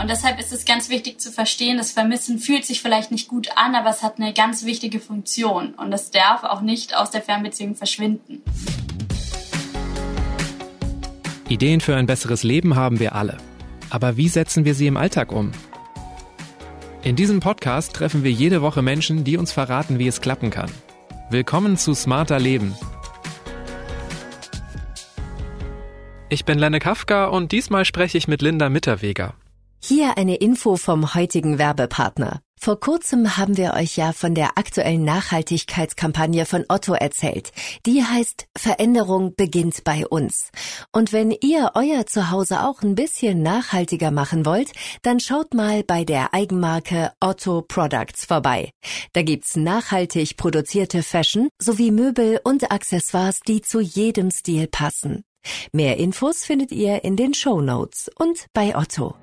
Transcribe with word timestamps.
Und 0.00 0.08
deshalb 0.08 0.38
ist 0.38 0.52
es 0.52 0.64
ganz 0.64 0.90
wichtig 0.90 1.20
zu 1.20 1.32
verstehen, 1.32 1.76
das 1.76 1.90
Vermissen 1.90 2.38
fühlt 2.38 2.64
sich 2.64 2.80
vielleicht 2.80 3.10
nicht 3.10 3.26
gut 3.26 3.48
an, 3.56 3.74
aber 3.74 3.90
es 3.90 4.04
hat 4.04 4.20
eine 4.20 4.32
ganz 4.32 4.64
wichtige 4.64 5.00
Funktion 5.00 5.74
und 5.74 5.92
es 5.92 6.12
darf 6.12 6.44
auch 6.44 6.60
nicht 6.60 6.96
aus 6.96 7.10
der 7.10 7.20
Fernbeziehung 7.20 7.74
verschwinden. 7.74 8.40
Ideen 11.48 11.80
für 11.80 11.96
ein 11.96 12.06
besseres 12.06 12.44
Leben 12.44 12.76
haben 12.76 13.00
wir 13.00 13.16
alle. 13.16 13.38
Aber 13.90 14.16
wie 14.16 14.28
setzen 14.28 14.64
wir 14.64 14.74
sie 14.74 14.86
im 14.86 14.96
Alltag 14.96 15.32
um? 15.32 15.50
In 17.02 17.16
diesem 17.16 17.40
Podcast 17.40 17.92
treffen 17.94 18.22
wir 18.22 18.30
jede 18.30 18.62
Woche 18.62 18.82
Menschen, 18.82 19.24
die 19.24 19.36
uns 19.36 19.50
verraten, 19.50 19.98
wie 19.98 20.06
es 20.06 20.20
klappen 20.20 20.50
kann. 20.50 20.70
Willkommen 21.30 21.76
zu 21.76 21.94
Smarter 21.94 22.38
Leben. 22.38 22.76
Ich 26.28 26.44
bin 26.44 26.58
Lenne 26.58 26.78
Kafka 26.78 27.26
und 27.26 27.50
diesmal 27.50 27.84
spreche 27.84 28.16
ich 28.16 28.28
mit 28.28 28.42
Linda 28.42 28.68
Mitterweger. 28.68 29.34
Hier 29.80 30.18
eine 30.18 30.36
Info 30.36 30.76
vom 30.76 31.14
heutigen 31.14 31.58
Werbepartner. 31.58 32.40
Vor 32.60 32.80
kurzem 32.80 33.36
haben 33.36 33.56
wir 33.56 33.74
euch 33.74 33.96
ja 33.96 34.12
von 34.12 34.34
der 34.34 34.58
aktuellen 34.58 35.04
Nachhaltigkeitskampagne 35.04 36.44
von 36.44 36.64
Otto 36.68 36.92
erzählt. 36.92 37.52
Die 37.86 38.02
heißt 38.02 38.48
Veränderung 38.56 39.34
beginnt 39.36 39.84
bei 39.84 40.04
uns. 40.06 40.50
Und 40.92 41.12
wenn 41.12 41.30
ihr 41.30 41.70
euer 41.74 42.06
Zuhause 42.06 42.64
auch 42.64 42.82
ein 42.82 42.96
bisschen 42.96 43.42
nachhaltiger 43.42 44.10
machen 44.10 44.44
wollt, 44.44 44.72
dann 45.02 45.20
schaut 45.20 45.54
mal 45.54 45.84
bei 45.84 46.04
der 46.04 46.34
Eigenmarke 46.34 47.12
Otto 47.20 47.62
Products 47.62 48.24
vorbei. 48.24 48.70
Da 49.12 49.22
gibt's 49.22 49.54
nachhaltig 49.54 50.36
produzierte 50.36 51.04
Fashion 51.04 51.48
sowie 51.60 51.92
Möbel 51.92 52.40
und 52.42 52.72
Accessoires, 52.72 53.40
die 53.46 53.62
zu 53.62 53.78
jedem 53.80 54.32
Stil 54.32 54.66
passen. 54.66 55.22
Mehr 55.72 55.96
Infos 55.98 56.44
findet 56.44 56.72
ihr 56.72 57.04
in 57.04 57.14
den 57.14 57.32
Show 57.32 57.60
Notes 57.60 58.10
und 58.18 58.46
bei 58.52 58.76
Otto. 58.76 59.14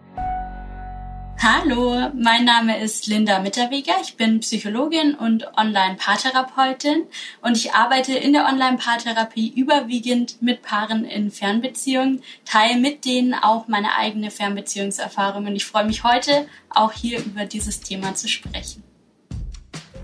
Hallo, 1.38 2.12
mein 2.16 2.46
Name 2.46 2.79
ist 2.79 3.07
Linda 3.07 3.40
Mitterweger. 3.40 3.96
Ich 4.01 4.15
bin 4.15 4.40
Psychologin 4.40 5.15
und 5.15 5.46
Online-Paartherapeutin 5.57 7.04
und 7.41 7.57
ich 7.57 7.73
arbeite 7.73 8.13
in 8.13 8.32
der 8.32 8.46
Online-Paartherapie 8.46 9.49
überwiegend 9.54 10.41
mit 10.41 10.62
Paaren 10.62 11.04
in 11.04 11.32
Fernbeziehungen, 11.32 12.23
teile 12.45 12.79
mit 12.79 13.04
denen 13.04 13.34
auch 13.34 13.68
meine 13.68 13.95
eigene 13.95 14.32
Fernbeziehungserfahrung 14.32 15.45
und 15.45 15.55
ich 15.55 15.65
freue 15.65 15.85
mich 15.85 16.05
heute 16.05 16.48
auch 16.70 16.93
hier 16.93 17.20
über 17.20 17.45
dieses 17.45 17.82
Thema 17.82 18.15
zu 18.15 18.29
sprechen. 18.29 18.85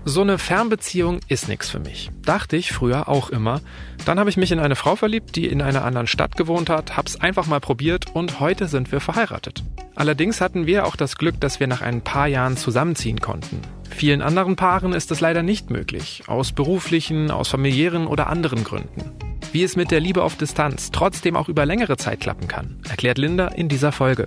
So 0.04 0.20
eine 0.20 0.38
Fernbeziehung 0.38 1.20
ist 1.28 1.48
nichts 1.48 1.70
für 1.70 1.78
mich. 1.78 2.10
Dachte 2.22 2.56
ich 2.56 2.72
früher 2.72 3.08
auch 3.08 3.30
immer. 3.30 3.60
Dann 4.04 4.18
habe 4.18 4.30
ich 4.30 4.36
mich 4.36 4.50
in 4.50 4.58
eine 4.58 4.74
Frau 4.74 4.96
verliebt, 4.96 5.36
die 5.36 5.46
in 5.46 5.62
einer 5.62 5.84
anderen 5.84 6.08
Stadt 6.08 6.36
gewohnt 6.36 6.70
hat, 6.70 6.96
hab's 6.96 7.20
einfach 7.20 7.46
mal 7.46 7.60
probiert 7.60 8.06
und 8.12 8.40
heute 8.40 8.66
sind 8.66 8.90
wir 8.90 8.98
verheiratet. 8.98 9.62
Allerdings 9.94 10.40
hatten 10.40 10.66
wir 10.66 10.86
auch 10.86 10.96
das 10.96 11.16
Glück, 11.16 11.40
dass 11.40 11.60
wir 11.60 11.68
nach 11.68 11.82
ein 11.82 12.00
paar 12.00 12.26
Jahren 12.26 12.56
zusammenziehen 12.56 13.20
konnten. 13.20 13.60
Vielen 13.90 14.22
anderen 14.22 14.56
Paaren 14.56 14.92
ist 14.92 15.12
es 15.12 15.20
leider 15.20 15.44
nicht 15.44 15.70
möglich, 15.70 16.24
aus 16.26 16.50
beruflichen, 16.50 17.30
aus 17.30 17.48
familiären 17.48 18.08
oder 18.08 18.26
anderen 18.26 18.64
Gründen. 18.64 19.04
Wie 19.52 19.62
es 19.62 19.76
mit 19.76 19.92
der 19.92 20.00
Liebe 20.00 20.24
auf 20.24 20.34
Distanz 20.34 20.90
trotzdem 20.90 21.36
auch 21.36 21.48
über 21.48 21.64
längere 21.64 21.96
Zeit 21.96 22.18
klappen 22.18 22.48
kann, 22.48 22.80
erklärt 22.88 23.18
Linda 23.18 23.48
in 23.48 23.68
dieser 23.68 23.92
Folge. 23.92 24.26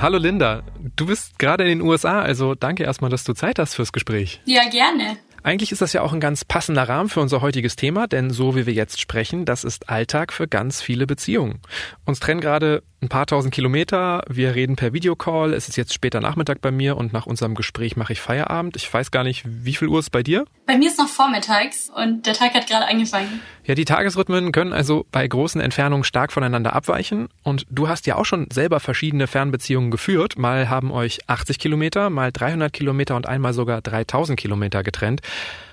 Hallo 0.00 0.16
Linda, 0.16 0.62
du 0.94 1.06
bist 1.06 1.40
gerade 1.40 1.64
in 1.64 1.80
den 1.80 1.80
USA, 1.80 2.20
also 2.20 2.54
danke 2.54 2.84
erstmal, 2.84 3.10
dass 3.10 3.24
du 3.24 3.32
Zeit 3.32 3.58
hast 3.58 3.74
fürs 3.74 3.92
Gespräch. 3.92 4.40
Ja, 4.44 4.68
gerne. 4.68 5.18
Eigentlich 5.42 5.72
ist 5.72 5.82
das 5.82 5.92
ja 5.92 6.02
auch 6.02 6.12
ein 6.12 6.20
ganz 6.20 6.44
passender 6.44 6.88
Rahmen 6.88 7.08
für 7.08 7.20
unser 7.20 7.40
heutiges 7.40 7.74
Thema, 7.74 8.06
denn 8.06 8.30
so 8.30 8.54
wie 8.54 8.64
wir 8.64 8.72
jetzt 8.72 9.00
sprechen, 9.00 9.44
das 9.44 9.64
ist 9.64 9.88
Alltag 9.88 10.32
für 10.32 10.46
ganz 10.46 10.82
viele 10.82 11.06
Beziehungen. 11.06 11.60
Uns 12.04 12.20
trennen 12.20 12.40
gerade 12.40 12.84
ein 13.00 13.08
paar 13.08 13.26
tausend 13.26 13.52
Kilometer, 13.52 14.22
wir 14.28 14.54
reden 14.54 14.76
per 14.76 14.92
Videocall, 14.92 15.52
es 15.52 15.68
ist 15.68 15.76
jetzt 15.76 15.94
später 15.94 16.20
Nachmittag 16.20 16.60
bei 16.60 16.70
mir 16.70 16.96
und 16.96 17.12
nach 17.12 17.26
unserem 17.26 17.54
Gespräch 17.54 17.96
mache 17.96 18.12
ich 18.12 18.20
Feierabend. 18.20 18.76
Ich 18.76 18.92
weiß 18.92 19.10
gar 19.10 19.24
nicht, 19.24 19.44
wie 19.46 19.74
viel 19.74 19.88
Uhr 19.88 20.00
ist 20.00 20.10
bei 20.10 20.22
dir? 20.22 20.44
Bei 20.66 20.76
mir 20.76 20.88
ist 20.88 20.98
noch 20.98 21.08
vormittags 21.08 21.90
und 21.90 22.26
der 22.26 22.34
Tag 22.34 22.54
hat 22.54 22.68
gerade 22.68 22.86
angefangen. 22.86 23.40
Ja, 23.68 23.74
die 23.74 23.84
Tagesrhythmen 23.84 24.50
können 24.50 24.72
also 24.72 25.04
bei 25.12 25.28
großen 25.28 25.60
Entfernungen 25.60 26.02
stark 26.02 26.32
voneinander 26.32 26.72
abweichen 26.72 27.28
und 27.42 27.66
du 27.68 27.86
hast 27.86 28.06
ja 28.06 28.16
auch 28.16 28.24
schon 28.24 28.50
selber 28.50 28.80
verschiedene 28.80 29.26
Fernbeziehungen 29.26 29.90
geführt. 29.90 30.38
Mal 30.38 30.70
haben 30.70 30.90
euch 30.90 31.18
80 31.26 31.58
Kilometer, 31.58 32.08
mal 32.08 32.32
300 32.32 32.72
Kilometer 32.72 33.14
und 33.14 33.26
einmal 33.26 33.52
sogar 33.52 33.82
3000 33.82 34.40
Kilometer 34.40 34.82
getrennt. 34.82 35.20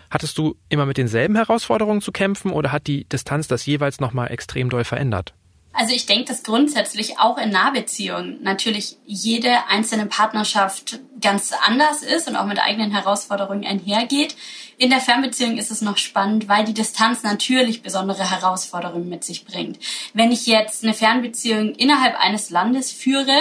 Hattest 0.10 0.38
du 0.38 0.58
immer 0.68 0.86
mit 0.86 0.98
denselben 0.98 1.38
Herausforderungen 1.38 2.02
zu 2.02 2.12
kämpfen 2.12 2.52
oder 2.52 2.74
hat 2.74 2.88
die 2.88 3.06
Distanz 3.06 3.48
das 3.48 3.66
jeweils 3.66 4.02
nochmal 4.02 4.30
extrem 4.30 4.70
doll 4.70 4.84
verändert? 4.84 5.34
Also 5.78 5.94
ich 5.94 6.06
denke, 6.06 6.26
dass 6.26 6.44
grundsätzlich 6.44 7.20
auch 7.20 7.38
in 7.38 7.50
Nahbeziehungen 7.50 8.42
natürlich 8.42 8.96
jede 9.06 9.68
einzelne 9.68 10.06
Partnerschaft 10.06 11.00
ganz 11.20 11.52
anders 11.66 12.02
ist 12.02 12.30
und 12.30 12.38
auch 12.38 12.46
mit 12.46 12.60
eigenen 12.60 12.92
Herausforderungen 12.92 13.66
einhergeht. 13.66 14.38
In 14.78 14.90
der 14.90 15.02
Fernbeziehung 15.02 15.58
ist 15.58 15.72
es 15.72 15.82
noch 15.82 15.98
spannend, 15.98 16.48
weil 16.48 16.64
die 16.64 16.74
Distanz 16.74 17.24
natürlich 17.24 17.82
besondere 17.82 18.30
Herausforderungen 18.30 19.10
mit 19.10 19.26
sich 19.26 19.44
bringt. 19.44 19.78
Wenn 20.14 20.32
ich 20.32 20.48
jetzt 20.48 20.84
eine 20.84 20.94
Fernbeziehung 20.94 21.76
innerhalb 21.76 22.18
eines 22.20 22.50
Landes 22.50 22.94
führe, 22.94 23.38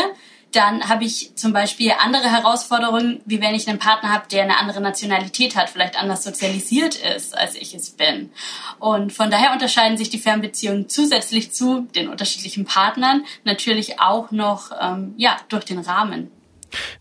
dann 0.54 0.88
habe 0.88 1.04
ich 1.04 1.34
zum 1.36 1.52
Beispiel 1.52 1.92
andere 1.98 2.30
Herausforderungen, 2.30 3.20
wie 3.24 3.40
wenn 3.40 3.54
ich 3.54 3.68
einen 3.68 3.78
Partner 3.78 4.12
habe, 4.12 4.28
der 4.30 4.44
eine 4.44 4.58
andere 4.58 4.80
Nationalität 4.80 5.56
hat, 5.56 5.70
vielleicht 5.70 5.96
anders 5.96 6.24
sozialisiert 6.24 6.96
ist, 6.96 7.36
als 7.36 7.54
ich 7.56 7.74
es 7.74 7.90
bin. 7.90 8.30
Und 8.78 9.12
von 9.12 9.30
daher 9.30 9.52
unterscheiden 9.52 9.98
sich 9.98 10.10
die 10.10 10.18
Fernbeziehungen 10.18 10.88
zusätzlich 10.88 11.52
zu 11.52 11.88
den 11.94 12.08
unterschiedlichen 12.08 12.64
Partnern 12.64 13.24
natürlich 13.44 14.00
auch 14.00 14.30
noch 14.30 14.70
ähm, 14.80 15.14
ja 15.16 15.36
durch 15.48 15.64
den 15.64 15.78
Rahmen. 15.78 16.30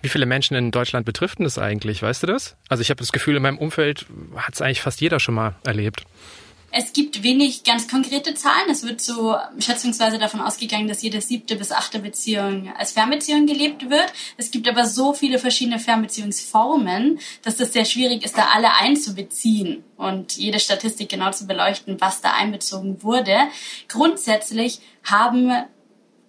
Wie 0.01 0.09
viele 0.09 0.25
Menschen 0.25 0.55
in 0.55 0.71
Deutschland 0.71 1.05
betrifft 1.05 1.39
das 1.39 1.57
eigentlich? 1.57 2.01
Weißt 2.03 2.23
du 2.23 2.27
das? 2.27 2.55
Also 2.69 2.81
ich 2.81 2.89
habe 2.89 2.99
das 2.99 3.11
Gefühl, 3.11 3.35
in 3.35 3.41
meinem 3.41 3.57
Umfeld 3.57 4.05
hat 4.35 4.53
es 4.53 4.61
eigentlich 4.61 4.81
fast 4.81 5.01
jeder 5.01 5.19
schon 5.19 5.35
mal 5.35 5.55
erlebt. 5.63 6.03
Es 6.75 6.91
gibt 6.91 7.21
wenig 7.21 7.63
ganz 7.63 7.87
konkrete 7.87 8.33
Zahlen. 8.33 8.67
Es 8.71 8.81
wird 8.81 8.99
so 8.99 9.35
schätzungsweise 9.59 10.17
davon 10.17 10.41
ausgegangen, 10.41 10.87
dass 10.87 11.03
jede 11.03 11.21
siebte 11.21 11.55
bis 11.55 11.71
achte 11.71 11.99
Beziehung 11.99 12.73
als 12.75 12.93
Fernbeziehung 12.93 13.45
gelebt 13.45 13.91
wird. 13.91 14.11
Es 14.37 14.49
gibt 14.49 14.67
aber 14.67 14.87
so 14.87 15.13
viele 15.13 15.37
verschiedene 15.37 15.77
Fernbeziehungsformen, 15.77 17.19
dass 17.43 17.59
es 17.59 17.73
sehr 17.73 17.85
schwierig 17.85 18.25
ist, 18.25 18.39
da 18.39 18.47
alle 18.55 18.73
einzubeziehen 18.73 19.83
und 19.97 20.35
jede 20.35 20.59
Statistik 20.59 21.09
genau 21.09 21.29
zu 21.29 21.45
beleuchten, 21.45 22.01
was 22.01 22.21
da 22.21 22.33
einbezogen 22.33 23.03
wurde. 23.03 23.37
Grundsätzlich 23.87 24.79
haben 25.03 25.51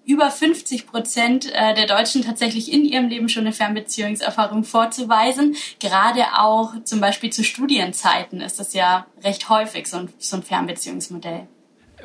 über 0.07 0.31
50 0.31 0.87
Prozent 0.87 1.51
äh, 1.53 1.75
der 1.75 1.87
Deutschen 1.87 2.23
tatsächlich 2.23 2.73
in 2.73 2.85
ihrem 2.85 3.09
Leben 3.09 3.29
schon 3.29 3.45
eine 3.45 3.53
Fernbeziehungserfahrung 3.53 4.65
vorzuweisen. 4.65 5.57
Gerade 5.81 6.25
auch 6.39 6.73
zum 6.85 7.01
Beispiel 7.01 7.31
zu 7.31 7.45
Studienzeiten 7.45 8.41
ist 8.41 8.61
das 8.61 8.75
ja 8.75 9.07
recht 9.23 9.49
häufig 9.49 9.87
so 9.87 9.99
ein, 9.99 10.43
Fernbeziehungsmodell. 10.43 11.47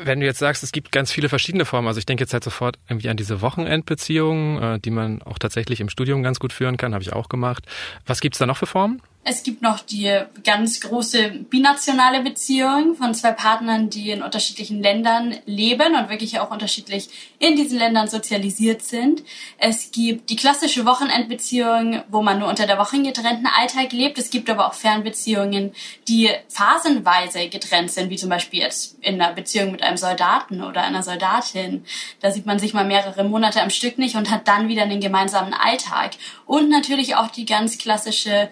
Wenn 0.01 0.21
du 0.21 0.25
jetzt 0.25 0.39
sagst, 0.39 0.63
es 0.63 0.71
gibt 0.71 0.93
ganz 0.93 1.11
viele 1.11 1.27
verschiedene 1.27 1.65
Formen, 1.65 1.89
also 1.89 1.97
ich 1.97 2.05
denke 2.05 2.23
jetzt 2.23 2.31
halt 2.31 2.45
sofort 2.45 2.77
irgendwie 2.87 3.09
an 3.09 3.17
diese 3.17 3.41
Wochenendbeziehungen, 3.41 4.61
äh, 4.61 4.79
die 4.79 4.91
man 4.91 5.21
auch 5.23 5.37
tatsächlich 5.37 5.81
im 5.81 5.89
Studium 5.89 6.23
ganz 6.23 6.39
gut 6.39 6.53
führen 6.53 6.77
kann, 6.77 6.93
habe 6.93 7.03
ich 7.03 7.11
auch 7.11 7.27
gemacht. 7.27 7.65
Was 8.05 8.21
gibt's 8.21 8.37
da 8.37 8.45
noch 8.45 8.55
für 8.55 8.65
Formen? 8.65 9.01
Es 9.25 9.43
gibt 9.43 9.61
noch 9.61 9.81
die 9.81 10.11
ganz 10.43 10.79
große 10.79 11.29
binationale 11.49 12.21
Beziehung 12.21 12.95
von 12.95 13.13
zwei 13.13 13.33
Partnern, 13.33 13.89
die 13.89 14.11
in 14.11 14.23
unterschiedlichen 14.23 14.81
Ländern 14.81 15.37
leben 15.45 15.93
und 15.95 16.09
wirklich 16.09 16.39
auch 16.39 16.51
unterschiedlich 16.51 17.09
in 17.37 17.55
diesen 17.55 17.77
Ländern 17.77 18.07
sozialisiert 18.07 18.81
sind. 18.81 19.23
Es 19.57 19.91
gibt 19.91 20.29
die 20.29 20.37
klassische 20.37 20.85
Wochenendbeziehung, 20.85 22.01
wo 22.09 22.21
man 22.21 22.39
nur 22.39 22.47
unter 22.47 22.65
der 22.65 22.79
Woche 22.79 23.01
getrennten 23.03 23.45
Alltag 23.45 23.91
lebt. 23.91 24.17
Es 24.17 24.29
gibt 24.29 24.49
aber 24.49 24.67
auch 24.67 24.73
Fernbeziehungen, 24.73 25.73
die 26.07 26.29
phasenweise 26.47 27.49
getrennt 27.49 27.91
sind, 27.91 28.09
wie 28.09 28.15
zum 28.15 28.29
Beispiel 28.29 28.61
jetzt 28.61 28.97
in 29.01 29.21
einer 29.21 29.33
Beziehung 29.33 29.71
mit 29.71 29.83
einem 29.83 29.97
Soldaten 29.97 30.63
oder 30.63 30.81
einer 30.81 31.03
Soldatin. 31.03 31.85
Da 32.21 32.31
sieht 32.31 32.45
man 32.45 32.57
sich 32.57 32.73
mal 32.73 32.85
mehrere 32.85 33.25
Monate 33.25 33.61
am 33.61 33.69
Stück 33.69 33.97
nicht 33.99 34.15
und 34.15 34.31
hat 34.31 34.47
dann 34.47 34.69
wieder 34.69 34.83
einen 34.83 35.01
gemeinsamen 35.01 35.53
Alltag. 35.53 36.11
Und 36.45 36.69
natürlich 36.69 37.15
auch 37.15 37.27
die 37.27 37.45
ganz 37.45 37.77
klassische 37.77 38.49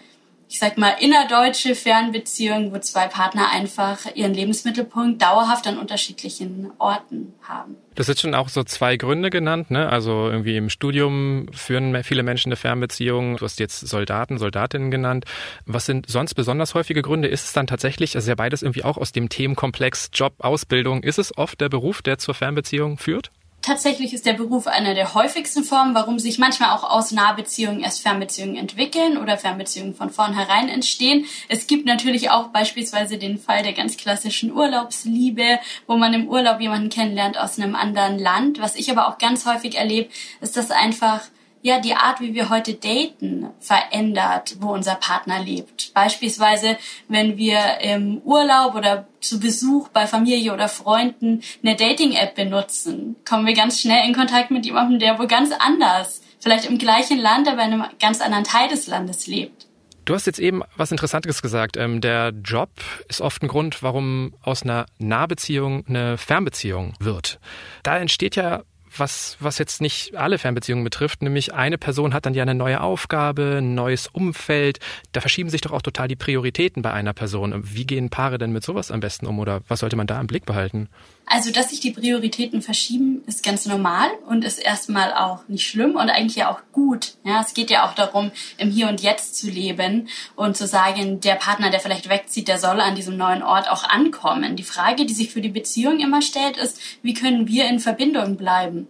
ich 0.49 0.59
sag 0.59 0.77
mal, 0.77 0.95
innerdeutsche 0.99 1.75
Fernbeziehung, 1.75 2.73
wo 2.73 2.79
zwei 2.79 3.07
Partner 3.07 3.51
einfach 3.51 3.99
ihren 4.15 4.33
Lebensmittelpunkt 4.33 5.21
dauerhaft 5.21 5.67
an 5.67 5.77
unterschiedlichen 5.77 6.71
Orten 6.79 7.33
haben. 7.41 7.75
Hast 7.97 8.07
jetzt 8.07 8.21
schon 8.21 8.35
auch 8.35 8.47
so 8.47 8.63
zwei 8.63 8.95
Gründe 8.95 9.29
genannt, 9.29 9.71
ne? 9.71 9.89
Also 9.89 10.29
irgendwie 10.29 10.55
im 10.55 10.69
Studium 10.69 11.47
führen 11.51 12.03
viele 12.03 12.23
Menschen 12.23 12.49
eine 12.49 12.55
Fernbeziehung. 12.55 13.37
Du 13.37 13.45
hast 13.45 13.59
jetzt 13.59 13.79
Soldaten, 13.79 14.37
Soldatinnen 14.37 14.91
genannt. 14.91 15.25
Was 15.65 15.87
sind 15.87 16.07
sonst 16.07 16.35
besonders 16.35 16.75
häufige 16.75 17.01
Gründe? 17.01 17.27
Ist 17.27 17.45
es 17.45 17.53
dann 17.53 17.67
tatsächlich, 17.67 18.15
also 18.15 18.29
ja 18.29 18.35
beides 18.35 18.61
irgendwie 18.61 18.83
auch 18.83 18.97
aus 18.97 19.11
dem 19.11 19.29
Themenkomplex 19.29 20.11
Job, 20.13 20.35
Ausbildung, 20.39 21.03
ist 21.03 21.19
es 21.19 21.37
oft 21.37 21.59
der 21.59 21.69
Beruf, 21.69 22.01
der 22.01 22.19
zur 22.19 22.35
Fernbeziehung 22.35 22.97
führt? 22.97 23.31
Tatsächlich 23.67 24.13
ist 24.13 24.25
der 24.25 24.31
Beruf 24.31 24.65
eine 24.65 24.95
der 24.95 25.13
häufigsten 25.13 25.61
Formen, 25.61 25.93
warum 25.93 26.19
sich 26.19 26.39
manchmal 26.39 26.69
auch 26.69 26.89
aus 26.89 27.11
Nahbeziehungen 27.11 27.81
erst 27.81 28.01
Fernbeziehungen 28.01 28.55
entwickeln 28.55 29.17
oder 29.17 29.37
Fernbeziehungen 29.37 29.93
von 29.93 30.09
vornherein 30.09 30.69
entstehen. 30.69 31.25
Es 31.49 31.67
gibt 31.67 31.85
natürlich 31.85 32.29
auch 32.29 32.47
beispielsweise 32.47 33.17
den 33.17 33.37
Fall 33.37 33.63
der 33.63 33.73
ganz 33.73 33.97
klassischen 33.97 34.53
Urlaubsliebe, 34.53 35.59
wo 35.85 35.97
man 35.97 36.13
im 36.13 36.29
Urlaub 36.29 36.61
jemanden 36.61 36.87
kennenlernt 36.87 37.37
aus 37.37 37.59
einem 37.59 37.75
anderen 37.75 38.17
Land. 38.17 38.61
Was 38.61 38.77
ich 38.77 38.89
aber 38.89 39.09
auch 39.09 39.17
ganz 39.17 39.45
häufig 39.45 39.75
erlebe, 39.75 40.07
ist, 40.39 40.55
dass 40.55 40.71
einfach 40.71 41.23
ja 41.61 41.79
die 41.79 41.95
Art, 41.95 42.21
wie 42.21 42.33
wir 42.33 42.49
heute 42.49 42.73
daten, 42.73 43.49
verändert, 43.59 44.57
wo 44.59 44.73
unser 44.73 44.95
Partner 44.95 45.41
lebt. 45.41 45.93
Beispielsweise, 45.93 46.77
wenn 47.07 47.37
wir 47.37 47.79
im 47.81 48.19
Urlaub 48.19 48.75
oder 48.75 49.07
zu 49.19 49.39
Besuch 49.39 49.89
bei 49.89 50.07
Familie 50.07 50.53
oder 50.53 50.69
Freunden 50.69 51.41
eine 51.63 51.75
Dating-App 51.75 52.35
benutzen, 52.35 53.15
kommen 53.27 53.45
wir 53.45 53.53
ganz 53.53 53.81
schnell 53.81 54.07
in 54.07 54.13
Kontakt 54.13 54.51
mit 54.51 54.65
jemandem, 54.65 54.99
der 54.99 55.19
wohl 55.19 55.27
ganz 55.27 55.51
anders, 55.59 56.21
vielleicht 56.39 56.65
im 56.65 56.77
gleichen 56.77 57.19
Land, 57.19 57.47
aber 57.47 57.63
in 57.63 57.73
einem 57.73 57.85
ganz 57.99 58.21
anderen 58.21 58.43
Teil 58.43 58.69
des 58.69 58.87
Landes 58.87 59.27
lebt. 59.27 59.67
Du 60.07 60.13
hast 60.13 60.25
jetzt 60.25 60.39
eben 60.39 60.61
was 60.77 60.91
Interessantes 60.91 61.41
gesagt. 61.41 61.75
Ähm, 61.75 61.99
der 61.99 62.29
Job 62.29 62.69
ist 63.09 63.19
oft 63.19 63.43
ein 63.43 63.49
Grund, 63.49 63.83
warum 63.83 64.33
aus 64.41 64.63
einer 64.63 64.85
Nahbeziehung 64.99 65.85
eine 65.85 66.17
Fernbeziehung 66.17 66.93
wird. 66.99 67.39
Da 67.83 67.97
entsteht 67.97 68.37
ja 68.37 68.63
was, 68.95 69.37
was 69.39 69.57
jetzt 69.57 69.81
nicht 69.81 70.15
alle 70.15 70.37
Fernbeziehungen 70.37 70.83
betrifft, 70.83 71.21
nämlich 71.21 71.53
eine 71.53 71.77
Person 71.77 72.13
hat 72.13 72.25
dann 72.25 72.33
ja 72.33 72.43
eine 72.43 72.55
neue 72.55 72.81
Aufgabe, 72.81 73.57
ein 73.59 73.75
neues 73.75 74.07
Umfeld. 74.07 74.79
Da 75.11 75.21
verschieben 75.21 75.49
sich 75.49 75.61
doch 75.61 75.71
auch 75.71 75.81
total 75.81 76.07
die 76.07 76.15
Prioritäten 76.15 76.81
bei 76.81 76.91
einer 76.93 77.13
Person. 77.13 77.53
Wie 77.63 77.85
gehen 77.85 78.09
Paare 78.09 78.37
denn 78.37 78.51
mit 78.51 78.63
sowas 78.63 78.91
am 78.91 78.99
besten 78.99 79.25
um 79.25 79.39
oder 79.39 79.61
was 79.67 79.79
sollte 79.79 79.95
man 79.95 80.07
da 80.07 80.19
im 80.19 80.27
Blick 80.27 80.45
behalten? 80.45 80.89
Also, 81.29 81.51
dass 81.51 81.71
sich 81.71 81.81
die 81.81 81.91
Prioritäten 81.91 82.61
verschieben, 82.61 83.21
ist 83.27 83.43
ganz 83.43 83.65
normal 83.65 84.09
und 84.27 84.45
ist 84.45 84.59
erstmal 84.59 85.13
auch 85.13 85.45
nicht 85.49 85.67
schlimm 85.67 85.97
und 85.97 86.09
eigentlich 86.09 86.37
ja 86.37 86.49
auch 86.49 86.61
gut. 86.71 87.15
Ja, 87.25 87.41
es 87.41 87.53
geht 87.53 87.69
ja 87.69 87.85
auch 87.85 87.93
darum, 87.93 88.31
im 88.57 88.71
Hier 88.71 88.87
und 88.87 89.01
Jetzt 89.01 89.35
zu 89.35 89.49
leben 89.49 90.07
und 90.37 90.55
zu 90.55 90.65
sagen, 90.65 91.19
der 91.19 91.35
Partner, 91.35 91.69
der 91.69 91.81
vielleicht 91.81 92.07
wegzieht, 92.07 92.47
der 92.47 92.57
soll 92.57 92.79
an 92.79 92.95
diesem 92.95 93.17
neuen 93.17 93.43
Ort 93.43 93.69
auch 93.69 93.83
ankommen. 93.83 94.55
Die 94.55 94.63
Frage, 94.63 95.05
die 95.05 95.13
sich 95.13 95.31
für 95.31 95.41
die 95.41 95.49
Beziehung 95.49 95.99
immer 95.99 96.21
stellt, 96.21 96.55
ist, 96.55 96.79
wie 97.01 97.13
können 97.13 97.45
wir 97.49 97.67
in 97.67 97.81
Verbindung 97.81 98.37
bleiben? 98.37 98.87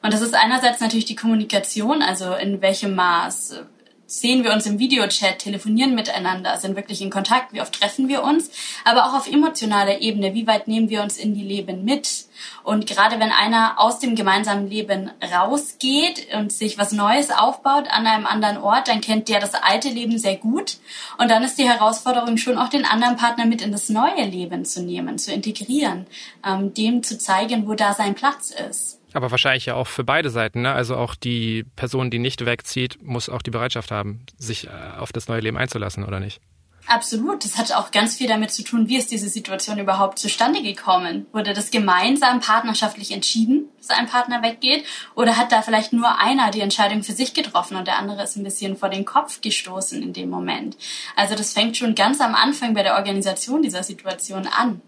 Und 0.00 0.12
das 0.12 0.20
ist 0.20 0.34
einerseits 0.34 0.80
natürlich 0.80 1.06
die 1.06 1.16
Kommunikation, 1.16 2.02
also 2.02 2.34
in 2.34 2.62
welchem 2.62 2.94
Maß 2.94 3.64
sehen 4.10 4.42
wir 4.42 4.52
uns 4.52 4.66
im 4.66 4.80
Videochat, 4.80 5.38
telefonieren 5.38 5.94
miteinander, 5.94 6.56
sind 6.56 6.74
wirklich 6.74 7.00
in 7.00 7.10
Kontakt, 7.10 7.52
wie 7.52 7.60
oft 7.60 7.78
treffen 7.78 8.08
wir 8.08 8.24
uns, 8.24 8.50
aber 8.84 9.06
auch 9.06 9.14
auf 9.14 9.30
emotionaler 9.30 10.00
Ebene, 10.00 10.34
wie 10.34 10.48
weit 10.48 10.66
nehmen 10.66 10.90
wir 10.90 11.02
uns 11.02 11.16
in 11.16 11.32
die 11.32 11.44
Leben 11.44 11.84
mit? 11.84 12.26
Und 12.64 12.86
gerade 12.86 13.20
wenn 13.20 13.30
einer 13.30 13.78
aus 13.78 14.00
dem 14.00 14.16
gemeinsamen 14.16 14.68
Leben 14.68 15.10
rausgeht 15.32 16.34
und 16.34 16.52
sich 16.52 16.76
was 16.76 16.92
Neues 16.92 17.30
aufbaut 17.30 17.88
an 17.88 18.06
einem 18.06 18.26
anderen 18.26 18.58
Ort, 18.58 18.88
dann 18.88 19.00
kennt 19.00 19.28
der 19.28 19.40
das 19.40 19.54
alte 19.54 19.88
Leben 19.88 20.18
sehr 20.18 20.36
gut. 20.36 20.78
Und 21.18 21.30
dann 21.30 21.44
ist 21.44 21.58
die 21.58 21.68
Herausforderung 21.68 22.36
schon 22.36 22.58
auch 22.58 22.68
den 22.68 22.84
anderen 22.84 23.16
Partner 23.16 23.46
mit 23.46 23.62
in 23.62 23.72
das 23.72 23.90
neue 23.90 24.24
Leben 24.24 24.64
zu 24.64 24.82
nehmen, 24.82 25.18
zu 25.18 25.32
integrieren, 25.32 26.06
ähm, 26.44 26.74
dem 26.74 27.02
zu 27.02 27.16
zeigen, 27.16 27.68
wo 27.68 27.74
da 27.74 27.94
sein 27.94 28.14
Platz 28.14 28.50
ist. 28.50 28.99
Aber 29.12 29.30
wahrscheinlich 29.30 29.66
ja 29.66 29.74
auch 29.74 29.86
für 29.86 30.04
beide 30.04 30.30
Seiten. 30.30 30.62
Ne? 30.62 30.72
Also 30.72 30.96
auch 30.96 31.14
die 31.14 31.64
Person, 31.76 32.10
die 32.10 32.18
nicht 32.18 32.44
wegzieht, 32.46 33.02
muss 33.02 33.28
auch 33.28 33.42
die 33.42 33.50
Bereitschaft 33.50 33.90
haben, 33.90 34.24
sich 34.38 34.66
äh, 34.66 34.70
auf 34.98 35.12
das 35.12 35.28
neue 35.28 35.40
Leben 35.40 35.56
einzulassen, 35.56 36.04
oder 36.04 36.20
nicht? 36.20 36.40
Absolut. 36.86 37.44
Das 37.44 37.56
hat 37.56 37.72
auch 37.72 37.90
ganz 37.90 38.16
viel 38.16 38.26
damit 38.26 38.50
zu 38.50 38.64
tun, 38.64 38.88
wie 38.88 38.96
ist 38.96 39.10
diese 39.10 39.28
Situation 39.28 39.78
überhaupt 39.78 40.18
zustande 40.18 40.62
gekommen? 40.62 41.26
Wurde 41.32 41.52
das 41.52 41.70
gemeinsam 41.70 42.40
partnerschaftlich 42.40 43.12
entschieden, 43.12 43.68
dass 43.78 43.90
ein 43.90 44.08
Partner 44.08 44.42
weggeht? 44.42 44.84
Oder 45.14 45.36
hat 45.36 45.52
da 45.52 45.62
vielleicht 45.62 45.92
nur 45.92 46.18
einer 46.18 46.50
die 46.50 46.60
Entscheidung 46.60 47.02
für 47.02 47.12
sich 47.12 47.32
getroffen 47.32 47.76
und 47.76 47.86
der 47.86 47.98
andere 47.98 48.22
ist 48.22 48.36
ein 48.36 48.44
bisschen 48.44 48.76
vor 48.76 48.88
den 48.88 49.04
Kopf 49.04 49.40
gestoßen 49.40 50.02
in 50.02 50.12
dem 50.12 50.30
Moment? 50.30 50.76
Also 51.16 51.34
das 51.34 51.52
fängt 51.52 51.76
schon 51.76 51.94
ganz 51.94 52.20
am 52.20 52.34
Anfang 52.34 52.74
bei 52.74 52.82
der 52.82 52.96
Organisation 52.96 53.62
dieser 53.62 53.82
Situation 53.82 54.48
an. 54.48 54.80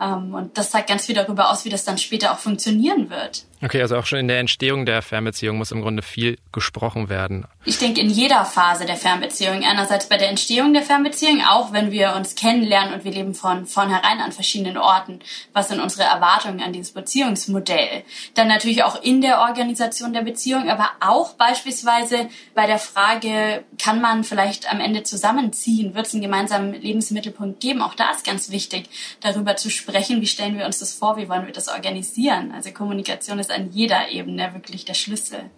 Ähm, 0.00 0.34
und 0.34 0.58
das 0.58 0.70
sagt 0.70 0.88
ganz 0.88 1.06
viel 1.06 1.14
darüber 1.14 1.50
aus, 1.50 1.64
wie 1.64 1.70
das 1.70 1.84
dann 1.84 1.98
später 1.98 2.32
auch 2.32 2.38
funktionieren 2.38 3.10
wird. 3.10 3.44
Okay, 3.64 3.80
also 3.80 3.96
auch 3.96 4.04
schon 4.04 4.18
in 4.18 4.28
der 4.28 4.40
Entstehung 4.40 4.84
der 4.84 5.00
Fernbeziehung 5.00 5.56
muss 5.56 5.72
im 5.72 5.80
Grunde 5.80 6.02
viel 6.02 6.36
gesprochen 6.52 7.08
werden. 7.08 7.46
Ich 7.64 7.78
denke 7.78 8.02
in 8.02 8.10
jeder 8.10 8.44
Phase 8.44 8.84
der 8.84 8.96
Fernbeziehung. 8.96 9.64
Einerseits 9.64 10.06
bei 10.06 10.18
der 10.18 10.28
Entstehung 10.28 10.74
der 10.74 10.82
Fernbeziehung, 10.82 11.40
auch 11.48 11.72
wenn 11.72 11.90
wir 11.90 12.14
uns 12.14 12.34
kennenlernen 12.34 12.92
und 12.92 13.04
wir 13.04 13.12
leben 13.12 13.34
von 13.34 13.64
vornherein 13.64 14.20
an 14.20 14.32
verschiedenen 14.32 14.76
Orten. 14.76 15.20
Was 15.54 15.68
sind 15.68 15.80
unsere 15.80 16.02
Erwartungen 16.02 16.60
an 16.60 16.74
dieses 16.74 16.92
Beziehungsmodell? 16.92 18.04
Dann 18.34 18.48
natürlich 18.48 18.84
auch 18.84 19.02
in 19.02 19.22
der 19.22 19.40
Organisation 19.40 20.12
der 20.12 20.20
Beziehung, 20.20 20.68
aber 20.68 20.90
auch 21.00 21.32
beispielsweise 21.32 22.28
bei 22.54 22.66
der 22.66 22.78
Frage, 22.78 23.64
kann 23.82 24.02
man 24.02 24.24
vielleicht 24.24 24.70
am 24.70 24.80
Ende 24.80 25.04
zusammenziehen? 25.04 25.94
Wird 25.94 26.06
es 26.06 26.12
einen 26.12 26.22
gemeinsamen 26.22 26.74
Lebensmittelpunkt 26.74 27.60
geben? 27.60 27.80
Auch 27.80 27.94
da 27.94 28.10
ist 28.10 28.26
ganz 28.26 28.50
wichtig, 28.50 28.90
darüber 29.22 29.56
zu 29.56 29.70
sprechen, 29.70 30.20
wie 30.20 30.26
stellen 30.26 30.58
wir 30.58 30.66
uns 30.66 30.80
das 30.80 30.92
vor, 30.92 31.16
wie 31.16 31.30
wollen 31.30 31.46
wir 31.46 31.54
das 31.54 31.68
organisieren? 31.68 32.52
Also 32.52 32.70
Kommunikation 32.70 33.38
ist 33.38 33.53
an 33.54 33.70
jeder 33.70 34.10
Ebene 34.10 34.52
wirklich 34.54 34.84
der 34.84 34.94
Schlüssel. 34.94 35.50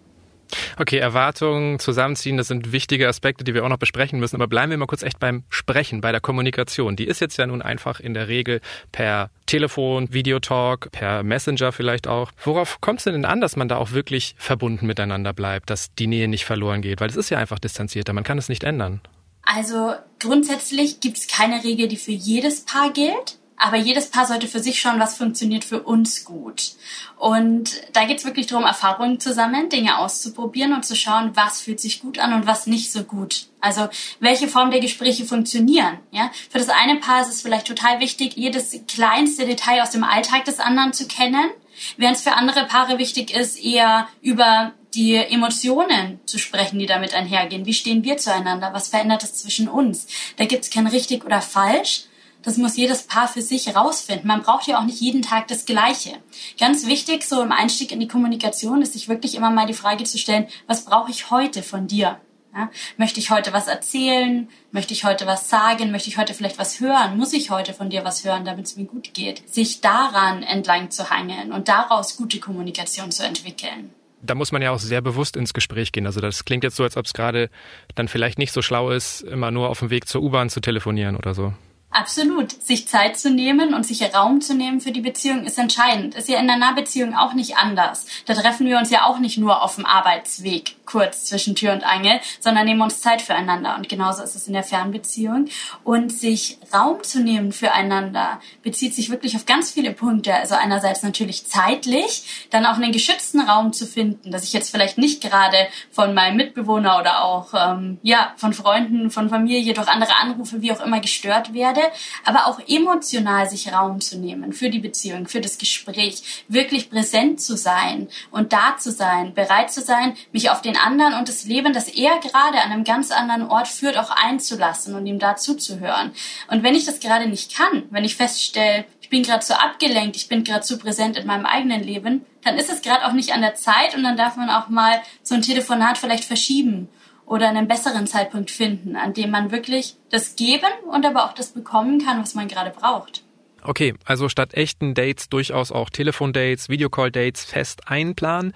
Okay, 0.77 0.97
Erwartungen, 0.97 1.79
Zusammenziehen, 1.79 2.37
das 2.37 2.47
sind 2.47 2.71
wichtige 2.71 3.07
Aspekte, 3.07 3.43
die 3.43 3.53
wir 3.53 3.65
auch 3.65 3.69
noch 3.69 3.77
besprechen 3.77 4.19
müssen. 4.19 4.35
Aber 4.35 4.47
bleiben 4.47 4.69
wir 4.69 4.77
mal 4.77 4.85
kurz 4.85 5.03
echt 5.03 5.19
beim 5.19 5.43
Sprechen, 5.49 6.01
bei 6.01 6.11
der 6.11 6.21
Kommunikation. 6.21 6.95
Die 6.95 7.05
ist 7.05 7.19
jetzt 7.19 7.37
ja 7.37 7.45
nun 7.47 7.61
einfach 7.61 7.99
in 7.99 8.13
der 8.13 8.27
Regel 8.27 8.61
per 8.91 9.29
Telefon, 9.45 10.13
Videotalk, 10.13 10.91
per 10.91 11.23
Messenger 11.23 11.71
vielleicht 11.71 12.07
auch. 12.07 12.31
Worauf 12.43 12.81
kommt 12.81 12.99
es 12.99 13.05
denn 13.05 13.25
an, 13.25 13.41
dass 13.41 13.55
man 13.55 13.67
da 13.67 13.77
auch 13.77 13.91
wirklich 13.91 14.35
verbunden 14.37 14.87
miteinander 14.87 15.33
bleibt, 15.33 15.69
dass 15.69 15.93
die 15.95 16.07
Nähe 16.07 16.27
nicht 16.27 16.45
verloren 16.45 16.81
geht? 16.81 17.01
Weil 17.01 17.09
es 17.09 17.17
ist 17.17 17.29
ja 17.29 17.37
einfach 17.37 17.59
distanzierter, 17.59 18.13
man 18.13 18.23
kann 18.23 18.37
es 18.37 18.49
nicht 18.49 18.63
ändern. 18.63 19.01
Also 19.43 19.93
grundsätzlich 20.19 20.99
gibt 20.99 21.17
es 21.17 21.27
keine 21.27 21.63
Regel, 21.63 21.87
die 21.87 21.97
für 21.97 22.11
jedes 22.11 22.65
Paar 22.65 22.91
gilt. 22.91 23.36
Aber 23.57 23.75
jedes 23.75 24.11
Paar 24.11 24.27
sollte 24.27 24.47
für 24.47 24.59
sich 24.59 24.79
schauen, 24.79 24.99
was 24.99 25.17
funktioniert 25.17 25.65
für 25.65 25.81
uns 25.81 26.23
gut. 26.23 26.73
Und 27.17 27.71
da 27.93 28.05
geht 28.05 28.19
es 28.19 28.25
wirklich 28.25 28.45
darum, 28.45 28.65
Erfahrungen 28.65 29.19
zu 29.19 29.33
sammeln, 29.33 29.69
Dinge 29.69 29.97
auszuprobieren 29.97 30.73
und 30.73 30.85
zu 30.85 30.95
schauen, 30.95 31.31
was 31.33 31.59
fühlt 31.59 31.79
sich 31.79 31.99
gut 31.99 32.19
an 32.19 32.33
und 32.33 32.45
was 32.45 32.67
nicht 32.67 32.91
so 32.91 33.03
gut. 33.03 33.47
Also 33.59 33.89
welche 34.19 34.47
Form 34.47 34.69
der 34.69 34.79
Gespräche 34.79 35.25
funktionieren. 35.25 35.97
Ja? 36.11 36.29
Für 36.51 36.59
das 36.59 36.69
eine 36.69 36.97
Paar 36.97 37.21
ist 37.21 37.29
es 37.29 37.41
vielleicht 37.41 37.65
total 37.65 37.99
wichtig, 37.99 38.37
jedes 38.37 38.79
kleinste 38.87 39.47
Detail 39.47 39.81
aus 39.81 39.89
dem 39.89 40.03
Alltag 40.03 40.45
des 40.45 40.59
anderen 40.59 40.93
zu 40.93 41.07
kennen, 41.07 41.49
während 41.97 42.17
es 42.17 42.23
für 42.23 42.33
andere 42.33 42.65
Paare 42.65 42.99
wichtig 42.99 43.31
ist, 43.31 43.59
eher 43.59 44.07
über 44.21 44.73
die 44.93 45.15
Emotionen 45.15 46.19
zu 46.25 46.37
sprechen, 46.37 46.79
die 46.79 46.85
damit 46.85 47.13
einhergehen. 47.13 47.65
Wie 47.65 47.73
stehen 47.73 48.03
wir 48.03 48.17
zueinander? 48.17 48.73
Was 48.73 48.87
verändert 48.87 49.23
es 49.23 49.35
zwischen 49.35 49.67
uns? 49.67 50.07
Da 50.37 50.45
gibt 50.45 50.63
es 50.63 50.69
kein 50.69 50.87
richtig 50.87 51.25
oder 51.25 51.41
falsch, 51.41 52.06
das 52.47 52.55
muss 52.55 52.77
jedes 52.77 53.03
Paar 53.03 53.27
für 53.27 53.41
sich 53.41 53.75
rausfinden. 53.75 54.25
Man 54.25 54.41
braucht 54.41 54.67
ja 54.67 54.79
auch 54.79 54.85
nicht 54.85 55.01
jeden 55.01 55.21
Tag 55.21 55.49
das 55.49 55.65
Gleiche. 55.65 56.11
Ganz 56.57 56.87
wichtig, 56.87 57.25
so 57.25 57.41
im 57.41 57.51
Einstieg 57.51 57.91
in 57.91 57.99
die 57.99 58.07
Kommunikation, 58.07 58.81
ist 58.81 58.93
sich 58.93 59.09
wirklich 59.09 59.35
immer 59.35 59.51
mal 59.51 59.67
die 59.67 59.73
Frage 59.73 60.05
zu 60.05 60.17
stellen, 60.17 60.47
was 60.65 60.85
brauche 60.85 61.11
ich 61.11 61.29
heute 61.29 61.61
von 61.61 61.87
dir? 61.87 62.21
Ja, 62.55 62.69
möchte 62.95 63.19
ich 63.19 63.31
heute 63.31 63.51
was 63.51 63.67
erzählen? 63.67 64.47
Möchte 64.71 64.93
ich 64.93 65.03
heute 65.03 65.27
was 65.27 65.49
sagen? 65.49 65.91
Möchte 65.91 66.07
ich 66.07 66.17
heute 66.17 66.33
vielleicht 66.33 66.57
was 66.57 66.79
hören? 66.79 67.17
Muss 67.17 67.33
ich 67.33 67.49
heute 67.49 67.73
von 67.73 67.89
dir 67.89 68.05
was 68.05 68.23
hören, 68.23 68.45
damit 68.45 68.65
es 68.65 68.77
mir 68.77 68.85
gut 68.85 69.13
geht? 69.13 69.43
Sich 69.53 69.81
daran 69.81 70.41
entlang 70.41 70.89
zu 70.89 71.09
hangeln 71.09 71.51
und 71.51 71.67
daraus 71.67 72.15
gute 72.15 72.39
Kommunikation 72.39 73.11
zu 73.11 73.25
entwickeln 73.25 73.93
da 74.19 74.33
muss 74.33 74.51
man 74.51 74.63
ja 74.63 74.71
auch 74.71 74.79
sehr 74.79 74.99
bewusst 75.01 75.37
ins 75.37 75.53
Gespräch 75.53 75.91
gehen. 75.91 76.07
Also 76.07 76.19
das 76.19 76.43
klingt 76.43 76.63
jetzt 76.63 76.75
so, 76.75 76.83
als 76.83 76.97
ob 76.97 77.05
es 77.05 77.13
gerade 77.13 77.49
dann 77.93 78.07
vielleicht 78.07 78.39
nicht 78.39 78.51
so 78.51 78.63
schlau 78.63 78.89
ist, 78.89 79.21
immer 79.21 79.51
nur 79.51 79.69
auf 79.69 79.79
dem 79.79 79.91
Weg 79.91 80.07
zur 80.07 80.23
U-Bahn 80.23 80.49
zu 80.49 80.59
telefonieren 80.59 81.15
oder 81.15 81.35
so. 81.35 81.53
Absolut. 81.97 82.51
Sich 82.51 82.87
Zeit 82.87 83.17
zu 83.17 83.31
nehmen 83.31 83.73
und 83.73 83.83
sich 83.83 84.13
Raum 84.13 84.39
zu 84.39 84.53
nehmen 84.53 84.81
für 84.81 84.91
die 84.91 85.01
Beziehung 85.01 85.45
ist 85.45 85.57
entscheidend. 85.57 86.13
Ist 86.13 86.29
ja 86.29 86.37
in 86.37 86.47
einer 86.47 86.59
Nahbeziehung 86.59 87.15
auch 87.15 87.33
nicht 87.33 87.57
anders. 87.57 88.05
Da 88.27 88.35
treffen 88.35 88.67
wir 88.67 88.77
uns 88.77 88.91
ja 88.91 89.05
auch 89.05 89.17
nicht 89.17 89.39
nur 89.39 89.63
auf 89.63 89.75
dem 89.75 89.85
Arbeitsweg 89.87 90.75
kurz 90.85 91.25
zwischen 91.25 91.55
Tür 91.55 91.73
und 91.73 91.83
Angel, 91.83 92.19
sondern 92.39 92.65
nehmen 92.65 92.81
uns 92.81 93.01
Zeit 93.01 93.21
füreinander. 93.21 93.75
Und 93.75 93.89
genauso 93.89 94.23
ist 94.23 94.35
es 94.35 94.47
in 94.47 94.53
der 94.53 94.63
Fernbeziehung. 94.63 95.49
Und 95.83 96.11
sich 96.11 96.59
Raum 96.73 97.03
zu 97.03 97.19
nehmen 97.19 97.51
füreinander 97.51 98.39
bezieht 98.63 98.95
sich 98.95 99.09
wirklich 99.09 99.35
auf 99.35 99.45
ganz 99.45 99.71
viele 99.71 99.91
Punkte. 99.91 100.33
Also 100.35 100.55
einerseits 100.55 101.01
natürlich 101.01 101.47
zeitlich, 101.47 102.47
dann 102.51 102.65
auch 102.65 102.75
einen 102.75 102.91
geschützten 102.91 103.41
Raum 103.41 103.73
zu 103.73 103.87
finden, 103.87 104.31
dass 104.31 104.43
ich 104.43 104.53
jetzt 104.53 104.69
vielleicht 104.69 104.97
nicht 104.97 105.21
gerade 105.21 105.57
von 105.91 106.13
meinem 106.13 106.37
Mitbewohner 106.37 106.99
oder 106.99 107.23
auch 107.23 107.53
ähm, 107.53 107.97
ja 108.01 108.33
von 108.37 108.53
Freunden, 108.53 109.11
von 109.11 109.29
Familie 109.29 109.73
durch 109.73 109.87
andere 109.87 110.15
Anrufe, 110.21 110.61
wie 110.61 110.71
auch 110.71 110.83
immer 110.83 110.99
gestört 110.99 111.53
werde, 111.53 111.81
aber 112.23 112.47
auch 112.47 112.59
emotional 112.67 113.49
sich 113.49 113.71
Raum 113.71 114.01
zu 114.01 114.17
nehmen 114.17 114.53
für 114.53 114.69
die 114.69 114.79
Beziehung, 114.79 115.27
für 115.27 115.41
das 115.41 115.57
Gespräch, 115.57 116.45
wirklich 116.47 116.89
präsent 116.89 117.41
zu 117.41 117.57
sein 117.57 118.07
und 118.31 118.53
da 118.53 118.77
zu 118.77 118.91
sein, 118.91 119.33
bereit 119.33 119.71
zu 119.71 119.81
sein, 119.81 120.15
mich 120.31 120.49
auf 120.49 120.61
den 120.61 120.77
anderen 120.77 121.13
und 121.13 121.29
das 121.29 121.45
Leben, 121.45 121.73
das 121.73 121.89
er 121.89 122.19
gerade 122.19 122.61
an 122.61 122.71
einem 122.71 122.83
ganz 122.83 123.11
anderen 123.11 123.47
Ort 123.49 123.67
führt, 123.67 123.97
auch 123.97 124.11
einzulassen 124.11 124.95
und 124.95 125.05
ihm 125.05 125.19
da 125.19 125.35
zuzuhören. 125.35 126.11
Und 126.49 126.63
wenn 126.63 126.75
ich 126.75 126.85
das 126.85 126.99
gerade 126.99 127.27
nicht 127.27 127.55
kann, 127.55 127.83
wenn 127.89 128.05
ich 128.05 128.15
feststelle, 128.15 128.85
ich 129.01 129.09
bin 129.09 129.23
gerade 129.23 129.45
zu 129.45 129.57
abgelenkt, 129.57 130.17
ich 130.17 130.27
bin 130.27 130.43
gerade 130.43 130.65
zu 130.65 130.77
präsent 130.77 131.17
in 131.17 131.25
meinem 131.27 131.45
eigenen 131.45 131.81
Leben, 131.81 132.25
dann 132.43 132.57
ist 132.57 132.69
es 132.69 132.81
gerade 132.81 133.05
auch 133.05 133.13
nicht 133.13 133.33
an 133.33 133.41
der 133.41 133.55
Zeit 133.55 133.95
und 133.95 134.03
dann 134.03 134.17
darf 134.17 134.35
man 134.35 134.49
auch 134.49 134.67
mal 134.67 135.01
so 135.23 135.35
ein 135.35 135.41
Telefonat 135.41 135.97
vielleicht 135.97 136.25
verschieben 136.25 136.89
oder 137.27 137.49
einen 137.49 137.67
besseren 137.67 138.07
Zeitpunkt 138.07 138.49
finden, 138.49 138.95
an 138.95 139.13
dem 139.13 139.29
man 139.29 139.51
wirklich 139.51 139.97
das 140.09 140.35
geben 140.35 140.71
und 140.89 141.05
aber 141.05 141.25
auch 141.25 141.33
das 141.33 141.49
bekommen 141.49 142.03
kann, 142.03 142.21
was 142.21 142.33
man 142.33 142.47
gerade 142.47 142.71
braucht. 142.71 143.23
Okay, 143.61 143.93
also 144.05 144.29
statt 144.29 144.53
echten 144.53 144.93
Dates 144.93 145.27
durchaus 145.27 145.71
auch 145.71 145.89
Telefondates, 145.89 146.69
Videocall-Dates 146.69 147.43
fest 147.43 147.81
einplanen. 147.87 148.53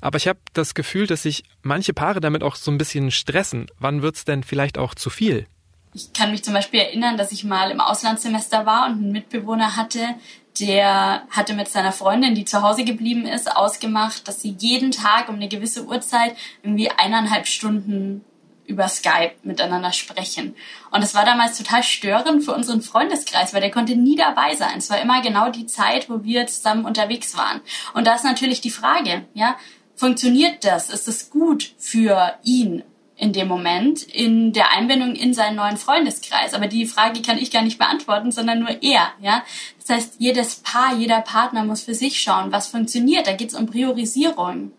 Aber 0.00 0.16
ich 0.16 0.28
habe 0.28 0.38
das 0.52 0.74
Gefühl, 0.74 1.06
dass 1.06 1.22
sich 1.22 1.44
manche 1.62 1.92
Paare 1.92 2.20
damit 2.20 2.42
auch 2.44 2.56
so 2.56 2.70
ein 2.70 2.78
bisschen 2.78 3.10
stressen. 3.10 3.66
Wann 3.78 4.02
wird's 4.02 4.24
denn 4.24 4.44
vielleicht 4.44 4.78
auch 4.78 4.94
zu 4.94 5.10
viel? 5.10 5.46
Ich 5.94 6.12
kann 6.12 6.32
mich 6.32 6.42
zum 6.42 6.54
Beispiel 6.54 6.80
erinnern, 6.80 7.16
dass 7.16 7.30
ich 7.30 7.44
mal 7.44 7.70
im 7.70 7.80
Auslandssemester 7.80 8.66
war 8.66 8.86
und 8.86 8.94
einen 8.94 9.12
Mitbewohner 9.12 9.76
hatte, 9.76 10.16
der 10.58 11.22
hatte 11.30 11.54
mit 11.54 11.68
seiner 11.68 11.92
Freundin, 11.92 12.34
die 12.34 12.44
zu 12.44 12.62
Hause 12.62 12.84
geblieben 12.84 13.26
ist, 13.26 13.50
ausgemacht, 13.56 14.26
dass 14.26 14.42
sie 14.42 14.56
jeden 14.58 14.90
Tag 14.90 15.28
um 15.28 15.36
eine 15.36 15.48
gewisse 15.48 15.84
Uhrzeit 15.86 16.36
irgendwie 16.62 16.90
eineinhalb 16.90 17.46
Stunden 17.46 18.24
über 18.66 18.88
Skype 18.88 19.32
miteinander 19.42 19.92
sprechen. 19.92 20.56
Und 20.90 21.02
es 21.02 21.14
war 21.14 21.24
damals 21.24 21.58
total 21.58 21.82
störend 21.82 22.44
für 22.44 22.54
unseren 22.54 22.82
Freundeskreis, 22.82 23.52
weil 23.52 23.60
der 23.60 23.70
konnte 23.70 23.94
nie 23.94 24.16
dabei 24.16 24.54
sein. 24.56 24.78
Es 24.78 24.90
war 24.90 25.00
immer 25.00 25.22
genau 25.22 25.50
die 25.50 25.66
Zeit, 25.66 26.08
wo 26.08 26.24
wir 26.24 26.46
zusammen 26.46 26.86
unterwegs 26.86 27.36
waren. 27.36 27.60
Und 27.92 28.06
da 28.06 28.14
ist 28.14 28.24
natürlich 28.24 28.60
die 28.60 28.70
Frage, 28.70 29.26
ja, 29.34 29.56
funktioniert 29.96 30.64
das? 30.64 30.90
Ist 30.90 31.08
es 31.08 31.30
gut 31.30 31.72
für 31.78 32.34
ihn? 32.42 32.82
In 33.24 33.32
dem 33.32 33.48
Moment 33.48 34.02
in 34.02 34.52
der 34.52 34.70
Einbindung 34.72 35.14
in 35.14 35.32
seinen 35.32 35.56
neuen 35.56 35.78
Freundeskreis. 35.78 36.52
Aber 36.52 36.66
die 36.66 36.84
Frage 36.84 37.22
kann 37.22 37.38
ich 37.38 37.50
gar 37.50 37.62
nicht 37.62 37.78
beantworten, 37.78 38.30
sondern 38.30 38.60
nur 38.60 38.82
er. 38.82 39.08
Ja, 39.20 39.42
das 39.80 39.96
heißt, 39.96 40.14
jedes 40.18 40.56
Paar, 40.56 40.94
jeder 40.94 41.22
Partner 41.22 41.64
muss 41.64 41.82
für 41.82 41.94
sich 41.94 42.20
schauen, 42.20 42.52
was 42.52 42.68
funktioniert. 42.68 43.26
Da 43.26 43.32
geht 43.32 43.48
es 43.48 43.54
um 43.54 43.66
Priorisierung 43.66 44.72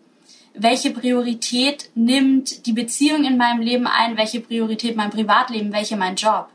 welche 0.58 0.90
Priorität 0.90 1.90
nimmt 1.94 2.64
die 2.64 2.72
Beziehung 2.72 3.24
in 3.24 3.36
meinem 3.36 3.60
Leben 3.60 3.86
ein, 3.86 4.16
welche 4.16 4.40
Priorität 4.40 4.96
mein 4.96 5.10
Privatleben, 5.10 5.70
welche 5.70 5.98
mein 5.98 6.16
Job. 6.16 6.48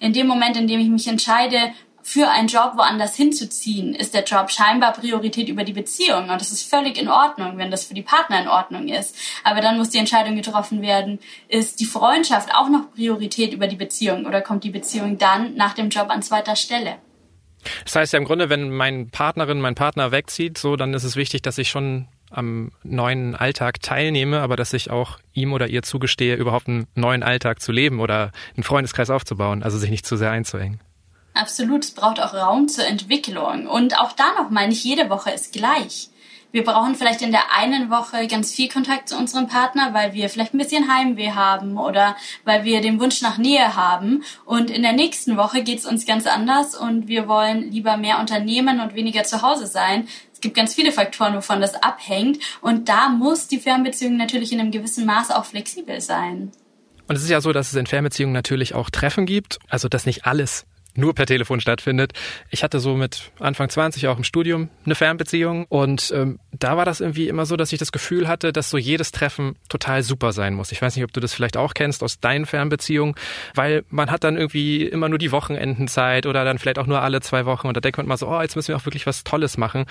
In 0.00 0.12
dem 0.12 0.26
Moment, 0.26 0.56
in 0.56 0.66
dem 0.66 0.80
ich 0.80 0.88
mich 0.88 1.06
entscheide, 1.06 1.72
für 2.04 2.28
einen 2.28 2.48
Job 2.48 2.72
woanders 2.76 3.16
hinzuziehen, 3.16 3.94
ist 3.94 4.12
der 4.12 4.24
Job 4.24 4.50
scheinbar 4.50 4.92
Priorität 4.92 5.48
über 5.48 5.64
die 5.64 5.72
Beziehung. 5.72 6.28
Und 6.28 6.40
das 6.40 6.52
ist 6.52 6.68
völlig 6.68 7.00
in 7.00 7.08
Ordnung, 7.08 7.56
wenn 7.56 7.70
das 7.70 7.84
für 7.84 7.94
die 7.94 8.02
Partner 8.02 8.42
in 8.42 8.48
Ordnung 8.48 8.88
ist. 8.88 9.16
Aber 9.42 9.62
dann 9.62 9.78
muss 9.78 9.88
die 9.88 9.98
Entscheidung 9.98 10.36
getroffen 10.36 10.82
werden, 10.82 11.18
ist 11.48 11.80
die 11.80 11.86
Freundschaft 11.86 12.54
auch 12.54 12.68
noch 12.68 12.92
Priorität 12.94 13.54
über 13.54 13.66
die 13.66 13.76
Beziehung 13.76 14.26
oder 14.26 14.42
kommt 14.42 14.64
die 14.64 14.70
Beziehung 14.70 15.16
dann 15.16 15.54
nach 15.54 15.72
dem 15.72 15.88
Job 15.88 16.10
an 16.10 16.22
zweiter 16.22 16.56
Stelle? 16.56 16.96
Das 17.84 17.96
heißt 17.96 18.12
ja 18.12 18.18
im 18.18 18.26
Grunde, 18.26 18.50
wenn 18.50 18.70
mein 18.70 19.08
Partnerin, 19.08 19.62
mein 19.62 19.74
Partner 19.74 20.12
wegzieht, 20.12 20.58
so, 20.58 20.76
dann 20.76 20.92
ist 20.92 21.04
es 21.04 21.16
wichtig, 21.16 21.40
dass 21.40 21.56
ich 21.56 21.70
schon 21.70 22.06
am 22.30 22.70
neuen 22.82 23.34
Alltag 23.34 23.80
teilnehme, 23.80 24.40
aber 24.40 24.56
dass 24.56 24.74
ich 24.74 24.90
auch 24.90 25.18
ihm 25.32 25.54
oder 25.54 25.68
ihr 25.68 25.82
zugestehe, 25.82 26.36
überhaupt 26.36 26.68
einen 26.68 26.86
neuen 26.94 27.22
Alltag 27.22 27.62
zu 27.62 27.72
leben 27.72 28.00
oder 28.00 28.30
einen 28.56 28.64
Freundeskreis 28.64 29.08
aufzubauen, 29.08 29.62
also 29.62 29.78
sich 29.78 29.90
nicht 29.90 30.04
zu 30.04 30.16
sehr 30.16 30.32
einzuengen. 30.32 30.80
Absolut, 31.34 31.84
es 31.84 31.90
braucht 31.90 32.20
auch 32.20 32.32
Raum 32.32 32.68
zur 32.68 32.86
Entwicklung. 32.86 33.66
Und 33.66 33.98
auch 33.98 34.12
da 34.12 34.32
nochmal, 34.40 34.68
nicht 34.68 34.84
jede 34.84 35.10
Woche 35.10 35.30
ist 35.30 35.52
gleich. 35.52 36.08
Wir 36.52 36.62
brauchen 36.62 36.94
vielleicht 36.94 37.20
in 37.20 37.32
der 37.32 37.52
einen 37.52 37.90
Woche 37.90 38.28
ganz 38.28 38.54
viel 38.54 38.68
Kontakt 38.68 39.08
zu 39.08 39.16
unserem 39.18 39.48
Partner, 39.48 39.92
weil 39.92 40.12
wir 40.12 40.28
vielleicht 40.28 40.54
ein 40.54 40.58
bisschen 40.58 40.88
Heimweh 40.88 41.32
haben 41.32 41.76
oder 41.76 42.14
weil 42.44 42.62
wir 42.62 42.80
den 42.80 43.00
Wunsch 43.00 43.22
nach 43.22 43.38
Nähe 43.38 43.74
haben. 43.74 44.22
Und 44.44 44.70
in 44.70 44.82
der 44.82 44.92
nächsten 44.92 45.36
Woche 45.36 45.64
geht 45.64 45.80
es 45.80 45.86
uns 45.86 46.06
ganz 46.06 46.28
anders 46.28 46.76
und 46.76 47.08
wir 47.08 47.26
wollen 47.26 47.72
lieber 47.72 47.96
mehr 47.96 48.20
unternehmen 48.20 48.78
und 48.78 48.94
weniger 48.94 49.24
zu 49.24 49.42
Hause 49.42 49.66
sein 49.66 50.06
gibt 50.44 50.56
ganz 50.56 50.74
viele 50.74 50.92
Faktoren, 50.92 51.34
wovon 51.34 51.60
das 51.60 51.74
abhängt. 51.74 52.38
Und 52.60 52.88
da 52.88 53.08
muss 53.08 53.48
die 53.48 53.58
Fernbeziehung 53.58 54.16
natürlich 54.16 54.52
in 54.52 54.60
einem 54.60 54.70
gewissen 54.70 55.06
Maß 55.06 55.30
auch 55.30 55.46
flexibel 55.46 56.00
sein. 56.00 56.52
Und 57.08 57.16
es 57.16 57.22
ist 57.22 57.30
ja 57.30 57.40
so, 57.40 57.52
dass 57.52 57.68
es 57.68 57.74
in 57.74 57.86
Fernbeziehungen 57.86 58.32
natürlich 58.32 58.74
auch 58.74 58.90
Treffen 58.90 59.26
gibt, 59.26 59.58
also 59.68 59.88
dass 59.88 60.06
nicht 60.06 60.26
alles 60.26 60.66
nur 60.94 61.14
per 61.14 61.26
Telefon 61.26 61.60
stattfindet. 61.60 62.12
Ich 62.50 62.62
hatte 62.62 62.80
so 62.80 62.94
mit 62.94 63.32
Anfang 63.38 63.68
20 63.68 64.06
auch 64.08 64.16
im 64.16 64.24
Studium 64.24 64.68
eine 64.84 64.94
Fernbeziehung 64.94 65.66
und 65.68 66.12
ähm, 66.14 66.38
da 66.52 66.76
war 66.76 66.84
das 66.84 67.00
irgendwie 67.00 67.28
immer 67.28 67.46
so, 67.46 67.56
dass 67.56 67.72
ich 67.72 67.78
das 67.78 67.92
Gefühl 67.92 68.28
hatte, 68.28 68.52
dass 68.52 68.70
so 68.70 68.78
jedes 68.78 69.12
Treffen 69.12 69.56
total 69.68 70.02
super 70.02 70.32
sein 70.32 70.54
muss. 70.54 70.72
Ich 70.72 70.80
weiß 70.80 70.94
nicht, 70.96 71.04
ob 71.04 71.12
du 71.12 71.20
das 71.20 71.34
vielleicht 71.34 71.56
auch 71.56 71.74
kennst 71.74 72.02
aus 72.02 72.20
deinen 72.20 72.46
Fernbeziehungen, 72.46 73.14
weil 73.54 73.84
man 73.88 74.10
hat 74.10 74.24
dann 74.24 74.36
irgendwie 74.36 74.84
immer 74.84 75.08
nur 75.08 75.18
die 75.18 75.32
Wochenendenzeit 75.32 76.26
oder 76.26 76.44
dann 76.44 76.58
vielleicht 76.58 76.78
auch 76.78 76.86
nur 76.86 77.02
alle 77.02 77.20
zwei 77.20 77.46
Wochen 77.46 77.66
und 77.66 77.76
da 77.76 77.80
denkt 77.80 77.98
man 77.98 78.06
mal 78.06 78.16
so, 78.16 78.28
oh, 78.28 78.40
jetzt 78.40 78.56
müssen 78.56 78.68
wir 78.68 78.76
auch 78.76 78.86
wirklich 78.86 79.06
was 79.06 79.24
Tolles 79.24 79.56
machen. 79.56 79.86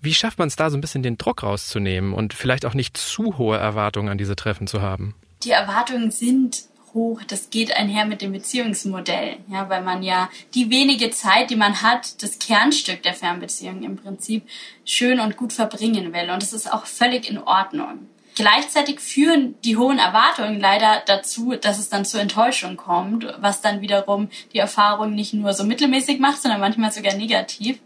Wie 0.00 0.14
schafft 0.14 0.38
man 0.38 0.48
es 0.48 0.56
da 0.56 0.70
so 0.70 0.76
ein 0.76 0.80
bisschen 0.80 1.02
den 1.02 1.18
Druck 1.18 1.42
rauszunehmen 1.42 2.12
und 2.12 2.34
vielleicht 2.34 2.66
auch 2.66 2.74
nicht 2.74 2.96
zu 2.96 3.38
hohe 3.38 3.56
Erwartungen 3.56 4.08
an 4.08 4.18
diese 4.18 4.36
Treffen 4.36 4.66
zu 4.66 4.82
haben? 4.82 5.14
Die 5.42 5.50
Erwartungen 5.50 6.10
sind 6.10 6.64
hoch. 6.96 7.22
Das 7.28 7.50
geht 7.50 7.76
einher 7.76 8.04
mit 8.06 8.22
dem 8.22 8.32
Beziehungsmodell, 8.32 9.36
ja, 9.48 9.68
weil 9.68 9.82
man 9.82 10.02
ja 10.02 10.28
die 10.54 10.70
wenige 10.70 11.10
Zeit, 11.10 11.50
die 11.50 11.56
man 11.56 11.82
hat, 11.82 12.20
das 12.24 12.40
Kernstück 12.40 13.04
der 13.04 13.14
Fernbeziehung 13.14 13.84
im 13.84 13.96
Prinzip 13.96 14.42
schön 14.84 15.20
und 15.20 15.36
gut 15.36 15.52
verbringen 15.52 16.12
will. 16.12 16.30
Und 16.30 16.42
das 16.42 16.52
ist 16.52 16.72
auch 16.72 16.86
völlig 16.86 17.30
in 17.30 17.38
Ordnung. 17.38 18.08
Gleichzeitig 18.34 19.00
führen 19.00 19.54
die 19.64 19.76
hohen 19.76 19.98
Erwartungen 19.98 20.60
leider 20.60 21.02
dazu, 21.06 21.54
dass 21.54 21.78
es 21.78 21.88
dann 21.88 22.04
zur 22.04 22.20
Enttäuschung 22.20 22.76
kommt, 22.76 23.26
was 23.38 23.62
dann 23.62 23.80
wiederum 23.80 24.28
die 24.52 24.58
Erfahrung 24.58 25.14
nicht 25.14 25.32
nur 25.32 25.54
so 25.54 25.64
mittelmäßig 25.64 26.18
macht, 26.18 26.42
sondern 26.42 26.60
manchmal 26.60 26.92
sogar 26.92 27.14
negativ 27.14 27.78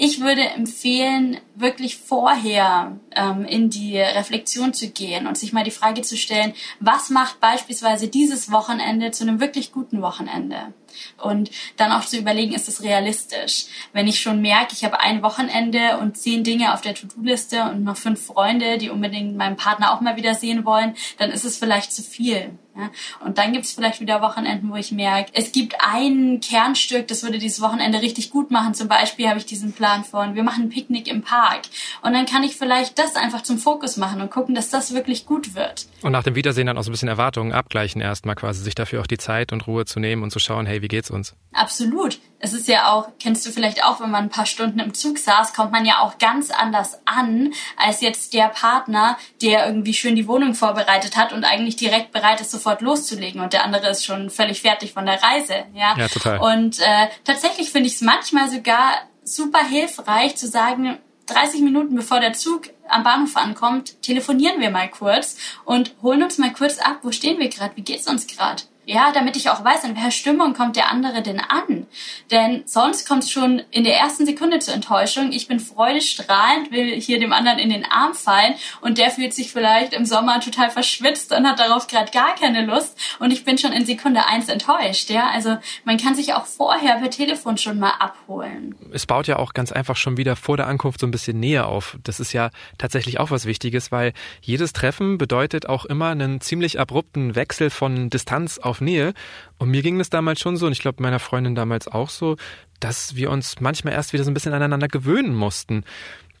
ich 0.00 0.20
würde 0.20 0.42
empfehlen, 0.42 1.40
wirklich 1.56 1.96
vorher 1.96 2.96
ähm, 3.16 3.44
in 3.44 3.68
die 3.68 3.98
Reflexion 3.98 4.72
zu 4.72 4.90
gehen 4.90 5.26
und 5.26 5.36
sich 5.36 5.52
mal 5.52 5.64
die 5.64 5.72
Frage 5.72 6.02
zu 6.02 6.16
stellen, 6.16 6.54
was 6.78 7.10
macht 7.10 7.40
beispielsweise 7.40 8.06
dieses 8.06 8.52
Wochenende 8.52 9.10
zu 9.10 9.24
einem 9.24 9.40
wirklich 9.40 9.72
guten 9.72 10.00
Wochenende? 10.00 10.72
Und 11.20 11.50
dann 11.76 11.90
auch 11.90 12.04
zu 12.04 12.16
überlegen, 12.16 12.54
ist 12.54 12.68
es 12.68 12.82
realistisch? 12.82 13.66
Wenn 13.92 14.06
ich 14.06 14.20
schon 14.20 14.40
merke, 14.40 14.72
ich 14.72 14.84
habe 14.84 15.00
ein 15.00 15.22
Wochenende 15.22 15.98
und 15.98 16.16
zehn 16.16 16.44
Dinge 16.44 16.74
auf 16.74 16.80
der 16.80 16.94
To-Do-Liste 16.94 17.64
und 17.64 17.82
noch 17.82 17.96
fünf 17.96 18.24
Freunde, 18.24 18.78
die 18.78 18.90
unbedingt 18.90 19.36
meinen 19.36 19.56
Partner 19.56 19.92
auch 19.92 20.00
mal 20.00 20.16
wieder 20.16 20.34
sehen 20.34 20.64
wollen, 20.64 20.94
dann 21.18 21.30
ist 21.30 21.44
es 21.44 21.58
vielleicht 21.58 21.92
zu 21.92 22.02
viel. 22.02 22.50
Ja? 22.78 22.90
Und 23.24 23.38
dann 23.38 23.52
gibt 23.52 23.64
es 23.64 23.72
vielleicht 23.72 24.00
wieder 24.00 24.22
Wochenenden, 24.22 24.70
wo 24.70 24.76
ich 24.76 24.92
merke, 24.92 25.32
es 25.34 25.52
gibt 25.52 25.74
ein 25.80 26.40
Kernstück, 26.40 27.08
das 27.08 27.22
würde 27.22 27.38
dieses 27.38 27.60
Wochenende 27.60 28.00
richtig 28.00 28.30
gut 28.30 28.50
machen. 28.50 28.74
Zum 28.74 28.88
Beispiel 28.88 29.28
habe 29.28 29.38
ich 29.38 29.46
diesen 29.46 29.72
Plan 29.72 30.04
von, 30.04 30.34
wir 30.34 30.44
machen 30.44 30.64
ein 30.64 30.68
Picknick 30.68 31.08
im 31.08 31.22
Park. 31.22 31.62
Und 32.02 32.12
dann 32.12 32.26
kann 32.26 32.44
ich 32.44 32.56
vielleicht 32.56 32.98
das 32.98 33.16
einfach 33.16 33.42
zum 33.42 33.58
Fokus 33.58 33.96
machen 33.96 34.20
und 34.20 34.30
gucken, 34.30 34.54
dass 34.54 34.70
das 34.70 34.94
wirklich 34.94 35.26
gut 35.26 35.54
wird. 35.54 35.86
Und 36.02 36.12
nach 36.12 36.22
dem 36.22 36.36
Wiedersehen 36.36 36.66
dann 36.66 36.78
auch 36.78 36.84
so 36.84 36.90
ein 36.90 36.92
bisschen 36.92 37.08
Erwartungen 37.08 37.52
abgleichen 37.52 38.00
erstmal 38.00 38.36
quasi, 38.36 38.62
sich 38.62 38.74
dafür 38.74 39.00
auch 39.00 39.06
die 39.06 39.18
Zeit 39.18 39.52
und 39.52 39.66
Ruhe 39.66 39.84
zu 39.84 39.98
nehmen 39.98 40.22
und 40.22 40.30
zu 40.30 40.38
schauen, 40.38 40.66
hey, 40.66 40.80
wie 40.80 40.88
geht's 40.88 41.10
uns? 41.10 41.34
Absolut. 41.52 42.20
Es 42.40 42.52
ist 42.52 42.68
ja 42.68 42.92
auch, 42.92 43.08
kennst 43.18 43.44
du 43.46 43.50
vielleicht 43.50 43.84
auch, 43.84 44.00
wenn 44.00 44.10
man 44.10 44.24
ein 44.24 44.30
paar 44.30 44.46
Stunden 44.46 44.78
im 44.78 44.94
Zug 44.94 45.18
saß, 45.18 45.54
kommt 45.54 45.72
man 45.72 45.84
ja 45.84 46.00
auch 46.00 46.18
ganz 46.18 46.50
anders 46.50 46.98
an, 47.04 47.52
als 47.76 48.00
jetzt 48.00 48.32
der 48.32 48.48
Partner, 48.48 49.18
der 49.42 49.66
irgendwie 49.66 49.94
schön 49.94 50.14
die 50.14 50.28
Wohnung 50.28 50.54
vorbereitet 50.54 51.16
hat 51.16 51.32
und 51.32 51.44
eigentlich 51.44 51.76
direkt 51.76 52.12
bereit 52.12 52.40
ist, 52.40 52.50
sofort 52.50 52.80
loszulegen 52.80 53.40
und 53.40 53.52
der 53.52 53.64
andere 53.64 53.88
ist 53.88 54.04
schon 54.04 54.30
völlig 54.30 54.62
fertig 54.62 54.92
von 54.92 55.06
der 55.06 55.22
Reise. 55.22 55.64
Ja, 55.74 55.96
ja 55.96 56.08
total. 56.08 56.38
Und 56.38 56.78
äh, 56.78 57.08
tatsächlich 57.24 57.70
finde 57.70 57.88
ich 57.88 57.94
es 57.94 58.02
manchmal 58.02 58.48
sogar 58.48 58.92
super 59.24 59.64
hilfreich 59.64 60.36
zu 60.36 60.46
sagen, 60.46 60.98
30 61.26 61.60
Minuten 61.60 61.94
bevor 61.94 62.20
der 62.20 62.32
Zug 62.32 62.70
am 62.88 63.02
Bahnhof 63.02 63.36
ankommt, 63.36 64.00
telefonieren 64.02 64.60
wir 64.60 64.70
mal 64.70 64.88
kurz 64.88 65.36
und 65.64 65.94
holen 66.02 66.22
uns 66.22 66.38
mal 66.38 66.52
kurz 66.52 66.78
ab, 66.78 67.00
wo 67.02 67.12
stehen 67.12 67.38
wir 67.38 67.48
gerade, 67.48 67.76
wie 67.76 67.82
geht's 67.82 68.08
uns 68.08 68.26
gerade? 68.26 68.62
Ja, 68.90 69.12
damit 69.12 69.36
ich 69.36 69.50
auch 69.50 69.62
weiß, 69.62 69.84
in 69.84 69.96
welcher 69.96 70.10
Stimmung 70.10 70.54
kommt 70.54 70.74
der 70.74 70.90
andere 70.90 71.20
denn 71.20 71.40
an. 71.40 71.86
Denn 72.30 72.62
sonst 72.64 73.06
kommt 73.06 73.24
es 73.24 73.30
schon 73.30 73.60
in 73.70 73.84
der 73.84 73.98
ersten 73.98 74.24
Sekunde 74.24 74.60
zur 74.60 74.72
Enttäuschung. 74.72 75.30
Ich 75.30 75.46
bin 75.46 75.60
freudestrahlend, 75.60 76.70
will 76.70 76.98
hier 76.98 77.20
dem 77.20 77.34
anderen 77.34 77.58
in 77.58 77.68
den 77.68 77.84
Arm 77.84 78.14
fallen 78.14 78.54
und 78.80 78.96
der 78.96 79.10
fühlt 79.10 79.34
sich 79.34 79.52
vielleicht 79.52 79.92
im 79.92 80.06
Sommer 80.06 80.40
total 80.40 80.70
verschwitzt 80.70 81.34
und 81.34 81.46
hat 81.46 81.58
darauf 81.58 81.86
gerade 81.86 82.10
gar 82.12 82.34
keine 82.34 82.64
Lust 82.64 82.98
und 83.18 83.30
ich 83.30 83.44
bin 83.44 83.58
schon 83.58 83.74
in 83.74 83.84
Sekunde 83.84 84.24
eins 84.24 84.48
enttäuscht. 84.48 85.10
Ja, 85.10 85.28
also 85.34 85.58
man 85.84 85.98
kann 85.98 86.14
sich 86.14 86.32
auch 86.32 86.46
vorher 86.46 86.94
per 86.94 87.10
Telefon 87.10 87.58
schon 87.58 87.78
mal 87.78 87.92
abholen. 87.98 88.74
Es 88.90 89.04
baut 89.04 89.26
ja 89.26 89.38
auch 89.38 89.52
ganz 89.52 89.70
einfach 89.70 89.96
schon 89.96 90.16
wieder 90.16 90.34
vor 90.34 90.56
der 90.56 90.66
Ankunft 90.66 91.00
so 91.00 91.06
ein 91.06 91.10
bisschen 91.10 91.38
Nähe 91.38 91.66
auf. 91.66 91.98
Das 92.04 92.20
ist 92.20 92.32
ja 92.32 92.48
tatsächlich 92.78 93.20
auch 93.20 93.30
was 93.30 93.44
Wichtiges, 93.44 93.92
weil 93.92 94.14
jedes 94.40 94.72
Treffen 94.72 95.18
bedeutet 95.18 95.68
auch 95.68 95.84
immer 95.84 96.08
einen 96.08 96.40
ziemlich 96.40 96.80
abrupten 96.80 97.34
Wechsel 97.34 97.68
von 97.68 98.08
Distanz 98.08 98.56
auf 98.56 98.77
Nähe. 98.80 99.14
Und 99.58 99.70
mir 99.70 99.82
ging 99.82 100.00
es 100.00 100.10
damals 100.10 100.40
schon 100.40 100.56
so, 100.56 100.66
und 100.66 100.72
ich 100.72 100.80
glaube 100.80 101.02
meiner 101.02 101.18
Freundin 101.18 101.54
damals 101.54 101.88
auch 101.88 102.10
so, 102.10 102.36
dass 102.80 103.16
wir 103.16 103.30
uns 103.30 103.60
manchmal 103.60 103.94
erst 103.94 104.12
wieder 104.12 104.24
so 104.24 104.30
ein 104.30 104.34
bisschen 104.34 104.52
aneinander 104.52 104.88
gewöhnen 104.88 105.34
mussten. 105.34 105.84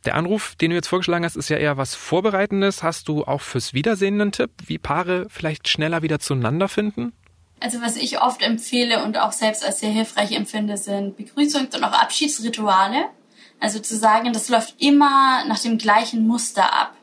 Der 0.04 0.14
Anruf, 0.14 0.54
den 0.54 0.70
du 0.70 0.76
jetzt 0.76 0.88
vorgeschlagen 0.88 1.24
hast, 1.24 1.36
ist 1.36 1.48
ja 1.48 1.56
eher 1.56 1.76
was 1.76 1.94
Vorbereitendes. 1.94 2.82
Hast 2.82 3.08
du 3.08 3.24
auch 3.24 3.40
fürs 3.40 3.74
Wiedersehen 3.74 4.20
einen 4.20 4.32
Tipp, 4.32 4.50
wie 4.64 4.78
Paare 4.78 5.26
vielleicht 5.28 5.68
schneller 5.68 6.02
wieder 6.02 6.20
zueinander 6.20 6.68
finden? 6.68 7.12
Also 7.60 7.82
was 7.82 7.96
ich 7.96 8.22
oft 8.22 8.42
empfehle 8.42 9.02
und 9.02 9.18
auch 9.18 9.32
selbst 9.32 9.64
als 9.64 9.80
sehr 9.80 9.90
hilfreich 9.90 10.32
empfinde, 10.32 10.76
sind 10.76 11.18
Begrüßungs- 11.18 11.74
und 11.74 11.82
auch 11.82 11.92
Abschiedsrituale. 11.92 13.06
Also 13.60 13.80
zu 13.80 13.96
sagen, 13.96 14.32
das 14.32 14.48
läuft 14.48 14.80
immer 14.80 15.44
nach 15.46 15.58
dem 15.58 15.78
gleichen 15.78 16.26
Muster 16.26 16.72
ab. 16.72 16.94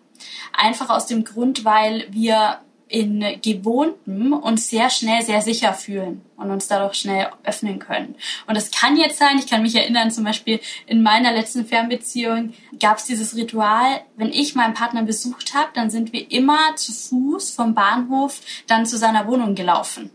Einfach 0.53 0.89
aus 0.89 1.05
dem 1.05 1.25
Grund, 1.25 1.65
weil 1.65 2.05
wir 2.09 2.59
in 2.87 3.23
Gewohntem 3.41 4.33
uns 4.33 4.69
sehr 4.69 4.89
schnell 4.89 5.23
sehr 5.23 5.41
sicher 5.41 5.73
fühlen 5.73 6.21
und 6.37 6.51
uns 6.51 6.67
dadurch 6.67 6.95
schnell 6.95 7.29
öffnen 7.43 7.79
können. 7.79 8.15
Und 8.47 8.55
das 8.55 8.71
kann 8.71 8.97
jetzt 8.97 9.17
sein, 9.17 9.39
ich 9.39 9.47
kann 9.47 9.63
mich 9.63 9.75
erinnern, 9.75 10.11
zum 10.11 10.23
Beispiel 10.23 10.59
in 10.85 11.01
meiner 11.01 11.31
letzten 11.31 11.65
Fernbeziehung 11.65 12.53
gab 12.79 12.97
es 12.97 13.05
dieses 13.05 13.35
Ritual, 13.35 14.01
wenn 14.17 14.31
ich 14.31 14.55
meinen 14.55 14.73
Partner 14.73 15.03
besucht 15.03 15.53
habe, 15.55 15.69
dann 15.73 15.89
sind 15.89 16.13
wir 16.13 16.31
immer 16.31 16.75
zu 16.75 16.91
Fuß 16.91 17.51
vom 17.51 17.73
Bahnhof 17.73 18.41
dann 18.67 18.85
zu 18.85 18.97
seiner 18.97 19.27
Wohnung 19.27 19.55
gelaufen. 19.55 20.11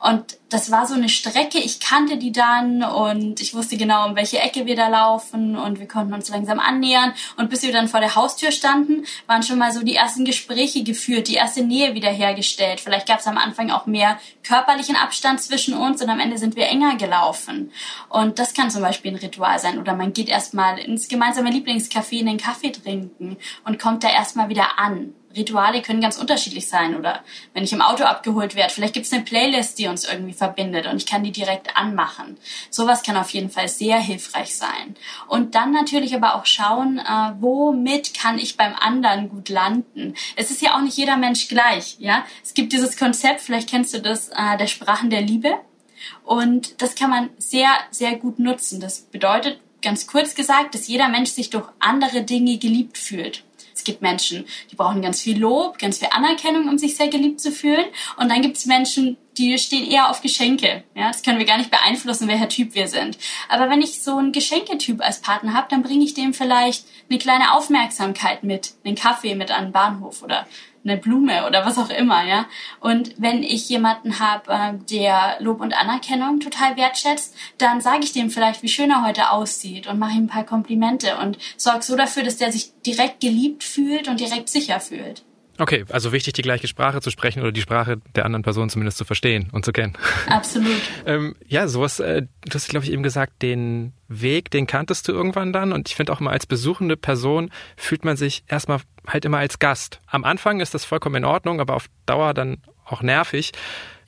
Und 0.00 0.38
das 0.52 0.70
war 0.70 0.86
so 0.86 0.94
eine 0.94 1.08
Strecke, 1.08 1.58
ich 1.58 1.80
kannte 1.80 2.18
die 2.18 2.32
dann 2.32 2.82
und 2.82 3.40
ich 3.40 3.54
wusste 3.54 3.76
genau, 3.76 4.06
um 4.06 4.16
welche 4.16 4.38
Ecke 4.38 4.66
wir 4.66 4.76
da 4.76 4.88
laufen 4.88 5.56
und 5.56 5.80
wir 5.80 5.88
konnten 5.88 6.12
uns 6.12 6.28
langsam 6.28 6.58
annähern. 6.58 7.14
Und 7.36 7.48
bis 7.48 7.62
wir 7.62 7.72
dann 7.72 7.88
vor 7.88 8.00
der 8.00 8.14
Haustür 8.14 8.52
standen, 8.52 9.06
waren 9.26 9.42
schon 9.42 9.58
mal 9.58 9.72
so 9.72 9.82
die 9.82 9.94
ersten 9.94 10.24
Gespräche 10.24 10.82
geführt, 10.84 11.28
die 11.28 11.34
erste 11.34 11.62
Nähe 11.62 11.94
wiederhergestellt. 11.94 12.80
Vielleicht 12.80 13.08
gab 13.08 13.20
es 13.20 13.26
am 13.26 13.38
Anfang 13.38 13.70
auch 13.70 13.86
mehr 13.86 14.18
körperlichen 14.42 14.96
Abstand 14.96 15.40
zwischen 15.40 15.74
uns 15.74 16.02
und 16.02 16.10
am 16.10 16.20
Ende 16.20 16.38
sind 16.38 16.56
wir 16.56 16.66
enger 16.66 16.96
gelaufen. 16.96 17.72
Und 18.08 18.38
das 18.38 18.54
kann 18.54 18.70
zum 18.70 18.82
Beispiel 18.82 19.12
ein 19.12 19.18
Ritual 19.18 19.58
sein. 19.58 19.78
Oder 19.78 19.94
man 19.94 20.12
geht 20.12 20.28
erstmal 20.28 20.78
ins 20.78 21.08
gemeinsame 21.08 21.50
Lieblingscafé 21.50 22.18
in 22.18 22.26
den 22.26 22.38
Kaffee 22.38 22.72
trinken 22.72 23.38
und 23.64 23.78
kommt 23.78 24.04
da 24.04 24.10
erstmal 24.10 24.48
wieder 24.48 24.78
an. 24.78 25.14
Rituale 25.36 25.82
können 25.82 26.00
ganz 26.00 26.18
unterschiedlich 26.18 26.68
sein. 26.68 26.96
Oder 26.96 27.22
wenn 27.54 27.64
ich 27.64 27.72
im 27.72 27.82
Auto 27.82 28.04
abgeholt 28.04 28.54
werde, 28.54 28.72
vielleicht 28.72 28.94
gibt 28.94 29.06
es 29.06 29.12
eine 29.12 29.22
Playlist, 29.22 29.78
die 29.78 29.88
uns 29.88 30.08
irgendwie 30.08 30.32
verbindet 30.32 30.86
und 30.86 30.96
ich 30.96 31.06
kann 31.06 31.24
die 31.24 31.32
direkt 31.32 31.76
anmachen. 31.76 32.36
Sowas 32.70 33.02
kann 33.02 33.16
auf 33.16 33.30
jeden 33.30 33.50
Fall 33.50 33.68
sehr 33.68 33.98
hilfreich 33.98 34.56
sein. 34.56 34.96
Und 35.28 35.54
dann 35.54 35.72
natürlich 35.72 36.14
aber 36.14 36.34
auch 36.34 36.46
schauen, 36.46 36.98
äh, 36.98 37.32
womit 37.40 38.14
kann 38.14 38.38
ich 38.38 38.56
beim 38.56 38.74
anderen 38.74 39.28
gut 39.28 39.48
landen. 39.48 40.14
Es 40.36 40.50
ist 40.50 40.62
ja 40.62 40.76
auch 40.76 40.82
nicht 40.82 40.96
jeder 40.96 41.16
Mensch 41.16 41.48
gleich. 41.48 41.96
Ja, 41.98 42.24
Es 42.42 42.54
gibt 42.54 42.72
dieses 42.72 42.96
Konzept, 42.96 43.40
vielleicht 43.40 43.68
kennst 43.68 43.94
du 43.94 44.00
das, 44.00 44.28
äh, 44.28 44.56
der 44.58 44.66
Sprachen 44.66 45.10
der 45.10 45.22
Liebe. 45.22 45.54
Und 46.24 46.80
das 46.82 46.94
kann 46.94 47.10
man 47.10 47.30
sehr, 47.38 47.70
sehr 47.90 48.16
gut 48.16 48.38
nutzen. 48.38 48.80
Das 48.80 49.02
bedeutet, 49.02 49.60
ganz 49.82 50.06
kurz 50.06 50.34
gesagt, 50.34 50.74
dass 50.74 50.88
jeder 50.88 51.08
Mensch 51.08 51.30
sich 51.30 51.50
durch 51.50 51.68
andere 51.78 52.22
Dinge 52.22 52.56
geliebt 52.58 52.96
fühlt. 52.96 53.44
Es 53.82 53.86
gibt 53.86 54.00
Menschen, 54.00 54.44
die 54.70 54.76
brauchen 54.76 55.02
ganz 55.02 55.22
viel 55.22 55.36
Lob, 55.40 55.76
ganz 55.76 55.98
viel 55.98 56.06
Anerkennung, 56.12 56.68
um 56.68 56.78
sich 56.78 56.94
sehr 56.94 57.08
geliebt 57.08 57.40
zu 57.40 57.50
fühlen. 57.50 57.84
Und 58.16 58.28
dann 58.28 58.40
gibt 58.40 58.56
es 58.56 58.66
Menschen, 58.66 59.16
die 59.38 59.56
stehen 59.58 59.90
eher 59.90 60.10
auf 60.10 60.20
Geschenke. 60.20 60.84
Ja, 60.94 61.08
das 61.08 61.22
können 61.22 61.38
wir 61.38 61.46
gar 61.46 61.58
nicht 61.58 61.70
beeinflussen, 61.70 62.28
welcher 62.28 62.48
Typ 62.48 62.74
wir 62.74 62.88
sind. 62.88 63.18
Aber 63.48 63.70
wenn 63.70 63.82
ich 63.82 64.02
so 64.02 64.16
einen 64.16 64.32
Geschenketyp 64.32 65.00
als 65.00 65.20
Partner 65.20 65.54
habe, 65.54 65.68
dann 65.70 65.82
bringe 65.82 66.04
ich 66.04 66.14
dem 66.14 66.34
vielleicht 66.34 66.84
eine 67.08 67.18
kleine 67.18 67.52
Aufmerksamkeit 67.52 68.44
mit, 68.44 68.74
einen 68.84 68.96
Kaffee 68.96 69.34
mit 69.34 69.50
an 69.50 69.66
den 69.66 69.72
Bahnhof 69.72 70.22
oder 70.22 70.46
eine 70.84 70.96
Blume 70.96 71.46
oder 71.46 71.64
was 71.64 71.78
auch 71.78 71.90
immer, 71.90 72.24
ja. 72.26 72.46
Und 72.80 73.14
wenn 73.16 73.42
ich 73.42 73.68
jemanden 73.68 74.18
habe, 74.18 74.52
äh, 74.52 74.72
der 74.90 75.36
Lob 75.38 75.60
und 75.60 75.74
Anerkennung 75.74 76.40
total 76.40 76.76
wertschätzt, 76.76 77.36
dann 77.58 77.80
sage 77.80 78.02
ich 78.02 78.12
dem 78.12 78.30
vielleicht, 78.30 78.62
wie 78.62 78.68
schön 78.68 78.90
er 78.90 79.06
heute 79.06 79.30
aussieht 79.30 79.86
und 79.86 79.98
mache 79.98 80.16
ihm 80.16 80.24
ein 80.24 80.28
paar 80.28 80.44
Komplimente 80.44 81.18
und 81.18 81.38
sorge 81.56 81.82
so 81.82 81.96
dafür, 81.96 82.24
dass 82.24 82.36
der 82.36 82.52
sich 82.52 82.72
direkt 82.84 83.20
geliebt 83.20 83.62
fühlt 83.62 84.08
und 84.08 84.20
direkt 84.20 84.48
sicher 84.48 84.80
fühlt. 84.80 85.22
Okay, 85.62 85.84
also 85.90 86.10
wichtig, 86.10 86.32
die 86.32 86.42
gleiche 86.42 86.66
Sprache 86.66 87.00
zu 87.00 87.10
sprechen 87.10 87.40
oder 87.40 87.52
die 87.52 87.60
Sprache 87.60 87.98
der 88.16 88.24
anderen 88.24 88.42
Person 88.42 88.68
zumindest 88.68 88.98
zu 88.98 89.04
verstehen 89.04 89.48
und 89.52 89.64
zu 89.64 89.70
kennen. 89.70 89.92
Absolut. 90.26 90.80
ähm, 91.06 91.36
ja, 91.46 91.68
sowas, 91.68 92.00
äh, 92.00 92.22
du 92.22 92.52
hast, 92.52 92.68
glaube 92.68 92.84
ich, 92.84 92.90
eben 92.90 93.04
gesagt, 93.04 93.42
den 93.42 93.92
Weg, 94.08 94.50
den 94.50 94.66
kanntest 94.66 95.06
du 95.06 95.12
irgendwann 95.12 95.52
dann. 95.52 95.72
Und 95.72 95.88
ich 95.88 95.94
finde 95.94 96.12
auch 96.12 96.20
immer 96.20 96.32
als 96.32 96.46
besuchende 96.46 96.96
Person 96.96 97.52
fühlt 97.76 98.04
man 98.04 98.16
sich 98.16 98.42
erstmal 98.48 98.80
halt 99.06 99.24
immer 99.24 99.38
als 99.38 99.60
Gast. 99.60 100.00
Am 100.08 100.24
Anfang 100.24 100.58
ist 100.58 100.74
das 100.74 100.84
vollkommen 100.84 101.14
in 101.14 101.24
Ordnung, 101.24 101.60
aber 101.60 101.76
auf 101.76 101.86
Dauer 102.06 102.34
dann 102.34 102.58
auch 102.84 103.02
nervig 103.02 103.52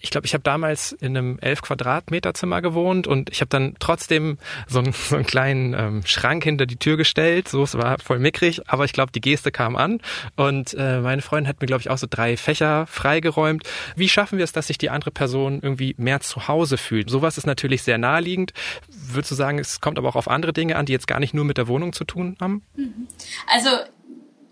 ich 0.05 0.11
glaube, 0.11 0.27
ich 0.27 0.35
habe 0.35 0.45
damals 0.45 0.93
in 0.93 1.17
einem 1.17 1.39
11 1.39 1.63
Quadratmeter 1.63 2.35
Zimmer 2.35 2.61
gewohnt 2.61 3.07
und 3.07 3.31
ich 3.31 3.41
habe 3.41 3.49
dann 3.49 3.75
trotzdem 3.79 4.37
so 4.69 4.81
einen, 4.81 4.93
so 4.93 5.17
einen 5.17 5.25
kleinen 5.25 5.73
ähm, 5.73 6.03
Schrank 6.05 6.45
hinter 6.45 6.67
die 6.67 6.77
Tür 6.77 6.99
gestellt. 6.99 7.49
So, 7.49 7.63
es 7.63 7.75
war 7.75 7.99
voll 7.99 8.19
mickrig, 8.19 8.69
aber 8.69 8.85
ich 8.85 8.93
glaube, 8.93 9.13
die 9.13 9.23
Geste 9.23 9.51
kam 9.51 9.77
an 9.77 10.03
und 10.37 10.75
äh, 10.75 11.01
meine 11.01 11.23
Freundin 11.23 11.49
hat 11.49 11.63
mir, 11.63 11.67
glaube 11.67 11.81
ich, 11.81 11.89
auch 11.89 11.97
so 11.97 12.07
drei 12.09 12.37
Fächer 12.37 12.87
freigeräumt. 12.87 13.65
Wie 13.97 14.11
schaffen 14.11 14.37
wir 14.37 14.45
es, 14.45 14.53
dass 14.53 14.67
sich 14.67 14.77
die 14.77 14.90
andere 14.90 15.11
Person 15.11 15.61
irgendwie 15.62 15.95
mehr 15.97 16.21
zu 16.21 16.49
Hause 16.49 16.77
fühlt? 16.77 17.09
Sowas 17.09 17.38
ist 17.38 17.47
natürlich 17.47 17.83
sehr 17.83 17.97
naheliegend. 17.97 18.53
Würdest 18.90 19.31
du 19.31 19.35
sagen, 19.35 19.59
es 19.59 19.81
kommt 19.81 19.97
aber 19.97 20.11
auch 20.11 20.17
auf 20.17 20.29
andere 20.29 20.53
Dinge 20.53 20.77
an, 20.77 20.85
die 20.85 20.93
jetzt 20.93 21.07
gar 21.07 21.19
nicht 21.19 21.33
nur 21.33 21.47
mit 21.47 21.57
der 21.57 21.67
Wohnung 21.67 21.95
zu 21.95 22.05
tun 22.05 22.37
haben? 22.40 22.62
Mhm. 22.77 23.09
Also 23.51 23.71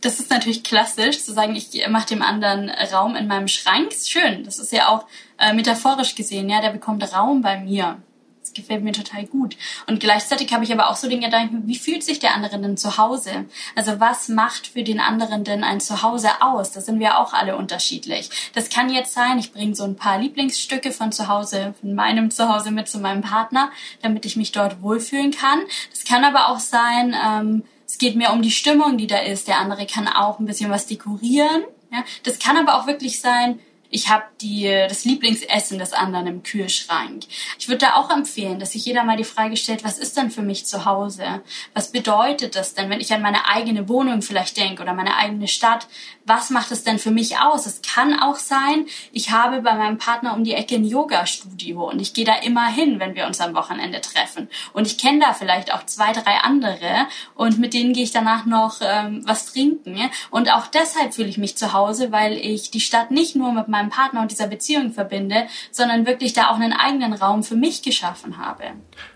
das 0.02 0.18
ist 0.18 0.30
natürlich 0.30 0.64
klassisch, 0.64 1.22
zu 1.22 1.32
sagen, 1.32 1.54
ich 1.54 1.86
mache 1.88 2.08
dem 2.08 2.22
anderen 2.22 2.68
Raum 2.92 3.16
in 3.16 3.28
meinem 3.28 3.48
Schrank. 3.48 3.92
Schön. 3.92 4.44
Das 4.44 4.58
ist 4.58 4.72
ja 4.72 4.88
auch 4.88 5.06
äh, 5.42 5.52
metaphorisch 5.52 6.14
gesehen, 6.14 6.48
ja, 6.48 6.60
der 6.60 6.70
bekommt 6.70 7.12
Raum 7.12 7.42
bei 7.42 7.58
mir. 7.58 7.98
Das 8.40 8.54
gefällt 8.54 8.82
mir 8.82 8.92
total 8.92 9.24
gut. 9.26 9.56
Und 9.86 10.00
gleichzeitig 10.00 10.52
habe 10.52 10.64
ich 10.64 10.72
aber 10.72 10.90
auch 10.90 10.96
so 10.96 11.08
den 11.08 11.20
Gedanken, 11.20 11.68
wie 11.68 11.78
fühlt 11.78 12.02
sich 12.02 12.18
der 12.18 12.34
andere 12.34 12.58
denn 12.60 12.76
zu 12.76 12.98
Hause? 12.98 13.44
Also 13.76 14.00
was 14.00 14.28
macht 14.28 14.66
für 14.66 14.82
den 14.82 14.98
anderen 14.98 15.44
denn 15.44 15.62
ein 15.62 15.80
Zuhause 15.80 16.28
aus? 16.40 16.72
Da 16.72 16.80
sind 16.80 16.98
wir 16.98 17.18
auch 17.18 17.34
alle 17.34 17.56
unterschiedlich. 17.56 18.30
Das 18.52 18.68
kann 18.68 18.90
jetzt 18.90 19.14
sein, 19.14 19.38
ich 19.38 19.52
bringe 19.52 19.76
so 19.76 19.84
ein 19.84 19.94
paar 19.94 20.18
Lieblingsstücke 20.18 20.90
von 20.90 21.12
zu 21.12 21.28
Hause, 21.28 21.74
von 21.80 21.94
meinem 21.94 22.32
Zuhause 22.32 22.72
mit 22.72 22.88
zu 22.88 22.98
meinem 22.98 23.22
Partner, 23.22 23.70
damit 24.02 24.26
ich 24.26 24.36
mich 24.36 24.50
dort 24.50 24.82
wohlfühlen 24.82 25.30
kann. 25.30 25.60
Das 25.90 26.04
kann 26.04 26.24
aber 26.24 26.48
auch 26.48 26.58
sein, 26.58 27.14
ähm, 27.24 27.62
es 27.86 27.98
geht 27.98 28.16
mehr 28.16 28.32
um 28.32 28.42
die 28.42 28.50
Stimmung, 28.50 28.98
die 28.98 29.06
da 29.06 29.18
ist. 29.18 29.46
Der 29.46 29.58
andere 29.58 29.86
kann 29.86 30.08
auch 30.08 30.40
ein 30.40 30.46
bisschen 30.46 30.70
was 30.70 30.86
dekorieren. 30.86 31.62
Ja? 31.92 32.02
Das 32.24 32.40
kann 32.40 32.56
aber 32.56 32.74
auch 32.74 32.88
wirklich 32.88 33.20
sein, 33.20 33.60
ich 33.92 34.08
habe 34.08 34.24
das 34.40 35.04
Lieblingsessen 35.04 35.78
des 35.78 35.92
anderen 35.92 36.26
im 36.26 36.42
Kühlschrank. 36.42 37.24
Ich 37.58 37.68
würde 37.68 37.86
da 37.86 37.94
auch 37.94 38.10
empfehlen, 38.10 38.58
dass 38.58 38.72
sich 38.72 38.84
jeder 38.86 39.04
mal 39.04 39.18
die 39.18 39.24
Frage 39.24 39.56
stellt, 39.56 39.84
was 39.84 39.98
ist 39.98 40.16
denn 40.16 40.30
für 40.30 40.42
mich 40.42 40.66
zu 40.66 40.86
Hause? 40.86 41.42
Was 41.74 41.92
bedeutet 41.92 42.56
das 42.56 42.74
denn, 42.74 42.90
wenn 42.90 43.00
ich 43.00 43.12
an 43.12 43.22
meine 43.22 43.48
eigene 43.48 43.88
Wohnung 43.88 44.22
vielleicht 44.22 44.56
denke 44.56 44.82
oder 44.82 44.94
meine 44.94 45.16
eigene 45.16 45.46
Stadt? 45.46 45.86
Was 46.24 46.50
macht 46.50 46.70
es 46.70 46.84
denn 46.84 46.98
für 46.98 47.10
mich 47.10 47.38
aus? 47.38 47.66
Es 47.66 47.82
kann 47.82 48.18
auch 48.18 48.36
sein, 48.36 48.86
ich 49.12 49.30
habe 49.30 49.60
bei 49.62 49.74
meinem 49.74 49.98
Partner 49.98 50.34
um 50.34 50.44
die 50.44 50.54
Ecke 50.54 50.76
ein 50.76 50.84
Yoga-Studio 50.84 51.90
und 51.90 52.00
ich 52.00 52.14
gehe 52.14 52.24
da 52.24 52.36
immer 52.36 52.66
hin, 52.66 53.00
wenn 53.00 53.14
wir 53.14 53.26
uns 53.26 53.40
am 53.40 53.54
Wochenende 53.54 54.00
treffen. 54.00 54.48
Und 54.72 54.86
ich 54.86 54.98
kenne 54.98 55.20
da 55.20 55.32
vielleicht 55.32 55.74
auch 55.74 55.84
zwei, 55.86 56.12
drei 56.12 56.38
andere 56.42 57.06
und 57.34 57.58
mit 57.58 57.74
denen 57.74 57.92
gehe 57.92 58.04
ich 58.04 58.12
danach 58.12 58.46
noch 58.46 58.80
ähm, 58.80 59.22
was 59.26 59.52
trinken. 59.52 59.98
Und 60.30 60.52
auch 60.52 60.66
deshalb 60.68 61.14
fühle 61.14 61.28
ich 61.28 61.38
mich 61.38 61.56
zu 61.56 61.72
Hause, 61.72 62.12
weil 62.12 62.34
ich 62.34 62.70
die 62.70 62.80
Stadt 62.80 63.10
nicht 63.10 63.34
nur 63.36 63.52
mit 63.52 63.68
meinem 63.68 63.90
Partner 63.90 64.22
und 64.22 64.30
dieser 64.30 64.46
Beziehung 64.46 64.92
verbinde, 64.92 65.46
sondern 65.70 66.06
wirklich 66.06 66.32
da 66.32 66.50
auch 66.50 66.56
einen 66.56 66.72
eigenen 66.72 67.14
Raum 67.14 67.42
für 67.42 67.56
mich 67.56 67.82
geschaffen 67.82 68.38
habe. 68.38 68.64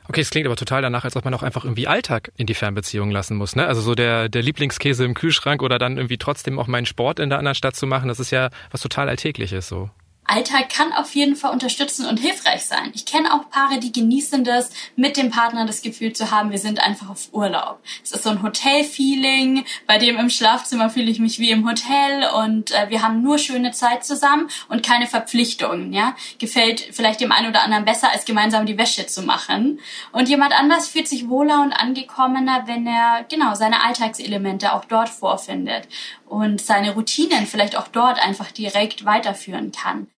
Okay, 0.08 0.20
es 0.20 0.30
klingt 0.30 0.46
aber 0.46 0.56
total 0.56 0.82
danach, 0.82 1.04
als 1.04 1.16
ob 1.16 1.24
man 1.24 1.34
auch 1.34 1.42
einfach 1.42 1.64
irgendwie 1.64 1.86
Alltag 1.86 2.32
in 2.36 2.46
die 2.46 2.54
Fernbeziehung 2.54 3.10
lassen 3.10 3.36
muss. 3.36 3.56
Ne? 3.56 3.66
Also 3.66 3.80
so 3.80 3.94
der, 3.94 4.28
der 4.28 4.42
Lieblingskäse 4.42 5.04
im 5.04 5.14
Kühlschrank 5.14 5.62
oder 5.62 5.78
dann 5.78 5.96
irgendwie 5.96 6.18
trotzdem 6.18 6.58
auch 6.58 6.66
meinen 6.66 6.86
Sport 6.86 7.18
in 7.18 7.28
der 7.28 7.38
anderen 7.38 7.54
Stadt 7.54 7.76
zu 7.76 7.86
machen, 7.86 8.08
das 8.08 8.20
ist 8.20 8.30
ja 8.30 8.50
was 8.70 8.80
total 8.80 9.08
Alltägliches 9.08 9.68
so. 9.68 9.90
Alltag 10.28 10.68
kann 10.68 10.92
auf 10.92 11.14
jeden 11.14 11.36
Fall 11.36 11.52
unterstützen 11.52 12.06
und 12.06 12.18
hilfreich 12.18 12.64
sein. 12.64 12.90
Ich 12.94 13.06
kenne 13.06 13.32
auch 13.32 13.48
Paare, 13.50 13.78
die 13.78 13.92
genießen 13.92 14.44
das, 14.44 14.70
mit 14.96 15.16
dem 15.16 15.30
Partner 15.30 15.66
das 15.66 15.82
Gefühl 15.82 16.12
zu 16.12 16.30
haben, 16.30 16.50
wir 16.50 16.58
sind 16.58 16.80
einfach 16.80 17.08
auf 17.08 17.28
Urlaub. 17.32 17.80
Es 18.02 18.12
ist 18.12 18.24
so 18.24 18.30
ein 18.30 18.42
Hotel-Feeling, 18.42 19.64
bei 19.86 19.98
dem 19.98 20.16
im 20.18 20.30
Schlafzimmer 20.30 20.90
fühle 20.90 21.10
ich 21.10 21.18
mich 21.18 21.38
wie 21.38 21.50
im 21.50 21.68
Hotel 21.68 22.28
und 22.34 22.72
äh, 22.72 22.90
wir 22.90 23.02
haben 23.02 23.22
nur 23.22 23.38
schöne 23.38 23.72
Zeit 23.72 24.04
zusammen 24.04 24.48
und 24.68 24.82
keine 24.82 25.06
Verpflichtungen. 25.06 25.92
Ja, 25.92 26.16
gefällt 26.38 26.80
vielleicht 26.92 27.20
dem 27.20 27.32
einen 27.32 27.48
oder 27.48 27.62
anderen 27.62 27.84
besser, 27.84 28.10
als 28.12 28.24
gemeinsam 28.24 28.66
die 28.66 28.78
Wäsche 28.78 29.06
zu 29.06 29.22
machen. 29.22 29.80
Und 30.12 30.28
jemand 30.28 30.52
anders 30.52 30.88
fühlt 30.88 31.08
sich 31.08 31.28
wohler 31.28 31.62
und 31.62 31.72
angekommener, 31.72 32.64
wenn 32.66 32.86
er 32.86 33.24
genau 33.28 33.54
seine 33.54 33.84
Alltagselemente 33.84 34.72
auch 34.72 34.84
dort 34.84 35.08
vorfindet 35.08 35.88
und 36.26 36.60
seine 36.60 36.92
Routinen 36.94 37.46
vielleicht 37.46 37.76
auch 37.76 37.88
dort 37.88 38.18
einfach 38.18 38.50
direkt 38.50 39.04
weiterführen 39.04 39.72
kann. 39.72 40.08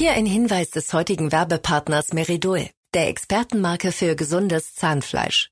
Hier 0.00 0.12
ein 0.12 0.24
Hinweis 0.24 0.70
des 0.70 0.94
heutigen 0.94 1.30
Werbepartners 1.30 2.14
Meridol, 2.14 2.70
der 2.94 3.08
Expertenmarke 3.08 3.92
für 3.92 4.16
gesundes 4.16 4.74
Zahnfleisch. 4.74 5.50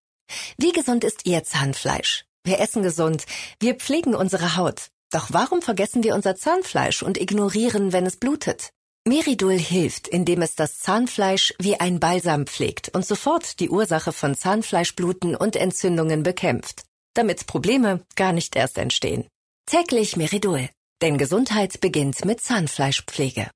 Wie 0.57 0.73
gesund 0.73 1.05
ist 1.05 1.27
Ihr 1.27 1.45
Zahnfleisch? 1.45 2.25
Wir 2.45 2.59
essen 2.59 2.83
gesund, 2.83 3.27
wir 3.61 3.75
pflegen 3.75 4.15
unsere 4.15 4.57
Haut. 4.57 4.89
Doch 5.11 5.27
warum 5.33 5.61
vergessen 5.61 6.03
wir 6.03 6.15
unser 6.15 6.35
Zahnfleisch 6.35 7.03
und 7.03 7.21
ignorieren, 7.21 7.93
wenn 7.93 8.07
es 8.07 8.17
blutet? 8.17 8.71
Meridol 9.07 9.59
hilft, 9.59 10.09
indem 10.09 10.41
es 10.41 10.55
das 10.55 10.79
Zahnfleisch 10.79 11.53
wie 11.59 11.79
ein 11.79 12.01
Balsam 12.01 12.47
pflegt 12.47 12.89
und 12.95 13.05
sofort 13.05 13.61
die 13.61 13.69
Ursache 13.69 14.15
von 14.15 14.35
Zahnfleischbluten 14.35 15.37
und 15.37 15.57
Entzündungen 15.57 16.23
bekämpft, 16.23 16.85
damit 17.13 17.47
Probleme 17.47 18.03
gar 18.17 18.33
nicht 18.33 18.57
erst 18.57 18.79
entstehen. 18.79 19.29
Täglich 19.67 20.17
Meridol, 20.17 20.71
denn 21.03 21.19
Gesundheit 21.19 21.83
beginnt 21.83 22.25
mit 22.25 22.41
Zahnfleischpflege 22.41 23.51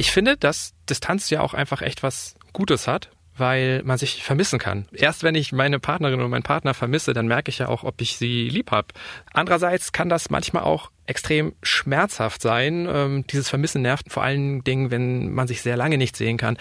ich 0.00 0.12
finde, 0.12 0.38
dass 0.38 0.72
Distanz 0.88 1.28
ja 1.28 1.42
auch 1.42 1.52
einfach 1.52 1.82
echt 1.82 2.02
was 2.02 2.34
Gutes 2.54 2.88
hat, 2.88 3.10
weil 3.36 3.82
man 3.82 3.98
sich 3.98 4.22
vermissen 4.22 4.58
kann. 4.58 4.88
Erst 4.92 5.22
wenn 5.22 5.34
ich 5.34 5.52
meine 5.52 5.78
Partnerin 5.78 6.18
oder 6.18 6.28
meinen 6.28 6.42
Partner 6.42 6.72
vermisse, 6.72 7.12
dann 7.12 7.28
merke 7.28 7.50
ich 7.50 7.58
ja 7.58 7.68
auch, 7.68 7.84
ob 7.84 8.00
ich 8.00 8.16
sie 8.16 8.48
lieb 8.48 8.70
habe. 8.70 8.88
Andererseits 9.34 9.92
kann 9.92 10.08
das 10.08 10.30
manchmal 10.30 10.62
auch 10.62 10.90
extrem 11.04 11.54
schmerzhaft 11.62 12.40
sein. 12.40 12.88
Ähm, 12.90 13.26
dieses 13.26 13.50
Vermissen 13.50 13.82
nervt 13.82 14.10
vor 14.10 14.22
allen 14.22 14.64
Dingen, 14.64 14.90
wenn 14.90 15.34
man 15.34 15.46
sich 15.46 15.60
sehr 15.60 15.76
lange 15.76 15.98
nicht 15.98 16.16
sehen 16.16 16.38
kann. 16.38 16.56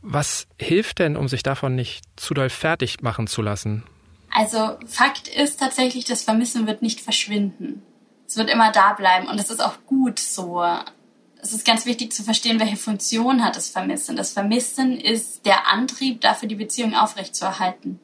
Was 0.00 0.46
hilft 0.58 1.00
denn, 1.00 1.18
um 1.18 1.28
sich 1.28 1.42
davon 1.42 1.74
nicht 1.74 2.02
zu 2.16 2.32
doll 2.32 2.48
fertig 2.48 3.02
machen 3.02 3.26
zu 3.26 3.42
lassen? 3.42 3.84
Also 4.30 4.78
Fakt 4.86 5.28
ist 5.28 5.60
tatsächlich, 5.60 6.06
das 6.06 6.22
Vermissen 6.22 6.66
wird 6.66 6.80
nicht 6.80 7.02
verschwinden. 7.02 7.82
Es 8.26 8.38
wird 8.38 8.48
immer 8.48 8.72
da 8.72 8.94
bleiben 8.94 9.28
und 9.28 9.38
es 9.38 9.50
ist 9.50 9.62
auch 9.62 9.76
gut 9.86 10.18
so. 10.18 10.64
Es 11.44 11.52
ist 11.52 11.66
ganz 11.66 11.84
wichtig 11.84 12.10
zu 12.10 12.22
verstehen, 12.22 12.58
welche 12.58 12.78
Funktion 12.78 13.44
hat 13.44 13.54
das 13.54 13.68
Vermissen. 13.68 14.16
Das 14.16 14.32
Vermissen 14.32 14.98
ist 14.98 15.44
der 15.44 15.70
Antrieb 15.70 16.22
dafür, 16.22 16.48
die 16.48 16.54
Beziehung 16.54 16.94
aufrechtzuerhalten. 16.94 18.00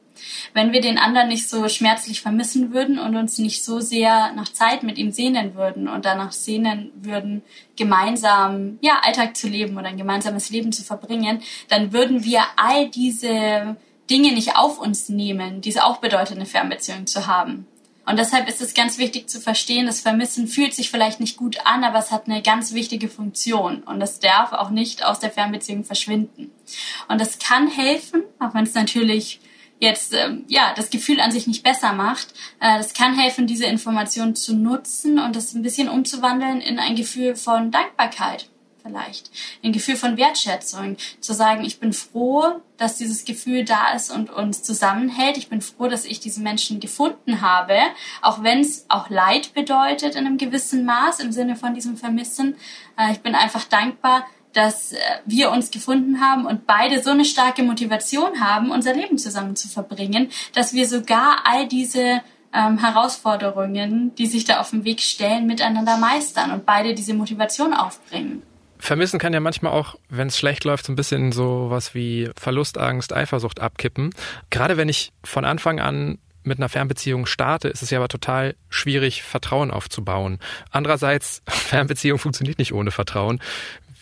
Wenn 0.53 0.71
wir 0.73 0.79
den 0.79 0.99
anderen 0.99 1.29
nicht 1.29 1.49
so 1.49 1.67
schmerzlich 1.67 2.21
vermissen 2.21 2.71
würden 2.71 2.99
und 2.99 3.15
uns 3.15 3.39
nicht 3.39 3.63
so 3.63 3.79
sehr 3.79 4.31
nach 4.33 4.47
Zeit 4.49 4.83
mit 4.83 4.99
ihm 4.99 5.11
sehnen 5.11 5.55
würden 5.55 5.87
und 5.87 6.05
danach 6.05 6.33
sehnen 6.33 6.91
würden, 7.01 7.41
gemeinsam 7.75 8.77
ja 8.79 9.01
Alltag 9.01 9.35
zu 9.35 9.47
leben 9.47 9.75
oder 9.75 9.87
ein 9.87 9.97
gemeinsames 9.97 10.51
Leben 10.51 10.71
zu 10.71 10.83
verbringen, 10.83 11.41
dann 11.67 11.93
würden 11.93 12.23
wir 12.23 12.43
all 12.57 12.89
diese 12.89 13.75
Dinge 14.07 14.33
nicht 14.33 14.55
auf 14.55 14.77
uns 14.77 15.09
nehmen, 15.09 15.61
die 15.61 15.69
es 15.69 15.77
auch 15.77 15.97
bedeutet, 15.97 16.35
eine 16.35 16.45
Fernbeziehung 16.45 17.07
zu 17.07 17.25
haben. 17.25 17.65
Und 18.05 18.17
deshalb 18.17 18.49
ist 18.49 18.61
es 18.61 18.73
ganz 18.73 18.97
wichtig 18.97 19.29
zu 19.29 19.39
verstehen, 19.39 19.85
das 19.85 20.01
Vermissen 20.01 20.47
fühlt 20.47 20.73
sich 20.73 20.89
vielleicht 20.89 21.19
nicht 21.19 21.37
gut 21.37 21.65
an, 21.65 21.83
aber 21.83 21.99
es 21.99 22.11
hat 22.11 22.27
eine 22.27 22.41
ganz 22.41 22.73
wichtige 22.73 23.07
Funktion 23.07 23.83
und 23.83 24.01
es 24.01 24.19
darf 24.19 24.53
auch 24.53 24.71
nicht 24.71 25.05
aus 25.05 25.19
der 25.19 25.29
Fernbeziehung 25.29 25.83
verschwinden. 25.83 26.51
Und 27.07 27.21
das 27.21 27.37
kann 27.37 27.67
helfen, 27.67 28.23
auch 28.39 28.53
wenn 28.53 28.63
es 28.63 28.73
natürlich 28.73 29.39
jetzt 29.79 30.13
ähm, 30.13 30.45
ja 30.47 30.73
das 30.75 30.89
Gefühl 30.89 31.19
an 31.19 31.31
sich 31.31 31.47
nicht 31.47 31.63
besser 31.63 31.93
macht. 31.93 32.33
Äh, 32.59 32.77
das 32.77 32.93
kann 32.93 33.17
helfen, 33.17 33.47
diese 33.47 33.65
Information 33.65 34.35
zu 34.35 34.55
nutzen 34.55 35.19
und 35.19 35.35
das 35.35 35.53
ein 35.53 35.63
bisschen 35.63 35.89
umzuwandeln 35.89 36.61
in 36.61 36.79
ein 36.79 36.95
Gefühl 36.95 37.35
von 37.35 37.71
Dankbarkeit 37.71 38.47
vielleicht. 38.81 39.31
Ein 39.63 39.71
Gefühl 39.71 39.95
von 39.95 40.17
Wertschätzung. 40.17 40.97
Zu 41.19 41.33
sagen, 41.33 41.63
ich 41.63 41.79
bin 41.79 41.93
froh, 41.93 42.61
dass 42.77 42.97
dieses 42.97 43.25
Gefühl 43.25 43.65
da 43.65 43.93
ist 43.93 44.11
und 44.11 44.29
uns 44.29 44.63
zusammenhält. 44.63 45.37
Ich 45.37 45.49
bin 45.49 45.61
froh, 45.61 45.87
dass 45.87 46.05
ich 46.05 46.19
diesen 46.19 46.43
Menschen 46.43 46.79
gefunden 46.79 47.41
habe, 47.41 47.77
auch 48.21 48.43
wenn 48.43 48.61
es 48.61 48.85
auch 48.89 49.09
Leid 49.09 49.53
bedeutet 49.53 50.15
in 50.15 50.25
einem 50.25 50.37
gewissen 50.37 50.85
Maß 50.85 51.19
im 51.19 51.31
Sinne 51.31 51.55
von 51.55 51.73
diesem 51.73 51.97
Vermissen. 51.97 52.55
Äh, 52.97 53.11
ich 53.11 53.19
bin 53.19 53.35
einfach 53.35 53.65
dankbar, 53.65 54.25
dass 54.53 54.93
äh, 54.93 54.97
wir 55.25 55.51
uns 55.51 55.71
gefunden 55.71 56.21
haben 56.21 56.45
und 56.45 56.67
beide 56.67 57.01
so 57.01 57.11
eine 57.11 57.25
starke 57.25 57.63
Motivation 57.63 58.41
haben, 58.41 58.71
unser 58.71 58.93
Leben 58.93 59.17
zusammen 59.17 59.55
zu 59.55 59.67
verbringen, 59.67 60.29
dass 60.53 60.73
wir 60.73 60.87
sogar 60.87 61.43
all 61.45 61.67
diese 61.67 62.21
ähm, 62.53 62.77
Herausforderungen, 62.77 64.13
die 64.15 64.27
sich 64.27 64.45
da 64.45 64.59
auf 64.59 64.71
dem 64.71 64.83
Weg 64.83 65.01
stellen, 65.01 65.47
miteinander 65.47 65.97
meistern 65.97 66.51
und 66.51 66.65
beide 66.65 66.93
diese 66.93 67.13
Motivation 67.13 67.73
aufbringen. 67.73 68.43
Vermissen 68.81 69.19
kann 69.19 69.31
ja 69.31 69.39
manchmal 69.39 69.73
auch, 69.73 69.95
wenn 70.09 70.27
es 70.27 70.39
schlecht 70.39 70.63
läuft, 70.63 70.87
so 70.87 70.91
ein 70.91 70.95
bisschen 70.95 71.31
so 71.31 71.67
was 71.69 71.93
wie 71.93 72.31
Verlustangst, 72.35 73.13
Eifersucht 73.13 73.59
abkippen. 73.59 74.09
Gerade 74.49 74.75
wenn 74.75 74.89
ich 74.89 75.13
von 75.23 75.45
Anfang 75.45 75.79
an 75.79 76.17
mit 76.43 76.57
einer 76.57 76.67
Fernbeziehung 76.67 77.27
starte, 77.27 77.67
ist 77.67 77.83
es 77.83 77.91
ja 77.91 77.99
aber 77.99 78.07
total 78.07 78.55
schwierig, 78.69 79.21
Vertrauen 79.21 79.69
aufzubauen. 79.69 80.39
Andererseits, 80.71 81.43
Fernbeziehung 81.47 82.17
funktioniert 82.17 82.57
nicht 82.57 82.73
ohne 82.73 82.89
Vertrauen. 82.89 83.39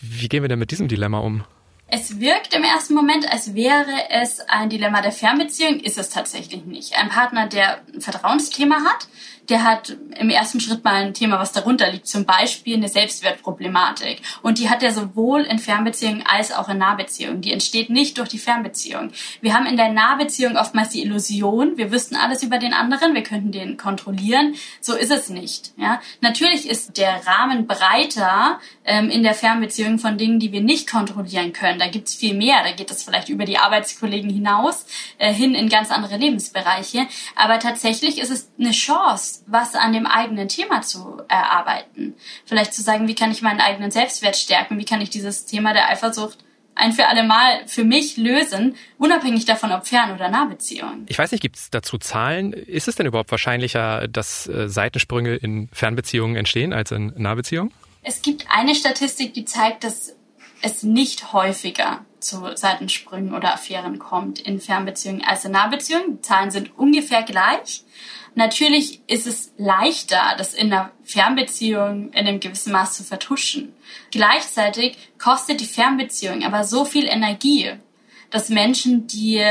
Wie 0.00 0.28
gehen 0.28 0.42
wir 0.42 0.48
denn 0.48 0.58
mit 0.58 0.70
diesem 0.70 0.88
Dilemma 0.88 1.18
um? 1.18 1.44
Es 1.92 2.18
wirkt 2.18 2.54
im 2.54 2.62
ersten 2.62 2.94
Moment, 2.94 3.30
als 3.30 3.54
wäre 3.54 4.08
es 4.10 4.40
ein 4.48 4.70
Dilemma 4.70 5.02
der 5.02 5.12
Fernbeziehung, 5.12 5.80
ist 5.80 5.98
es 5.98 6.08
tatsächlich 6.08 6.64
nicht. 6.64 6.96
Ein 6.96 7.10
Partner, 7.10 7.48
der 7.48 7.82
ein 7.92 8.00
Vertrauensthema 8.00 8.76
hat, 8.76 9.08
der 9.50 9.64
hat 9.64 9.96
im 10.16 10.30
ersten 10.30 10.60
Schritt 10.60 10.84
mal 10.84 10.94
ein 10.94 11.14
Thema, 11.14 11.38
was 11.38 11.52
darunter 11.52 11.90
liegt, 11.90 12.06
zum 12.06 12.24
Beispiel 12.24 12.76
eine 12.76 12.88
Selbstwertproblematik. 12.88 14.22
Und 14.42 14.58
die 14.58 14.70
hat 14.70 14.82
er 14.82 14.92
sowohl 14.92 15.42
in 15.42 15.58
Fernbeziehungen 15.58 16.24
als 16.24 16.52
auch 16.52 16.68
in 16.68 16.78
Nahbeziehungen. 16.78 17.40
Die 17.40 17.52
entsteht 17.52 17.90
nicht 17.90 18.18
durch 18.18 18.28
die 18.28 18.38
Fernbeziehung. 18.38 19.10
Wir 19.40 19.54
haben 19.54 19.66
in 19.66 19.76
der 19.76 19.90
Nahbeziehung 19.90 20.56
oftmals 20.56 20.90
die 20.90 21.02
Illusion, 21.02 21.76
wir 21.76 21.90
wüssten 21.90 22.16
alles 22.16 22.42
über 22.42 22.58
den 22.58 22.72
anderen, 22.72 23.14
wir 23.14 23.22
könnten 23.22 23.50
den 23.50 23.76
kontrollieren. 23.76 24.54
So 24.80 24.94
ist 24.94 25.10
es 25.10 25.28
nicht. 25.28 25.72
Ja? 25.76 26.00
Natürlich 26.20 26.68
ist 26.68 26.96
der 26.96 27.26
Rahmen 27.26 27.66
breiter 27.66 28.60
ähm, 28.84 29.10
in 29.10 29.22
der 29.22 29.34
Fernbeziehung 29.34 29.98
von 29.98 30.16
Dingen, 30.16 30.38
die 30.38 30.52
wir 30.52 30.60
nicht 30.60 30.88
kontrollieren 30.88 31.52
können. 31.52 31.78
Da 31.78 31.88
gibt 31.88 32.08
es 32.08 32.14
viel 32.14 32.34
mehr. 32.34 32.62
Da 32.62 32.72
geht 32.72 32.90
es 32.90 33.02
vielleicht 33.02 33.28
über 33.28 33.44
die 33.44 33.58
Arbeitskollegen 33.58 34.30
hinaus 34.30 34.86
äh, 35.18 35.32
hin 35.32 35.54
in 35.54 35.68
ganz 35.68 35.90
andere 35.90 36.16
Lebensbereiche. 36.16 37.06
Aber 37.34 37.58
tatsächlich 37.58 38.18
ist 38.20 38.30
es 38.30 38.50
eine 38.58 38.70
Chance, 38.70 39.39
was 39.46 39.74
an 39.74 39.92
dem 39.92 40.06
eigenen 40.06 40.48
Thema 40.48 40.82
zu 40.82 41.22
erarbeiten. 41.28 42.14
Vielleicht 42.44 42.74
zu 42.74 42.82
sagen, 42.82 43.08
wie 43.08 43.14
kann 43.14 43.30
ich 43.30 43.42
meinen 43.42 43.60
eigenen 43.60 43.90
Selbstwert 43.90 44.36
stärken? 44.36 44.78
Wie 44.78 44.84
kann 44.84 45.00
ich 45.00 45.10
dieses 45.10 45.46
Thema 45.46 45.72
der 45.72 45.88
Eifersucht 45.88 46.38
ein 46.74 46.92
für 46.92 47.06
alle 47.08 47.22
Mal 47.24 47.66
für 47.66 47.84
mich 47.84 48.16
lösen, 48.16 48.74
unabhängig 48.98 49.44
davon, 49.44 49.72
ob 49.72 49.86
Fern- 49.86 50.14
oder 50.14 50.28
Nahbeziehung. 50.28 51.04
Ich 51.08 51.18
weiß 51.18 51.32
nicht, 51.32 51.40
gibt 51.40 51.56
es 51.56 51.70
dazu 51.70 51.98
Zahlen? 51.98 52.52
Ist 52.52 52.88
es 52.88 52.96
denn 52.96 53.06
überhaupt 53.06 53.30
wahrscheinlicher, 53.30 54.08
dass 54.08 54.46
äh, 54.46 54.68
Seitensprünge 54.68 55.36
in 55.36 55.68
Fernbeziehungen 55.72 56.36
entstehen 56.36 56.72
als 56.72 56.90
in 56.90 57.12
Nahbeziehungen? 57.16 57.72
Es 58.02 58.22
gibt 58.22 58.46
eine 58.50 58.74
Statistik, 58.74 59.34
die 59.34 59.44
zeigt, 59.44 59.84
dass 59.84 60.16
es 60.62 60.82
nicht 60.82 61.32
häufiger 61.32 62.04
zu 62.18 62.54
Seitensprüngen 62.54 63.34
oder 63.34 63.54
Affären 63.54 63.98
kommt 63.98 64.38
in 64.38 64.60
Fernbeziehungen 64.60 65.22
als 65.24 65.44
in 65.44 65.52
Nahbeziehungen. 65.52 66.16
Die 66.16 66.20
Zahlen 66.22 66.50
sind 66.50 66.78
ungefähr 66.78 67.22
gleich. 67.22 67.84
Natürlich 68.34 69.00
ist 69.06 69.26
es 69.26 69.52
leichter, 69.58 70.34
das 70.38 70.54
in 70.54 70.72
einer 70.72 70.92
Fernbeziehung 71.04 72.12
in 72.12 72.26
einem 72.26 72.40
gewissen 72.40 72.72
Maß 72.72 72.96
zu 72.96 73.04
vertuschen. 73.04 73.74
Gleichzeitig 74.10 74.96
kostet 75.18 75.60
die 75.60 75.66
Fernbeziehung 75.66 76.44
aber 76.44 76.64
so 76.64 76.84
viel 76.84 77.06
Energie, 77.06 77.72
dass 78.30 78.48
Menschen, 78.48 79.06
die 79.06 79.44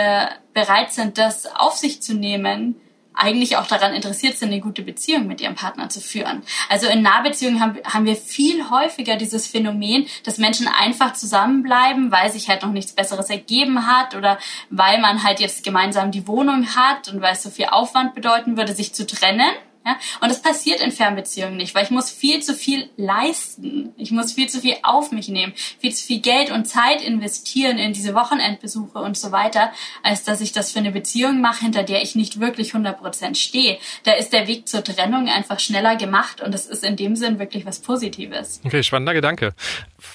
bereit 0.53 0.93
sind, 0.93 1.17
das 1.17 1.45
auf 1.45 1.75
sich 1.75 2.01
zu 2.01 2.13
nehmen, 2.13 2.75
eigentlich 3.13 3.57
auch 3.57 3.67
daran 3.67 3.93
interessiert 3.93 4.37
sind, 4.37 4.51
eine 4.51 4.61
gute 4.61 4.81
Beziehung 4.81 5.27
mit 5.27 5.41
ihrem 5.41 5.55
Partner 5.55 5.89
zu 5.89 5.99
führen. 5.99 6.43
Also 6.69 6.87
in 6.87 7.01
Nahbeziehungen 7.01 7.59
haben, 7.59 7.77
haben 7.83 8.05
wir 8.05 8.15
viel 8.15 8.69
häufiger 8.69 9.17
dieses 9.17 9.47
Phänomen, 9.47 10.07
dass 10.23 10.37
Menschen 10.37 10.67
einfach 10.67 11.13
zusammenbleiben, 11.13 12.11
weil 12.11 12.31
sich 12.31 12.49
halt 12.49 12.61
noch 12.61 12.71
nichts 12.71 12.93
Besseres 12.93 13.29
ergeben 13.29 13.87
hat 13.87 14.15
oder 14.15 14.37
weil 14.69 15.01
man 15.01 15.23
halt 15.23 15.39
jetzt 15.39 15.63
gemeinsam 15.63 16.11
die 16.11 16.27
Wohnung 16.27 16.75
hat 16.75 17.11
und 17.11 17.21
weil 17.21 17.33
es 17.33 17.43
so 17.43 17.49
viel 17.49 17.65
Aufwand 17.65 18.15
bedeuten 18.15 18.57
würde, 18.57 18.73
sich 18.73 18.93
zu 18.93 19.05
trennen. 19.05 19.51
Ja? 19.89 19.99
Und 20.21 20.29
das 20.29 20.41
passiert 20.41 20.81
in 20.81 20.91
Fernbeziehungen 20.91 21.57
nicht, 21.57 21.75
weil 21.75 21.83
ich 21.83 21.89
muss 21.89 22.11
viel 22.11 22.41
zu 22.41 22.53
viel 22.53 22.89
leisten. 22.97 23.93
Ich 23.97 24.11
muss 24.11 24.33
viel 24.33 24.47
zu 24.47 24.59
viel 24.59 24.75
auf 24.83 25.11
mich 25.11 25.27
nehmen, 25.29 25.53
viel 25.79 25.93
zu 25.93 26.05
viel 26.05 26.19
Geld 26.19 26.51
und 26.51 26.65
Zeit 26.65 27.01
investieren 27.01 27.77
in 27.77 27.93
diese 27.93 28.13
Wochenendbesuche 28.13 28.99
und 28.99 29.17
so 29.17 29.31
weiter, 29.31 29.71
als 30.03 30.23
dass 30.23 30.41
ich 30.41 30.51
das 30.51 30.71
für 30.71 30.79
eine 30.79 30.91
Beziehung 30.91 31.41
mache, 31.41 31.61
hinter 31.61 31.83
der 31.83 32.01
ich 32.01 32.15
nicht 32.15 32.39
wirklich 32.39 32.73
100% 32.73 33.35
stehe. 33.35 33.79
Da 34.03 34.13
ist 34.13 34.33
der 34.33 34.47
Weg 34.47 34.67
zur 34.67 34.83
Trennung 34.83 35.27
einfach 35.27 35.59
schneller 35.59 35.95
gemacht 35.95 36.41
und 36.41 36.53
das 36.53 36.65
ist 36.65 36.83
in 36.83 36.95
dem 36.95 37.15
Sinn 37.15 37.39
wirklich 37.39 37.65
was 37.65 37.79
Positives. 37.79 38.61
Okay, 38.63 38.83
spannender 38.83 39.13
Gedanke. 39.13 39.53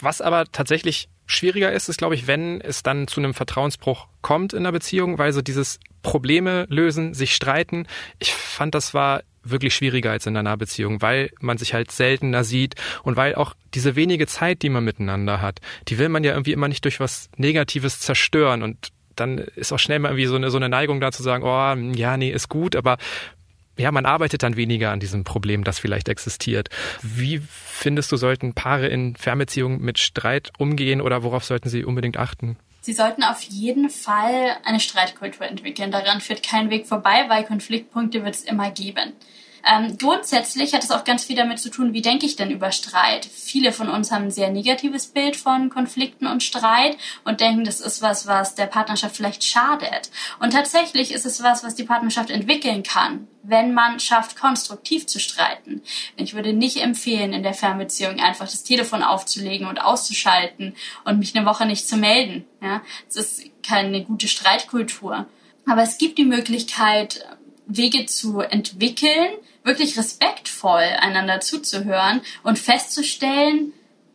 Was 0.00 0.20
aber 0.20 0.46
tatsächlich 0.50 1.08
schwieriger 1.26 1.72
ist, 1.72 1.88
ist, 1.88 1.98
glaube 1.98 2.14
ich, 2.14 2.26
wenn 2.26 2.60
es 2.60 2.82
dann 2.82 3.08
zu 3.08 3.20
einem 3.20 3.34
Vertrauensbruch 3.34 4.06
kommt 4.20 4.52
in 4.52 4.60
einer 4.60 4.72
Beziehung, 4.72 5.18
weil 5.18 5.32
so 5.32 5.42
dieses 5.42 5.80
Probleme 6.04 6.66
lösen, 6.68 7.14
sich 7.14 7.34
streiten. 7.34 7.88
Ich 8.20 8.32
fand, 8.32 8.76
das 8.76 8.94
war 8.94 9.22
wirklich 9.42 9.74
schwieriger 9.74 10.12
als 10.12 10.26
in 10.26 10.36
einer 10.36 10.48
Nahbeziehung, 10.48 11.02
weil 11.02 11.30
man 11.40 11.58
sich 11.58 11.74
halt 11.74 11.90
seltener 11.90 12.44
sieht 12.44 12.76
und 13.02 13.16
weil 13.16 13.34
auch 13.34 13.54
diese 13.74 13.96
wenige 13.96 14.26
Zeit, 14.26 14.62
die 14.62 14.68
man 14.68 14.84
miteinander 14.84 15.42
hat, 15.42 15.60
die 15.88 15.98
will 15.98 16.08
man 16.08 16.22
ja 16.22 16.32
irgendwie 16.32 16.52
immer 16.52 16.68
nicht 16.68 16.84
durch 16.84 17.00
was 17.00 17.28
Negatives 17.36 18.00
zerstören 18.00 18.62
und 18.62 18.88
dann 19.16 19.38
ist 19.38 19.72
auch 19.72 19.78
schnell 19.78 19.98
mal 19.98 20.08
irgendwie 20.08 20.26
so 20.26 20.36
eine, 20.36 20.50
so 20.50 20.56
eine 20.56 20.68
Neigung 20.68 21.00
da 21.00 21.12
zu 21.12 21.22
sagen, 21.22 21.44
oh, 21.44 21.96
ja, 21.96 22.16
nee, 22.16 22.30
ist 22.30 22.48
gut, 22.48 22.74
aber 22.76 22.96
ja, 23.76 23.90
man 23.90 24.06
arbeitet 24.06 24.42
dann 24.42 24.56
weniger 24.56 24.92
an 24.92 25.00
diesem 25.00 25.24
Problem, 25.24 25.64
das 25.64 25.78
vielleicht 25.78 26.08
existiert. 26.08 26.68
Wie 27.02 27.40
findest 27.48 28.12
du, 28.12 28.16
sollten 28.16 28.54
Paare 28.54 28.86
in 28.88 29.16
Fernbeziehungen 29.16 29.80
mit 29.80 29.98
Streit 29.98 30.52
umgehen 30.58 31.00
oder 31.00 31.22
worauf 31.22 31.44
sollten 31.44 31.68
sie 31.68 31.84
unbedingt 31.84 32.16
achten? 32.16 32.56
Sie 32.85 32.92
sollten 32.92 33.23
auf 33.23 33.40
jeden 33.40 33.88
Fall 33.88 34.59
eine 34.62 34.79
Streitkultur 34.79 35.47
entwickeln. 35.47 35.90
Daran 35.90 36.20
führt 36.20 36.42
kein 36.42 36.68
Weg 36.68 36.87
vorbei, 36.87 37.25
weil 37.29 37.42
Konfliktpunkte 37.42 38.23
wird 38.27 38.35
es 38.35 38.44
immer 38.44 38.70
geben. 38.70 39.14
Ähm, 39.66 39.96
grundsätzlich 39.96 40.74
hat 40.74 40.85
es 40.85 40.90
auch 40.90 41.05
ganz 41.05 41.24
viel 41.24 41.37
damit 41.37 41.59
zu 41.59 41.70
tun, 41.70 41.94
wie 41.94 42.03
denke 42.03 42.27
ich 42.27 42.37
denn 42.37 42.50
über 42.50 42.70
Streit. 42.70 43.24
Viele 43.24 43.72
von 43.72 43.88
uns 43.88 44.12
haben 44.12 44.24
ein 44.24 44.31
sehr 44.31 44.50
negatives 44.50 45.07
Bild 45.07 45.37
von 45.37 45.70
Konflikten 45.70 46.27
und 46.27 46.42
Streit 46.42 46.98
und 47.24 47.40
denken, 47.40 47.64
das 47.64 47.81
ist 47.81 48.03
was, 48.03 48.27
was 48.27 48.55
der 48.55 48.66
Partnerschaft 48.66 49.16
vielleicht 49.16 49.42
schadet. 49.42 50.11
Und 50.38 50.53
tatsächlich 50.53 51.12
ist 51.12 51.24
es 51.24 51.42
was, 51.42 51.64
was 51.64 51.74
die 51.74 51.85
Partnerschaft 51.85 52.29
entwickeln 52.29 52.83
kann, 52.83 53.27
wenn 53.42 53.72
man 53.72 54.00
schafft, 54.00 54.38
konstruktiv 54.38 55.07
zu 55.07 55.18
streiten. 55.18 55.81
Ich 56.16 56.35
würde 56.35 56.53
nicht 56.53 56.83
empfehlen, 56.83 57.33
in 57.33 57.42
der 57.42 57.55
Fernbeziehung 57.55 58.20
einfach 58.20 58.46
das 58.46 58.64
Telefon 58.64 59.03
aufzulegen 59.03 59.66
und 59.66 59.81
auszuschalten 59.81 60.74
und 61.07 61.18
mich 61.18 61.35
eine 61.35 61.46
Woche 61.46 61.64
nicht 61.64 61.88
zu 61.88 61.96
melden. 61.96 62.44
Ja, 62.61 62.83
das 63.07 63.16
ist 63.16 63.50
keine 63.66 64.05
gute 64.05 64.29
Streitkultur. 64.29 65.27
Aber 65.66 65.83
es 65.83 65.96
gibt 65.96 66.18
die 66.18 66.27
Möglichkeit, 66.27 67.27
Wege 67.66 68.05
zu 68.07 68.40
entwickeln, 68.40 69.31
wirklich 69.64 69.98
respektvoll 69.98 70.85
einander 71.00 71.40
zuzuhören 71.40 72.20
und 72.42 72.59
festzustellen, 72.59 73.72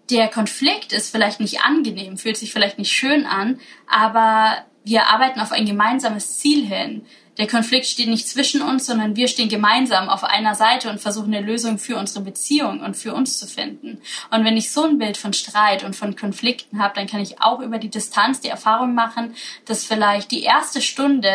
der 0.09 0.27
Konflikt 0.27 0.93
ist 0.93 1.11
vielleicht 1.11 1.39
nicht 1.39 1.61
angenehm, 1.61 2.17
fühlt 2.17 2.37
sich 2.37 2.53
vielleicht 2.53 2.79
nicht 2.79 2.91
schön 2.91 3.25
an, 3.25 3.59
aber 3.87 4.57
wir 4.83 5.07
arbeiten 5.07 5.39
auf 5.39 5.51
ein 5.51 5.65
gemeinsames 5.65 6.37
Ziel 6.37 6.65
hin. 6.65 7.05
Der 7.37 7.47
Konflikt 7.47 7.85
steht 7.85 8.09
nicht 8.09 8.27
zwischen 8.27 8.61
uns, 8.61 8.85
sondern 8.85 9.15
wir 9.15 9.29
stehen 9.29 9.47
gemeinsam 9.47 10.09
auf 10.09 10.25
einer 10.25 10.55
Seite 10.55 10.89
und 10.89 10.99
versuchen 10.99 11.33
eine 11.33 11.45
Lösung 11.45 11.77
für 11.77 11.95
unsere 11.95 12.23
Beziehung 12.23 12.81
und 12.81 12.97
für 12.97 13.13
uns 13.13 13.37
zu 13.37 13.47
finden. 13.47 14.01
Und 14.29 14.43
wenn 14.43 14.57
ich 14.57 14.71
so 14.71 14.83
ein 14.83 14.97
Bild 14.97 15.15
von 15.15 15.31
Streit 15.31 15.85
und 15.85 15.95
von 15.95 16.17
Konflikten 16.17 16.79
habe, 16.79 16.95
dann 16.95 17.07
kann 17.07 17.21
ich 17.21 17.41
auch 17.41 17.61
über 17.61 17.77
die 17.77 17.89
Distanz 17.89 18.41
die 18.41 18.49
Erfahrung 18.49 18.93
machen, 18.93 19.35
dass 19.65 19.85
vielleicht 19.85 20.31
die 20.31 20.43
erste 20.43 20.81
Stunde 20.81 21.31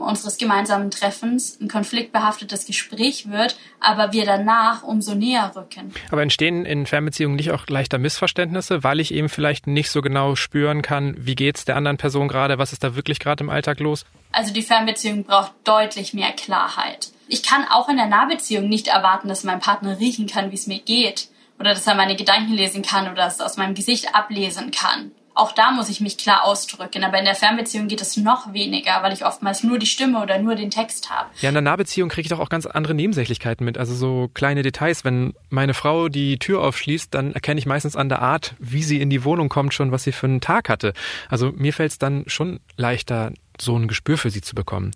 unseres 0.00 0.38
gemeinsamen 0.38 0.90
Treffens 0.90 1.58
ein 1.60 1.68
konfliktbehaftetes 1.68 2.66
Gespräch 2.66 3.30
wird, 3.30 3.56
aber 3.80 4.12
wir 4.12 4.24
danach 4.24 4.82
umso 4.82 5.14
näher 5.14 5.52
rücken. 5.54 5.92
Aber 6.10 6.22
entstehen 6.22 6.64
in 6.64 6.86
Fernbeziehungen 6.86 7.36
nicht 7.36 7.50
auch 7.50 7.66
leichter 7.68 7.98
Missverständnisse, 7.98 8.84
weil 8.84 9.00
ich 9.00 9.12
eben 9.14 9.28
vielleicht 9.28 9.66
nicht 9.66 9.90
so 9.90 10.02
genau 10.02 10.34
spüren 10.36 10.82
kann, 10.82 11.14
wie 11.18 11.34
geht's 11.34 11.64
der 11.64 11.76
anderen 11.76 11.96
Person 11.96 12.28
gerade, 12.28 12.58
was 12.58 12.72
ist 12.72 12.84
da 12.84 12.96
wirklich 12.96 13.18
gerade 13.18 13.44
im 13.44 13.50
Alltag 13.50 13.80
los? 13.80 14.04
Also 14.32 14.52
die 14.52 14.62
Fernbeziehung 14.62 15.24
braucht 15.24 15.52
deutlich 15.64 16.14
mehr 16.14 16.32
Klarheit. 16.32 17.10
Ich 17.28 17.42
kann 17.42 17.64
auch 17.70 17.88
in 17.88 17.96
der 17.96 18.06
Nahbeziehung 18.06 18.68
nicht 18.68 18.88
erwarten, 18.88 19.28
dass 19.28 19.44
mein 19.44 19.60
Partner 19.60 19.98
riechen 19.98 20.26
kann, 20.26 20.50
wie 20.50 20.56
es 20.56 20.66
mir 20.66 20.80
geht 20.80 21.28
oder 21.58 21.70
dass 21.70 21.86
er 21.86 21.94
meine 21.94 22.16
Gedanken 22.16 22.54
lesen 22.54 22.82
kann 22.82 23.10
oder 23.10 23.26
es 23.26 23.40
aus 23.40 23.56
meinem 23.56 23.74
Gesicht 23.74 24.14
ablesen 24.14 24.70
kann 24.70 25.12
auch 25.40 25.52
da 25.52 25.70
muss 25.70 25.88
ich 25.88 26.00
mich 26.00 26.18
klar 26.18 26.44
ausdrücken. 26.44 27.02
Aber 27.02 27.18
in 27.18 27.24
der 27.24 27.34
Fernbeziehung 27.34 27.88
geht 27.88 28.00
es 28.00 28.16
noch 28.16 28.52
weniger, 28.52 29.02
weil 29.02 29.12
ich 29.12 29.24
oftmals 29.24 29.62
nur 29.64 29.78
die 29.78 29.86
Stimme 29.86 30.22
oder 30.22 30.38
nur 30.38 30.54
den 30.54 30.70
Text 30.70 31.10
habe. 31.10 31.30
Ja, 31.40 31.48
in 31.48 31.54
der 31.54 31.62
Nahbeziehung 31.62 32.08
kriege 32.08 32.26
ich 32.26 32.30
doch 32.30 32.40
auch 32.40 32.48
ganz 32.48 32.66
andere 32.66 32.94
Nebensächlichkeiten 32.94 33.64
mit. 33.64 33.78
Also 33.78 33.94
so 33.94 34.30
kleine 34.34 34.62
Details. 34.62 35.04
Wenn 35.04 35.34
meine 35.48 35.74
Frau 35.74 36.08
die 36.08 36.38
Tür 36.38 36.62
aufschließt, 36.62 37.14
dann 37.14 37.32
erkenne 37.32 37.58
ich 37.58 37.66
meistens 37.66 37.96
an 37.96 38.08
der 38.08 38.20
Art, 38.20 38.54
wie 38.58 38.82
sie 38.82 39.00
in 39.00 39.10
die 39.10 39.24
Wohnung 39.24 39.48
kommt, 39.48 39.74
schon, 39.74 39.92
was 39.92 40.04
sie 40.04 40.12
für 40.12 40.26
einen 40.26 40.40
Tag 40.40 40.68
hatte. 40.68 40.92
Also 41.28 41.52
mir 41.52 41.72
fällt 41.72 41.92
es 41.92 41.98
dann 41.98 42.24
schon 42.26 42.60
leichter, 42.76 43.32
so 43.58 43.76
ein 43.76 43.88
Gespür 43.88 44.18
für 44.18 44.30
sie 44.30 44.42
zu 44.42 44.54
bekommen. 44.54 44.92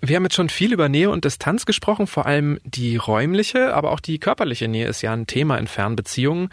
Wir 0.00 0.16
haben 0.16 0.24
jetzt 0.24 0.36
schon 0.36 0.48
viel 0.48 0.72
über 0.72 0.88
Nähe 0.88 1.10
und 1.10 1.24
Distanz 1.24 1.66
gesprochen, 1.66 2.06
vor 2.06 2.26
allem 2.26 2.60
die 2.64 2.96
räumliche, 2.96 3.74
aber 3.74 3.90
auch 3.90 4.00
die 4.00 4.18
körperliche 4.18 4.68
Nähe 4.68 4.86
ist 4.86 5.02
ja 5.02 5.12
ein 5.12 5.26
Thema 5.26 5.58
in 5.58 5.66
Fernbeziehungen. 5.66 6.50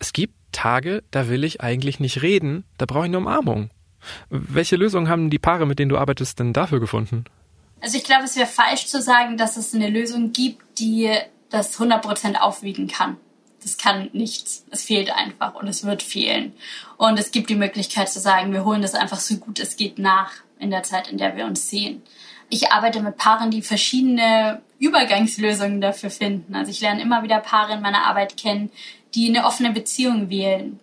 Es 0.00 0.12
gibt 0.12 0.34
Tage, 0.52 1.02
da 1.10 1.28
will 1.28 1.44
ich 1.44 1.60
eigentlich 1.60 2.00
nicht 2.00 2.22
reden, 2.22 2.64
da 2.78 2.86
brauche 2.86 3.04
ich 3.04 3.10
eine 3.10 3.18
Umarmung. 3.18 3.70
Welche 4.30 4.76
Lösung 4.76 5.08
haben 5.08 5.30
die 5.30 5.38
Paare, 5.38 5.66
mit 5.66 5.78
denen 5.78 5.90
du 5.90 5.98
arbeitest, 5.98 6.38
denn 6.38 6.52
dafür 6.52 6.80
gefunden? 6.80 7.24
Also 7.80 7.96
ich 7.96 8.04
glaube, 8.04 8.24
es 8.24 8.36
wäre 8.36 8.46
falsch 8.46 8.86
zu 8.86 9.00
sagen, 9.00 9.36
dass 9.36 9.56
es 9.56 9.74
eine 9.74 9.88
Lösung 9.88 10.32
gibt, 10.32 10.78
die 10.78 11.10
das 11.50 11.78
100% 11.78 12.36
aufwiegen 12.36 12.88
kann. 12.88 13.16
Das 13.62 13.76
kann 13.76 14.08
nichts. 14.12 14.64
Es 14.70 14.84
fehlt 14.84 15.14
einfach 15.14 15.54
und 15.54 15.68
es 15.68 15.84
wird 15.84 16.02
fehlen. 16.02 16.52
Und 16.96 17.18
es 17.18 17.30
gibt 17.30 17.50
die 17.50 17.56
Möglichkeit 17.56 18.08
zu 18.08 18.20
sagen, 18.20 18.52
wir 18.52 18.64
holen 18.64 18.82
das 18.82 18.94
einfach 18.94 19.20
so 19.20 19.36
gut 19.36 19.58
es 19.58 19.76
geht 19.76 19.98
nach 19.98 20.32
in 20.58 20.70
der 20.70 20.82
Zeit, 20.82 21.08
in 21.08 21.18
der 21.18 21.36
wir 21.36 21.46
uns 21.46 21.68
sehen. 21.68 22.02
Ich 22.48 22.72
arbeite 22.72 23.00
mit 23.00 23.16
Paaren, 23.16 23.50
die 23.50 23.62
verschiedene 23.62 24.60
Übergangslösungen 24.78 25.80
dafür 25.80 26.10
finden. 26.10 26.54
Also 26.54 26.70
ich 26.70 26.80
lerne 26.80 27.02
immer 27.02 27.22
wieder 27.22 27.38
Paare 27.38 27.74
in 27.74 27.82
meiner 27.82 28.06
Arbeit 28.06 28.36
kennen, 28.36 28.70
die 29.14 29.28
eine 29.28 29.44
offene 29.44 29.72
Beziehung 29.72 30.30
wählen, 30.30 30.78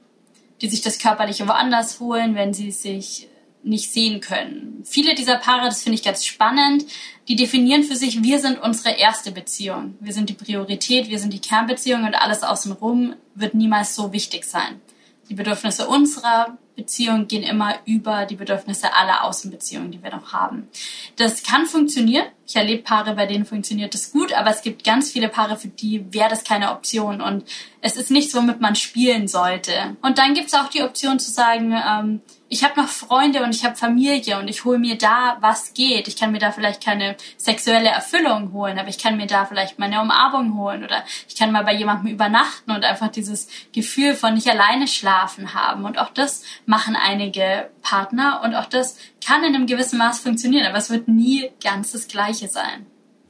die 0.61 0.69
sich 0.69 0.81
das 0.81 0.99
Körperliche 0.99 1.47
woanders 1.47 1.99
holen, 1.99 2.35
wenn 2.35 2.53
sie 2.53 2.71
sich 2.71 3.27
nicht 3.63 3.91
sehen 3.91 4.21
können. 4.21 4.83
Viele 4.85 5.13
dieser 5.15 5.37
Paare, 5.37 5.65
das 5.65 5.83
finde 5.83 5.95
ich 5.95 6.03
ganz 6.03 6.25
spannend, 6.25 6.85
die 7.27 7.35
definieren 7.35 7.83
für 7.83 7.95
sich, 7.95 8.23
wir 8.23 8.39
sind 8.39 8.61
unsere 8.61 8.95
erste 8.95 9.31
Beziehung. 9.31 9.95
Wir 9.99 10.13
sind 10.13 10.29
die 10.29 10.33
Priorität, 10.33 11.09
wir 11.09 11.19
sind 11.19 11.33
die 11.33 11.41
Kernbeziehung 11.41 12.05
und 12.05 12.15
alles 12.15 12.43
außenrum 12.43 13.15
wird 13.35 13.53
niemals 13.53 13.95
so 13.95 14.13
wichtig 14.13 14.45
sein. 14.45 14.79
Die 15.29 15.33
Bedürfnisse 15.33 15.87
unserer 15.87 16.57
Beziehung 16.77 17.27
gehen 17.27 17.43
immer 17.43 17.75
über 17.85 18.25
die 18.25 18.35
Bedürfnisse 18.35 18.93
aller 18.93 19.25
Außenbeziehungen, 19.25 19.91
die 19.91 20.01
wir 20.01 20.11
noch 20.11 20.31
haben. 20.31 20.69
Das 21.17 21.43
kann 21.43 21.65
funktionieren. 21.65 22.27
Ich 22.47 22.55
erlebe 22.55 22.83
Paare, 22.83 23.15
bei 23.15 23.25
denen 23.25 23.45
funktioniert 23.45 23.93
das 23.93 24.11
gut, 24.11 24.31
aber 24.31 24.51
es 24.51 24.61
gibt 24.61 24.85
ganz 24.85 25.11
viele 25.11 25.27
Paare, 25.27 25.57
für 25.57 25.67
die 25.67 26.05
wäre 26.13 26.29
das 26.29 26.45
keine 26.45 26.71
Option 26.71 27.19
und 27.19 27.43
es 27.81 27.97
ist 27.97 28.11
nichts, 28.11 28.33
womit 28.35 28.61
man 28.61 28.75
spielen 28.75 29.27
sollte. 29.27 29.97
Und 30.01 30.19
dann 30.19 30.35
gibt 30.35 30.47
es 30.47 30.53
auch 30.53 30.69
die 30.69 30.83
Option 30.83 31.19
zu 31.19 31.31
sagen, 31.31 31.73
ähm, 31.73 32.21
ich 32.49 32.63
habe 32.63 32.79
noch 32.79 32.87
Freunde 32.87 33.43
und 33.43 33.53
ich 33.53 33.65
habe 33.65 33.75
Familie 33.75 34.39
und 34.39 34.47
ich 34.47 34.63
hole 34.63 34.79
mir 34.79 34.97
da, 34.97 35.37
was 35.41 35.73
geht. 35.73 36.07
Ich 36.07 36.15
kann 36.15 36.31
mir 36.31 36.39
da 36.39 36.51
vielleicht 36.51 36.83
keine 36.83 37.15
sexuelle 37.37 37.89
Erfüllung 37.89 38.53
holen, 38.53 38.79
aber 38.79 38.89
ich 38.89 38.97
kann 38.97 39.17
mir 39.17 39.27
da 39.27 39.45
vielleicht 39.45 39.79
meine 39.79 40.01
Umarmung 40.01 40.57
holen 40.57 40.83
oder 40.83 41.03
ich 41.27 41.35
kann 41.35 41.51
mal 41.51 41.63
bei 41.63 41.73
jemandem 41.73 42.13
übernachten 42.13 42.71
und 42.71 42.85
einfach 42.85 43.09
dieses 43.09 43.49
Gefühl 43.73 44.15
von 44.15 44.33
nicht 44.33 44.47
alleine 44.47 44.87
schlafen 44.87 45.53
haben. 45.53 45.85
Und 45.85 45.97
auch 45.99 46.09
das 46.09 46.43
machen 46.65 46.95
einige 46.95 47.69
Partner 47.81 48.41
und 48.43 48.55
auch 48.55 48.65
das 48.65 48.97
kann 49.25 49.43
in 49.43 49.55
einem 49.55 49.67
gewissen 49.67 49.99
Maß 49.99 50.19
funktionieren, 50.19 50.67
aber 50.67 50.77
es 50.77 50.89
wird 50.89 51.07
nie 51.07 51.49
ganz 51.61 51.91
das 51.91 52.07
Gleiche 52.07 52.47
sein. 52.47 52.85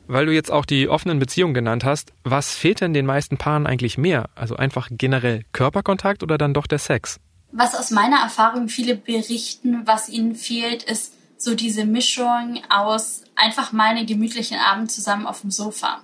Weil 0.09 0.25
du 0.25 0.33
jetzt 0.33 0.51
auch 0.51 0.65
die 0.65 0.87
offenen 0.87 1.19
Beziehungen 1.19 1.53
genannt 1.53 1.83
hast, 1.83 2.13
was 2.23 2.55
fehlt 2.55 2.79
denn 2.79 2.93
den 2.93 3.05
meisten 3.05 3.37
Paaren 3.37 3.67
eigentlich 3.67 3.97
mehr? 3.97 4.29
Also 4.35 4.55
einfach 4.55 4.87
generell 4.89 5.43
Körperkontakt 5.51 6.23
oder 6.23 6.37
dann 6.37 6.53
doch 6.53 6.65
der 6.65 6.79
Sex? 6.79 7.19
Was 7.51 7.75
aus 7.75 7.91
meiner 7.91 8.19
Erfahrung 8.19 8.69
viele 8.69 8.95
berichten, 8.95 9.85
was 9.85 10.09
ihnen 10.09 10.35
fehlt, 10.35 10.83
ist 10.83 11.13
so 11.37 11.55
diese 11.55 11.85
Mischung 11.85 12.61
aus 12.69 13.23
einfach 13.35 13.71
mal 13.71 13.89
einen 13.89 14.05
gemütlichen 14.05 14.57
Abend 14.57 14.91
zusammen 14.91 15.27
auf 15.27 15.41
dem 15.41 15.51
Sofa, 15.51 16.01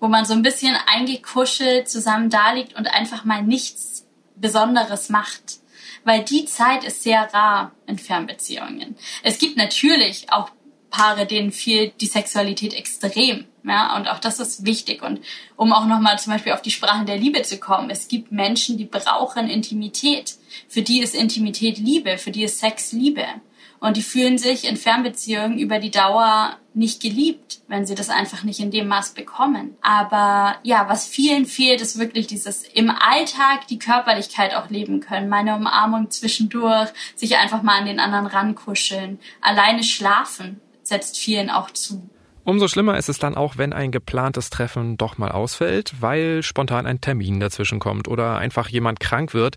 wo 0.00 0.08
man 0.08 0.24
so 0.24 0.32
ein 0.32 0.42
bisschen 0.42 0.76
eingekuschelt 0.86 1.88
zusammen 1.88 2.30
da 2.30 2.52
liegt 2.52 2.74
und 2.74 2.86
einfach 2.86 3.24
mal 3.24 3.42
nichts 3.42 4.06
Besonderes 4.36 5.08
macht. 5.08 5.60
Weil 6.04 6.24
die 6.24 6.44
Zeit 6.44 6.84
ist 6.84 7.02
sehr 7.02 7.32
rar 7.34 7.72
in 7.86 7.98
Fernbeziehungen. 7.98 8.96
Es 9.24 9.38
gibt 9.38 9.56
natürlich 9.56 10.32
auch 10.32 10.50
Paare, 10.88 11.26
denen 11.26 11.50
fehlt 11.50 12.00
die 12.00 12.06
Sexualität 12.06 12.72
extrem. 12.72 13.44
Ja, 13.66 13.96
und 13.96 14.08
auch 14.08 14.20
das 14.20 14.38
ist 14.38 14.64
wichtig. 14.64 15.02
Und 15.02 15.20
um 15.56 15.72
auch 15.72 15.86
nochmal 15.86 16.18
zum 16.18 16.32
Beispiel 16.32 16.52
auf 16.52 16.62
die 16.62 16.70
Sprachen 16.70 17.04
der 17.04 17.16
Liebe 17.16 17.42
zu 17.42 17.58
kommen, 17.58 17.90
es 17.90 18.06
gibt 18.06 18.30
Menschen, 18.30 18.78
die 18.78 18.84
brauchen 18.84 19.48
Intimität. 19.48 20.36
Für 20.68 20.82
die 20.82 21.00
ist 21.00 21.16
Intimität 21.16 21.78
Liebe, 21.78 22.16
für 22.16 22.30
die 22.30 22.44
ist 22.44 22.60
Sex 22.60 22.92
Liebe. 22.92 23.24
Und 23.80 23.96
die 23.96 24.02
fühlen 24.02 24.38
sich 24.38 24.66
in 24.66 24.76
Fernbeziehungen 24.76 25.58
über 25.58 25.80
die 25.80 25.90
Dauer 25.90 26.56
nicht 26.74 27.02
geliebt, 27.02 27.60
wenn 27.68 27.86
sie 27.86 27.94
das 27.94 28.08
einfach 28.08 28.42
nicht 28.42 28.60
in 28.60 28.70
dem 28.70 28.88
Maß 28.88 29.14
bekommen. 29.14 29.76
Aber 29.82 30.56
ja, 30.62 30.88
was 30.88 31.06
vielen 31.08 31.44
fehlt, 31.44 31.80
ist 31.80 31.98
wirklich 31.98 32.26
dieses 32.26 32.62
im 32.62 32.90
Alltag 32.90 33.66
die 33.68 33.78
Körperlichkeit 33.78 34.54
auch 34.54 34.70
leben 34.70 35.00
können. 35.00 35.28
Meine 35.28 35.56
Umarmung 35.56 36.10
zwischendurch, 36.10 36.88
sich 37.16 37.36
einfach 37.36 37.62
mal 37.62 37.78
an 37.78 37.86
den 37.86 38.00
anderen 38.00 38.26
rankuscheln, 38.26 39.18
alleine 39.40 39.82
schlafen 39.82 40.60
setzt 40.82 41.18
vielen 41.18 41.50
auch 41.50 41.70
zu. 41.70 42.08
Umso 42.46 42.68
schlimmer 42.68 42.96
ist 42.96 43.08
es 43.08 43.18
dann 43.18 43.34
auch, 43.34 43.58
wenn 43.58 43.72
ein 43.72 43.90
geplantes 43.90 44.50
Treffen 44.50 44.96
doch 44.96 45.18
mal 45.18 45.32
ausfällt, 45.32 45.94
weil 45.98 46.44
spontan 46.44 46.86
ein 46.86 47.00
Termin 47.00 47.40
dazwischen 47.40 47.80
kommt 47.80 48.06
oder 48.06 48.38
einfach 48.38 48.68
jemand 48.68 49.00
krank 49.00 49.34
wird. 49.34 49.56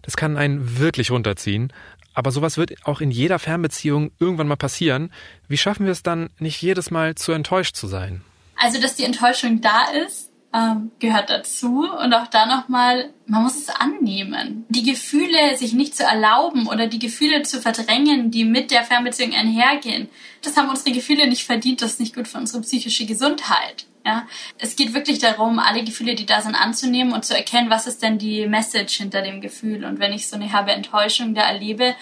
Das 0.00 0.16
kann 0.16 0.38
einen 0.38 0.78
wirklich 0.78 1.10
runterziehen. 1.10 1.74
Aber 2.14 2.30
sowas 2.30 2.56
wird 2.56 2.86
auch 2.86 3.02
in 3.02 3.10
jeder 3.10 3.38
Fernbeziehung 3.38 4.12
irgendwann 4.18 4.48
mal 4.48 4.56
passieren. 4.56 5.12
Wie 5.46 5.58
schaffen 5.58 5.84
wir 5.84 5.92
es 5.92 6.02
dann, 6.02 6.30
nicht 6.38 6.62
jedes 6.62 6.90
Mal 6.90 7.16
zu 7.16 7.32
enttäuscht 7.32 7.76
zu 7.76 7.86
sein? 7.86 8.22
Also, 8.56 8.80
dass 8.80 8.96
die 8.96 9.04
Enttäuschung 9.04 9.60
da 9.60 9.90
ist, 10.06 10.31
ähm, 10.54 10.90
gehört 10.98 11.30
dazu. 11.30 11.88
Und 11.90 12.12
auch 12.14 12.26
da 12.26 12.46
nochmal, 12.46 13.10
man 13.26 13.44
muss 13.44 13.56
es 13.56 13.68
annehmen. 13.68 14.64
Die 14.68 14.82
Gefühle 14.82 15.56
sich 15.56 15.72
nicht 15.72 15.96
zu 15.96 16.04
erlauben 16.04 16.66
oder 16.66 16.86
die 16.86 16.98
Gefühle 16.98 17.42
zu 17.42 17.60
verdrängen, 17.60 18.30
die 18.30 18.44
mit 18.44 18.70
der 18.70 18.84
Fernbeziehung 18.84 19.34
einhergehen, 19.34 20.08
das 20.42 20.56
haben 20.56 20.68
unsere 20.68 20.92
Gefühle 20.92 21.28
nicht 21.28 21.44
verdient. 21.44 21.82
Das 21.82 21.92
ist 21.92 22.00
nicht 22.00 22.14
gut 22.14 22.28
für 22.28 22.38
unsere 22.38 22.62
psychische 22.62 23.06
Gesundheit. 23.06 23.86
Ja, 24.04 24.26
es 24.58 24.74
geht 24.74 24.94
wirklich 24.94 25.20
darum, 25.20 25.60
alle 25.60 25.84
Gefühle, 25.84 26.16
die 26.16 26.26
da 26.26 26.40
sind, 26.40 26.56
anzunehmen 26.56 27.12
und 27.12 27.24
zu 27.24 27.36
erkennen, 27.36 27.70
was 27.70 27.86
ist 27.86 28.02
denn 28.02 28.18
die 28.18 28.46
Message 28.48 28.96
hinter 28.96 29.22
dem 29.22 29.40
Gefühl. 29.40 29.84
Und 29.84 30.00
wenn 30.00 30.12
ich 30.12 30.26
so 30.26 30.34
eine 30.34 30.50
herbe 30.50 30.72
Enttäuschung 30.72 31.34
da 31.34 31.42
erlebe, 31.42 31.94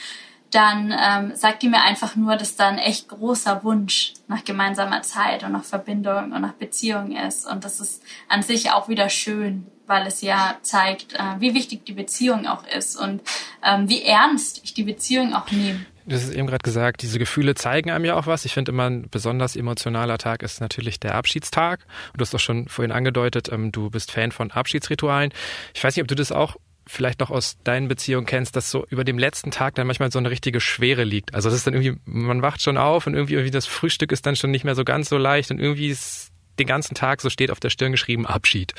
dann 0.50 0.92
ähm, 0.92 1.36
sagt 1.36 1.62
die 1.62 1.68
mir 1.68 1.82
einfach 1.82 2.16
nur, 2.16 2.36
dass 2.36 2.56
da 2.56 2.68
ein 2.68 2.78
echt 2.78 3.08
großer 3.08 3.62
Wunsch 3.62 4.14
nach 4.28 4.44
gemeinsamer 4.44 5.02
Zeit 5.02 5.44
und 5.44 5.52
nach 5.52 5.64
Verbindung 5.64 6.32
und 6.32 6.40
nach 6.40 6.52
Beziehung 6.52 7.16
ist. 7.16 7.46
Und 7.46 7.64
das 7.64 7.80
ist 7.80 8.02
an 8.28 8.42
sich 8.42 8.70
auch 8.72 8.88
wieder 8.88 9.08
schön, 9.08 9.66
weil 9.86 10.06
es 10.06 10.20
ja 10.20 10.56
zeigt, 10.62 11.14
äh, 11.14 11.40
wie 11.40 11.54
wichtig 11.54 11.84
die 11.84 11.92
Beziehung 11.92 12.46
auch 12.46 12.64
ist 12.66 12.96
und 12.96 13.22
ähm, 13.64 13.88
wie 13.88 14.02
ernst 14.02 14.60
ich 14.64 14.74
die 14.74 14.84
Beziehung 14.84 15.34
auch 15.34 15.50
nehme. 15.50 15.86
Du 16.06 16.16
hast 16.16 16.32
eben 16.32 16.46
gerade 16.46 16.62
gesagt, 16.62 17.02
diese 17.02 17.18
Gefühle 17.18 17.54
zeigen 17.54 17.90
einem 17.90 18.04
ja 18.04 18.16
auch 18.16 18.26
was. 18.26 18.44
Ich 18.44 18.54
finde 18.54 18.72
immer 18.72 18.90
ein 18.90 19.08
besonders 19.10 19.54
emotionaler 19.54 20.18
Tag 20.18 20.42
ist 20.42 20.60
natürlich 20.60 20.98
der 20.98 21.14
Abschiedstag. 21.14 21.86
Und 22.12 22.20
du 22.20 22.22
hast 22.22 22.34
doch 22.34 22.40
schon 22.40 22.68
vorhin 22.68 22.90
angedeutet, 22.90 23.48
ähm, 23.52 23.70
du 23.70 23.90
bist 23.90 24.10
Fan 24.10 24.32
von 24.32 24.50
Abschiedsritualen. 24.50 25.32
Ich 25.74 25.84
weiß 25.84 25.94
nicht, 25.94 26.02
ob 26.02 26.08
du 26.08 26.16
das 26.16 26.32
auch 26.32 26.56
vielleicht 26.90 27.20
noch 27.20 27.30
aus 27.30 27.56
deinen 27.62 27.88
Beziehungen 27.88 28.26
kennst, 28.26 28.56
dass 28.56 28.70
so 28.70 28.84
über 28.88 29.04
dem 29.04 29.18
letzten 29.18 29.50
Tag 29.50 29.76
dann 29.76 29.86
manchmal 29.86 30.10
so 30.10 30.18
eine 30.18 30.30
richtige 30.30 30.60
Schwere 30.60 31.04
liegt. 31.04 31.34
Also 31.34 31.48
das 31.48 31.58
ist 31.58 31.66
dann 31.66 31.74
irgendwie, 31.74 32.00
man 32.04 32.42
wacht 32.42 32.60
schon 32.60 32.76
auf 32.76 33.06
und 33.06 33.14
irgendwie, 33.14 33.34
irgendwie 33.34 33.52
das 33.52 33.66
Frühstück 33.66 34.12
ist 34.12 34.26
dann 34.26 34.36
schon 34.36 34.50
nicht 34.50 34.64
mehr 34.64 34.74
so 34.74 34.84
ganz 34.84 35.08
so 35.08 35.16
leicht 35.16 35.50
und 35.50 35.60
irgendwie 35.60 35.88
ist 35.88 36.30
den 36.58 36.66
ganzen 36.66 36.94
Tag 36.94 37.20
so 37.20 37.30
steht 37.30 37.50
auf 37.50 37.60
der 37.60 37.70
Stirn 37.70 37.92
geschrieben 37.92 38.26
Abschied. 38.26 38.74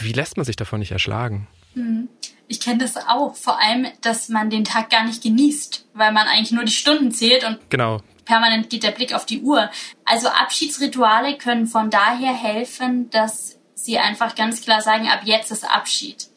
Wie 0.00 0.12
lässt 0.12 0.36
man 0.36 0.44
sich 0.44 0.56
davon 0.56 0.80
nicht 0.80 0.92
erschlagen? 0.92 1.48
Mhm. 1.74 2.08
Ich 2.46 2.60
kenne 2.60 2.78
das 2.78 2.96
auch, 2.96 3.36
vor 3.36 3.60
allem, 3.60 3.86
dass 4.00 4.28
man 4.28 4.50
den 4.50 4.64
Tag 4.64 4.90
gar 4.90 5.04
nicht 5.04 5.22
genießt, 5.22 5.86
weil 5.94 6.12
man 6.12 6.26
eigentlich 6.26 6.52
nur 6.52 6.64
die 6.64 6.72
Stunden 6.72 7.12
zählt 7.12 7.44
und 7.44 7.58
genau. 7.70 8.02
permanent 8.24 8.70
geht 8.70 8.82
der 8.82 8.90
Blick 8.90 9.14
auf 9.14 9.24
die 9.24 9.40
Uhr. 9.40 9.70
Also 10.04 10.28
Abschiedsrituale 10.28 11.38
können 11.38 11.66
von 11.66 11.90
daher 11.90 12.34
helfen, 12.34 13.08
dass 13.10 13.56
sie 13.74 13.98
einfach 13.98 14.34
ganz 14.34 14.62
klar 14.62 14.82
sagen, 14.82 15.08
ab 15.08 15.20
jetzt 15.24 15.52
ist 15.52 15.64
Abschied. 15.64 16.29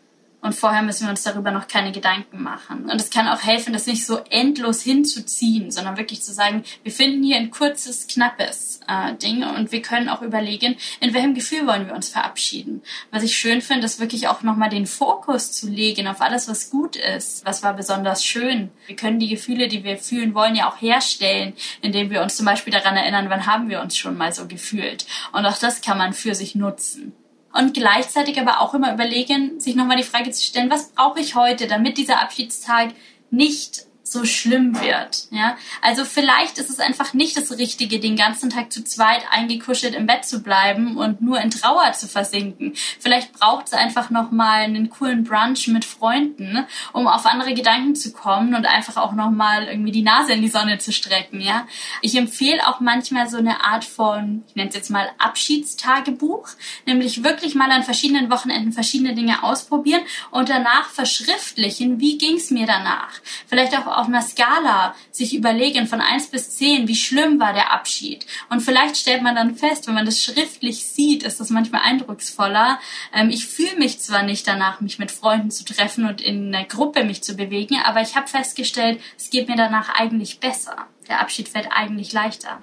Und 0.43 0.53
vorher 0.53 0.81
müssen 0.81 1.05
wir 1.05 1.09
uns 1.09 1.23
darüber 1.23 1.51
noch 1.51 1.69
keine 1.69 1.93
Gedanken 1.93 2.43
machen. 2.43 2.89
Und 2.91 2.99
es 2.99 3.09
kann 3.09 3.29
auch 3.29 3.41
helfen, 3.43 3.71
das 3.71 3.87
nicht 3.87 4.05
so 4.05 4.19
endlos 4.29 4.81
hinzuziehen, 4.81 5.71
sondern 5.71 5.95
wirklich 5.95 6.21
zu 6.21 6.33
sagen, 6.33 6.65
wir 6.83 6.91
finden 6.91 7.23
hier 7.23 7.37
ein 7.37 7.49
kurzes, 7.49 8.07
knappes 8.07 8.81
äh, 8.89 9.15
Ding 9.15 9.45
und 9.45 9.71
wir 9.71 9.81
können 9.81 10.09
auch 10.09 10.21
überlegen, 10.21 10.75
in 10.99 11.13
welchem 11.13 11.33
Gefühl 11.33 11.65
wollen 11.65 11.87
wir 11.87 11.95
uns 11.95 12.09
verabschieden. 12.09 12.81
Was 13.09 13.23
ich 13.23 13.37
schön 13.37 13.61
finde, 13.61 13.85
ist 13.85 14.01
wirklich 14.01 14.27
auch 14.27 14.43
nochmal 14.43 14.69
den 14.69 14.85
Fokus 14.85 15.53
zu 15.53 15.69
legen 15.69 16.07
auf 16.07 16.19
alles, 16.19 16.49
was 16.49 16.69
gut 16.69 16.97
ist, 16.97 17.45
was 17.45 17.63
war 17.63 17.73
besonders 17.73 18.25
schön. 18.25 18.69
Wir 18.85 18.97
können 18.97 19.19
die 19.19 19.29
Gefühle, 19.29 19.69
die 19.69 19.85
wir 19.85 19.97
fühlen 19.97 20.35
wollen, 20.35 20.57
ja 20.57 20.69
auch 20.69 20.81
herstellen, 20.81 21.53
indem 21.81 22.09
wir 22.09 22.21
uns 22.21 22.35
zum 22.35 22.45
Beispiel 22.45 22.73
daran 22.73 22.97
erinnern, 22.97 23.29
wann 23.29 23.45
haben 23.45 23.69
wir 23.69 23.79
uns 23.79 23.95
schon 23.95 24.17
mal 24.17 24.33
so 24.33 24.45
gefühlt. 24.45 25.05
Und 25.31 25.45
auch 25.45 25.57
das 25.57 25.79
kann 25.79 25.97
man 25.97 26.11
für 26.11 26.35
sich 26.35 26.53
nutzen 26.53 27.13
und 27.53 27.73
gleichzeitig 27.73 28.39
aber 28.39 28.61
auch 28.61 28.73
immer 28.73 28.93
überlegen, 28.93 29.59
sich 29.59 29.75
nochmal 29.75 29.97
die 29.97 30.03
Frage 30.03 30.31
zu 30.31 30.43
stellen, 30.43 30.71
was 30.71 30.89
brauche 30.89 31.19
ich 31.19 31.35
heute, 31.35 31.67
damit 31.67 31.97
dieser 31.97 32.21
Abschiedstag 32.21 32.89
nicht 33.29 33.85
so 34.13 34.23
schlimm 34.25 34.79
wird. 34.79 35.27
Ja? 35.31 35.57
Also 35.81 36.05
vielleicht 36.05 36.57
ist 36.59 36.69
es 36.69 36.79
einfach 36.79 37.13
nicht 37.13 37.35
das 37.35 37.51
Richtige, 37.57 37.99
den 37.99 38.15
ganzen 38.15 38.49
Tag 38.49 38.71
zu 38.71 38.83
zweit 38.83 39.23
eingekuschelt 39.29 39.95
im 39.95 40.05
Bett 40.05 40.25
zu 40.25 40.41
bleiben 40.41 40.95
und 40.97 41.21
nur 41.21 41.41
in 41.41 41.49
Trauer 41.49 41.91
zu 41.93 42.07
versinken. 42.07 42.73
Vielleicht 42.99 43.33
braucht 43.33 43.67
es 43.67 43.73
einfach 43.73 44.09
nochmal 44.09 44.61
einen 44.61 44.89
coolen 44.89 45.23
Brunch 45.23 45.67
mit 45.67 45.83
Freunden, 45.83 46.65
um 46.93 47.07
auf 47.07 47.25
andere 47.25 47.53
Gedanken 47.53 47.95
zu 47.95 48.13
kommen 48.13 48.55
und 48.55 48.65
einfach 48.65 48.97
auch 48.97 49.13
nochmal 49.13 49.65
irgendwie 49.67 49.91
die 49.91 50.03
Nase 50.03 50.33
in 50.33 50.41
die 50.41 50.47
Sonne 50.47 50.77
zu 50.77 50.93
strecken. 50.93 51.41
Ja? 51.41 51.67
Ich 52.01 52.15
empfehle 52.15 52.65
auch 52.67 52.79
manchmal 52.79 53.27
so 53.27 53.37
eine 53.37 53.65
Art 53.65 53.83
von, 53.83 54.43
ich 54.47 54.55
nenne 54.55 54.69
es 54.69 54.75
jetzt 54.75 54.91
mal 54.91 55.09
Abschiedstagebuch, 55.17 56.49
nämlich 56.85 57.23
wirklich 57.23 57.55
mal 57.55 57.71
an 57.71 57.83
verschiedenen 57.83 58.29
Wochenenden 58.29 58.71
verschiedene 58.71 59.15
Dinge 59.15 59.43
ausprobieren 59.43 60.01
und 60.31 60.49
danach 60.49 60.89
verschriftlichen, 60.89 61.99
wie 61.99 62.17
ging 62.17 62.37
es 62.37 62.51
mir 62.51 62.67
danach. 62.67 63.09
Vielleicht 63.47 63.75
auch 63.77 63.87
auf 64.03 64.09
einer 64.09 64.21
Skala 64.21 64.95
sich 65.11 65.33
überlegen 65.33 65.87
von 65.87 66.01
eins 66.01 66.27
bis 66.27 66.57
zehn, 66.57 66.87
wie 66.87 66.95
schlimm 66.95 67.39
war 67.39 67.53
der 67.53 67.71
Abschied. 67.71 68.25
Und 68.49 68.59
vielleicht 68.59 68.97
stellt 68.97 69.23
man 69.23 69.35
dann 69.35 69.55
fest, 69.55 69.87
wenn 69.87 69.93
man 69.93 70.05
das 70.05 70.21
schriftlich 70.21 70.85
sieht, 70.85 71.23
ist 71.23 71.39
das 71.39 71.49
manchmal 71.49 71.81
eindrucksvoller. 71.85 72.79
Ähm, 73.13 73.29
ich 73.29 73.47
fühle 73.47 73.77
mich 73.77 73.99
zwar 73.99 74.23
nicht 74.23 74.45
danach, 74.45 74.81
mich 74.81 74.99
mit 74.99 75.11
Freunden 75.11 75.51
zu 75.51 75.63
treffen 75.63 76.05
und 76.05 76.19
in 76.19 76.53
einer 76.53 76.65
Gruppe 76.65 77.05
mich 77.05 77.23
zu 77.23 77.35
bewegen, 77.35 77.77
aber 77.85 78.01
ich 78.01 78.15
habe 78.15 78.27
festgestellt, 78.27 78.99
es 79.17 79.29
geht 79.29 79.47
mir 79.47 79.55
danach 79.55 79.89
eigentlich 79.97 80.39
besser. 80.41 80.75
Der 81.07 81.21
Abschied 81.21 81.47
fällt 81.47 81.69
eigentlich 81.71 82.11
leichter. 82.11 82.59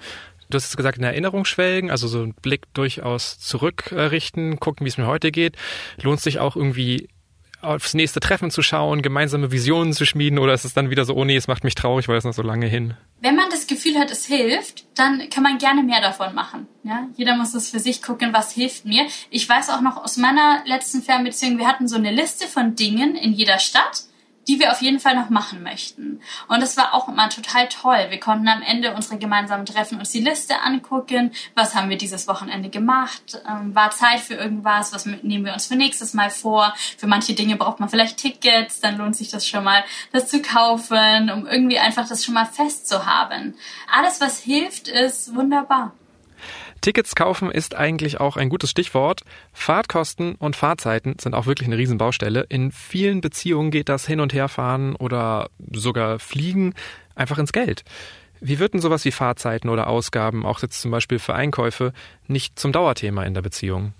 Du 0.49 0.57
hast 0.57 0.75
gesagt, 0.75 0.97
in 0.97 1.03
Erinnerung 1.03 1.45
schwelgen, 1.45 1.89
also 1.89 2.07
so 2.07 2.19
einen 2.19 2.33
Blick 2.33 2.71
durchaus 2.73 3.39
zurückrichten, 3.39 4.59
gucken, 4.59 4.85
wie 4.85 4.89
es 4.89 4.97
mir 4.97 5.07
heute 5.07 5.31
geht. 5.31 5.55
Lohnt 6.01 6.19
sich 6.19 6.39
auch 6.39 6.55
irgendwie 6.55 7.07
aufs 7.61 7.93
nächste 7.93 8.19
Treffen 8.19 8.51
zu 8.51 8.61
schauen, 8.61 9.01
gemeinsame 9.01 9.51
Visionen 9.51 9.93
zu 9.93 10.05
schmieden 10.05 10.39
oder 10.39 10.53
ist 10.53 10.65
es 10.65 10.73
dann 10.73 10.89
wieder 10.89 11.05
so, 11.05 11.15
oh 11.15 11.25
nee, 11.25 11.35
es 11.35 11.47
macht 11.47 11.63
mich 11.63 11.75
traurig, 11.75 12.07
weil 12.07 12.17
es 12.17 12.23
noch 12.23 12.33
so 12.33 12.41
lange 12.41 12.67
hin? 12.67 12.95
Wenn 13.21 13.35
man 13.35 13.49
das 13.49 13.67
Gefühl 13.67 13.97
hat, 13.99 14.11
es 14.11 14.25
hilft, 14.25 14.85
dann 14.97 15.29
kann 15.29 15.43
man 15.43 15.57
gerne 15.57 15.83
mehr 15.83 16.01
davon 16.01 16.33
machen. 16.33 16.67
Ja? 16.83 17.07
Jeder 17.15 17.35
muss 17.35 17.53
es 17.53 17.69
für 17.69 17.79
sich 17.79 18.01
gucken, 18.01 18.33
was 18.33 18.51
hilft 18.53 18.85
mir. 18.85 19.05
Ich 19.29 19.47
weiß 19.47 19.69
auch 19.69 19.81
noch 19.81 19.97
aus 19.97 20.17
meiner 20.17 20.63
letzten 20.65 21.01
Fernbeziehung, 21.01 21.57
wir 21.57 21.67
hatten 21.67 21.87
so 21.87 21.95
eine 21.97 22.11
Liste 22.11 22.47
von 22.47 22.75
Dingen 22.75 23.15
in 23.15 23.33
jeder 23.33 23.59
Stadt 23.59 24.03
die 24.51 24.59
wir 24.59 24.73
auf 24.73 24.81
jeden 24.81 24.99
Fall 24.99 25.15
noch 25.15 25.29
machen 25.29 25.63
möchten. 25.63 26.19
Und 26.49 26.61
das 26.61 26.75
war 26.75 26.93
auch 26.93 27.07
immer 27.07 27.29
total 27.29 27.69
toll. 27.69 28.07
Wir 28.09 28.19
konnten 28.19 28.49
am 28.49 28.61
Ende 28.61 28.93
unsere 28.93 29.17
gemeinsamen 29.17 29.65
Treffen 29.65 29.97
uns 29.97 30.11
die 30.11 30.19
Liste 30.19 30.59
angucken. 30.59 31.31
Was 31.55 31.73
haben 31.73 31.89
wir 31.89 31.97
dieses 31.97 32.27
Wochenende 32.27 32.69
gemacht? 32.69 33.41
Ähm, 33.49 33.73
war 33.73 33.91
Zeit 33.91 34.19
für 34.19 34.33
irgendwas? 34.33 34.91
Was 34.91 35.05
nehmen 35.05 35.45
wir 35.45 35.53
uns 35.53 35.67
für 35.67 35.77
nächstes 35.77 36.13
Mal 36.13 36.29
vor? 36.29 36.73
Für 36.97 37.07
manche 37.07 37.33
Dinge 37.33 37.55
braucht 37.55 37.79
man 37.79 37.87
vielleicht 37.87 38.17
Tickets. 38.17 38.81
Dann 38.81 38.97
lohnt 38.97 39.15
sich 39.15 39.29
das 39.29 39.47
schon 39.47 39.63
mal, 39.63 39.85
das 40.11 40.27
zu 40.27 40.41
kaufen, 40.41 41.31
um 41.31 41.47
irgendwie 41.47 41.79
einfach 41.79 42.09
das 42.09 42.25
schon 42.25 42.33
mal 42.33 42.45
festzuhaben. 42.45 43.55
Alles, 43.89 44.19
was 44.19 44.39
hilft, 44.39 44.89
ist 44.89 45.33
wunderbar. 45.33 45.93
Tickets 46.81 47.13
kaufen 47.15 47.51
ist 47.51 47.75
eigentlich 47.75 48.19
auch 48.19 48.37
ein 48.37 48.49
gutes 48.49 48.71
Stichwort. 48.71 49.21
Fahrtkosten 49.53 50.35
und 50.35 50.55
Fahrzeiten 50.55 51.15
sind 51.21 51.35
auch 51.35 51.45
wirklich 51.45 51.67
eine 51.67 51.77
Riesenbaustelle. 51.77 52.47
In 52.49 52.71
vielen 52.71 53.21
Beziehungen 53.21 53.69
geht 53.69 53.87
das 53.87 54.07
Hin- 54.07 54.19
und 54.19 54.33
Herfahren 54.33 54.95
oder 54.95 55.49
sogar 55.71 56.17
Fliegen 56.17 56.73
einfach 57.15 57.37
ins 57.37 57.53
Geld. 57.53 57.83
Wie 58.39 58.57
wird 58.57 58.73
denn 58.73 58.81
sowas 58.81 59.05
wie 59.05 59.11
Fahrzeiten 59.11 59.69
oder 59.69 59.85
Ausgaben, 59.85 60.45
auch 60.45 60.61
jetzt 60.63 60.81
zum 60.81 60.89
Beispiel 60.89 61.19
für 61.19 61.35
Einkäufe, 61.35 61.93
nicht 62.27 62.57
zum 62.57 62.71
Dauerthema 62.71 63.23
in 63.23 63.35
der 63.35 63.43
Beziehung? 63.43 63.93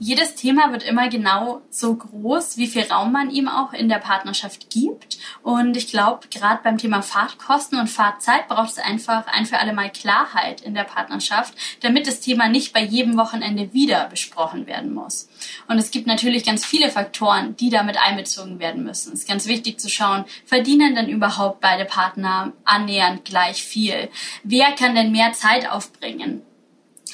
Jedes 0.00 0.36
Thema 0.36 0.70
wird 0.72 0.84
immer 0.84 1.08
genau 1.08 1.62
so 1.70 1.94
groß, 1.94 2.56
wie 2.56 2.68
viel 2.68 2.82
Raum 2.82 3.10
man 3.10 3.30
ihm 3.30 3.48
auch 3.48 3.72
in 3.72 3.88
der 3.88 3.98
Partnerschaft 3.98 4.70
gibt. 4.70 5.18
Und 5.42 5.76
ich 5.76 5.88
glaube, 5.88 6.28
gerade 6.30 6.60
beim 6.62 6.78
Thema 6.78 7.02
Fahrtkosten 7.02 7.80
und 7.80 7.88
Fahrtzeit 7.88 8.46
braucht 8.48 8.70
es 8.70 8.78
einfach 8.78 9.26
ein 9.26 9.46
für 9.46 9.58
alle 9.58 9.72
Mal 9.72 9.90
Klarheit 9.90 10.60
in 10.60 10.74
der 10.74 10.84
Partnerschaft, 10.84 11.54
damit 11.80 12.06
das 12.06 12.20
Thema 12.20 12.48
nicht 12.48 12.72
bei 12.72 12.82
jedem 12.82 13.16
Wochenende 13.16 13.72
wieder 13.72 14.06
besprochen 14.08 14.66
werden 14.66 14.94
muss. 14.94 15.28
Und 15.66 15.78
es 15.78 15.90
gibt 15.90 16.06
natürlich 16.06 16.44
ganz 16.44 16.64
viele 16.64 16.90
Faktoren, 16.90 17.56
die 17.56 17.70
damit 17.70 17.96
einbezogen 17.98 18.60
werden 18.60 18.84
müssen. 18.84 19.12
Es 19.12 19.20
ist 19.20 19.28
ganz 19.28 19.46
wichtig 19.46 19.80
zu 19.80 19.88
schauen, 19.88 20.24
verdienen 20.44 20.94
denn 20.94 21.08
überhaupt 21.08 21.60
beide 21.60 21.84
Partner 21.84 22.52
annähernd 22.64 23.24
gleich 23.24 23.62
viel? 23.64 24.08
Wer 24.44 24.72
kann 24.72 24.94
denn 24.94 25.10
mehr 25.10 25.32
Zeit 25.32 25.68
aufbringen? 25.68 26.42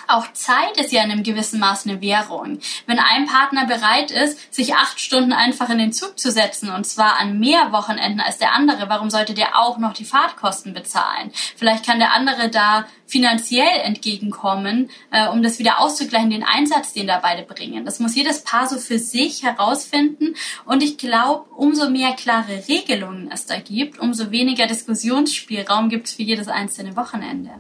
Auch 0.09 0.33
Zeit 0.33 0.77
ist 0.79 0.93
ja 0.93 1.03
in 1.03 1.11
einem 1.11 1.23
gewissen 1.23 1.61
Maß 1.61 1.87
eine 1.87 2.01
Währung. 2.01 2.59
Wenn 2.87 2.99
ein 2.99 3.27
Partner 3.27 3.67
bereit 3.67 4.11
ist, 4.11 4.55
sich 4.55 4.75
acht 4.75 5.01
Stunden 5.01 5.33
einfach 5.33 5.71
in 5.71 5.79
den 5.79 5.93
Zug 5.93 6.19
zu 6.19 6.31
setzen 6.31 6.71
und 6.71 6.85
zwar 6.85 7.19
an 7.19 7.38
mehr 7.38 7.73
Wochenenden 7.73 8.21
als 8.21 8.38
der 8.38 8.55
andere, 8.55 8.88
warum 8.88 9.11
sollte 9.11 9.35
der 9.35 9.59
auch 9.59 9.79
noch 9.79 9.93
die 9.93 10.05
Fahrtkosten 10.05 10.75
bezahlen? 10.75 11.33
Vielleicht 11.57 11.87
kann 11.87 11.99
der 11.99 12.12
andere 12.12 12.49
da 12.49 12.87
finanziell 13.07 13.81
entgegenkommen, 13.83 14.90
äh, 15.11 15.29
um 15.29 15.43
das 15.43 15.59
wieder 15.59 15.81
auszugleichen, 15.81 16.31
den 16.31 16.43
Einsatz, 16.43 16.93
den 16.93 17.07
da 17.07 17.19
beide 17.21 17.43
bringen. 17.43 17.85
Das 17.85 18.01
muss 18.01 18.14
jedes 18.14 18.43
Paar 18.43 18.67
so 18.67 18.79
für 18.79 18.99
sich 18.99 19.43
herausfinden. 19.43 20.35
Und 20.64 20.83
ich 20.83 20.99
glaube, 20.99 21.49
umso 21.55 21.90
mehr 21.90 22.12
klare 22.12 22.64
Regelungen 22.69 23.31
es 23.33 23.47
da 23.47 23.59
gibt, 23.59 23.99
umso 23.99 24.31
weniger 24.31 24.67
Diskussionsspielraum 24.67 25.88
gibt 25.88 26.09
es 26.09 26.14
für 26.14 26.23
jedes 26.23 26.49
einzelne 26.49 26.97
Wochenende. 26.97 27.51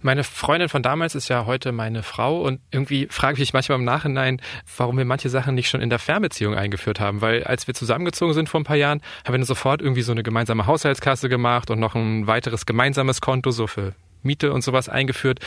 Meine 0.00 0.24
Freundin 0.24 0.68
von 0.68 0.82
damals 0.82 1.14
ist 1.14 1.28
ja 1.28 1.46
heute 1.46 1.72
meine 1.72 2.02
Frau 2.02 2.40
und 2.40 2.60
irgendwie 2.70 3.08
frage 3.10 3.34
ich 3.34 3.40
mich 3.40 3.52
manchmal 3.52 3.78
im 3.78 3.84
Nachhinein, 3.84 4.40
warum 4.76 4.98
wir 4.98 5.04
manche 5.04 5.28
Sachen 5.28 5.54
nicht 5.54 5.68
schon 5.68 5.80
in 5.80 5.90
der 5.90 5.98
Fernbeziehung 5.98 6.54
eingeführt 6.54 7.00
haben, 7.00 7.20
weil 7.20 7.44
als 7.44 7.66
wir 7.66 7.74
zusammengezogen 7.74 8.34
sind 8.34 8.48
vor 8.48 8.60
ein 8.60 8.64
paar 8.64 8.76
Jahren, 8.76 9.02
haben 9.26 9.36
wir 9.36 9.44
sofort 9.44 9.80
irgendwie 9.80 10.02
so 10.02 10.12
eine 10.12 10.22
gemeinsame 10.22 10.66
Haushaltskasse 10.66 11.28
gemacht 11.28 11.70
und 11.70 11.80
noch 11.80 11.94
ein 11.94 12.26
weiteres 12.26 12.66
gemeinsames 12.66 13.20
Konto 13.20 13.50
so 13.50 13.66
für 13.66 13.94
Miete 14.22 14.52
und 14.52 14.62
sowas 14.62 14.88
eingeführt 14.88 15.40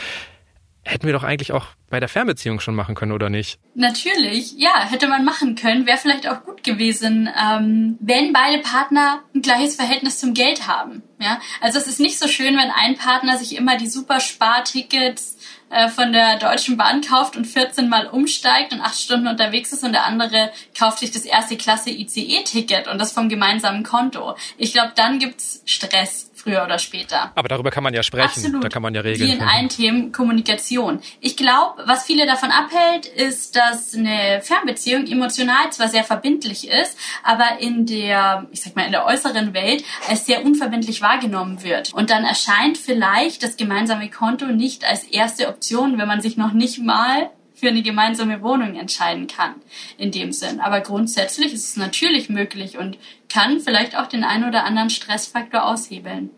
hätten 0.84 1.06
wir 1.06 1.12
doch 1.12 1.24
eigentlich 1.24 1.52
auch 1.52 1.66
bei 1.88 2.00
der 2.00 2.08
Fernbeziehung 2.08 2.60
schon 2.60 2.74
machen 2.74 2.94
können, 2.94 3.12
oder 3.12 3.28
nicht? 3.28 3.58
Natürlich, 3.74 4.54
ja, 4.56 4.84
hätte 4.88 5.08
man 5.08 5.24
machen 5.24 5.56
können. 5.56 5.86
Wäre 5.86 5.98
vielleicht 5.98 6.28
auch 6.28 6.44
gut 6.44 6.64
gewesen, 6.64 7.28
ähm, 7.36 7.98
wenn 8.00 8.32
beide 8.32 8.62
Partner 8.62 9.22
ein 9.34 9.42
gleiches 9.42 9.76
Verhältnis 9.76 10.18
zum 10.18 10.34
Geld 10.34 10.66
haben. 10.66 11.02
Ja, 11.18 11.40
also 11.60 11.78
es 11.78 11.86
ist 11.86 12.00
nicht 12.00 12.18
so 12.18 12.28
schön, 12.28 12.56
wenn 12.56 12.70
ein 12.70 12.96
Partner 12.96 13.36
sich 13.36 13.56
immer 13.56 13.76
die 13.76 13.88
super 13.88 14.20
Spartickets 14.20 15.36
äh, 15.68 15.88
von 15.88 16.12
der 16.12 16.38
Deutschen 16.38 16.76
Bahn 16.76 17.02
kauft 17.02 17.36
und 17.36 17.46
14 17.46 17.88
Mal 17.88 18.06
umsteigt 18.06 18.72
und 18.72 18.80
acht 18.80 18.98
Stunden 18.98 19.28
unterwegs 19.28 19.72
ist 19.72 19.84
und 19.84 19.92
der 19.92 20.04
andere 20.04 20.50
kauft 20.78 21.00
sich 21.00 21.10
das 21.10 21.24
erste 21.24 21.56
Klasse 21.56 21.90
ICE-Ticket 21.90 22.88
und 22.88 22.98
das 22.98 23.12
vom 23.12 23.28
gemeinsamen 23.28 23.82
Konto. 23.82 24.34
Ich 24.56 24.72
glaube, 24.72 24.92
dann 24.96 25.18
gibt's 25.18 25.62
Stress 25.66 26.29
früher 26.40 26.64
oder 26.64 26.78
später. 26.78 27.32
Aber 27.34 27.48
darüber 27.48 27.70
kann 27.70 27.82
man 27.82 27.94
ja 27.94 28.02
sprechen, 28.02 28.26
Absolut. 28.26 28.64
da 28.64 28.68
kann 28.68 28.82
man 28.82 28.94
ja 28.94 29.00
regeln. 29.00 29.28
Wie 29.28 29.32
in 29.34 29.42
allen 29.42 29.68
Themen 29.68 30.12
Kommunikation. 30.12 31.00
Ich 31.20 31.36
glaube, 31.36 31.82
was 31.86 32.04
viele 32.04 32.26
davon 32.26 32.50
abhält, 32.50 33.06
ist, 33.06 33.56
dass 33.56 33.94
eine 33.94 34.40
Fernbeziehung 34.42 35.06
emotional 35.06 35.70
zwar 35.70 35.88
sehr 35.88 36.04
verbindlich 36.04 36.68
ist, 36.68 36.96
aber 37.22 37.60
in 37.60 37.86
der, 37.86 38.46
ich 38.50 38.62
sag 38.62 38.76
mal, 38.76 38.86
in 38.86 38.92
der 38.92 39.06
äußeren 39.06 39.54
Welt 39.54 39.84
als 40.08 40.26
sehr 40.26 40.44
unverbindlich 40.44 41.02
wahrgenommen 41.02 41.62
wird. 41.62 41.92
Und 41.92 42.10
dann 42.10 42.24
erscheint 42.24 42.78
vielleicht 42.78 43.42
das 43.42 43.56
gemeinsame 43.56 44.10
Konto 44.10 44.46
nicht 44.46 44.84
als 44.84 45.04
erste 45.04 45.48
Option, 45.48 45.98
wenn 45.98 46.08
man 46.08 46.20
sich 46.20 46.36
noch 46.36 46.52
nicht 46.52 46.78
mal 46.82 47.30
für 47.60 47.68
eine 47.68 47.82
gemeinsame 47.82 48.42
Wohnung 48.42 48.74
entscheiden 48.74 49.26
kann, 49.26 49.54
in 49.98 50.10
dem 50.10 50.32
Sinn. 50.32 50.60
Aber 50.60 50.80
grundsätzlich 50.80 51.52
ist 51.52 51.64
es 51.64 51.76
natürlich 51.76 52.28
möglich 52.28 52.78
und 52.78 52.98
kann 53.28 53.60
vielleicht 53.60 53.96
auch 53.96 54.06
den 54.06 54.24
einen 54.24 54.48
oder 54.48 54.64
anderen 54.64 54.90
Stressfaktor 54.90 55.64
aushebeln. 55.64 56.30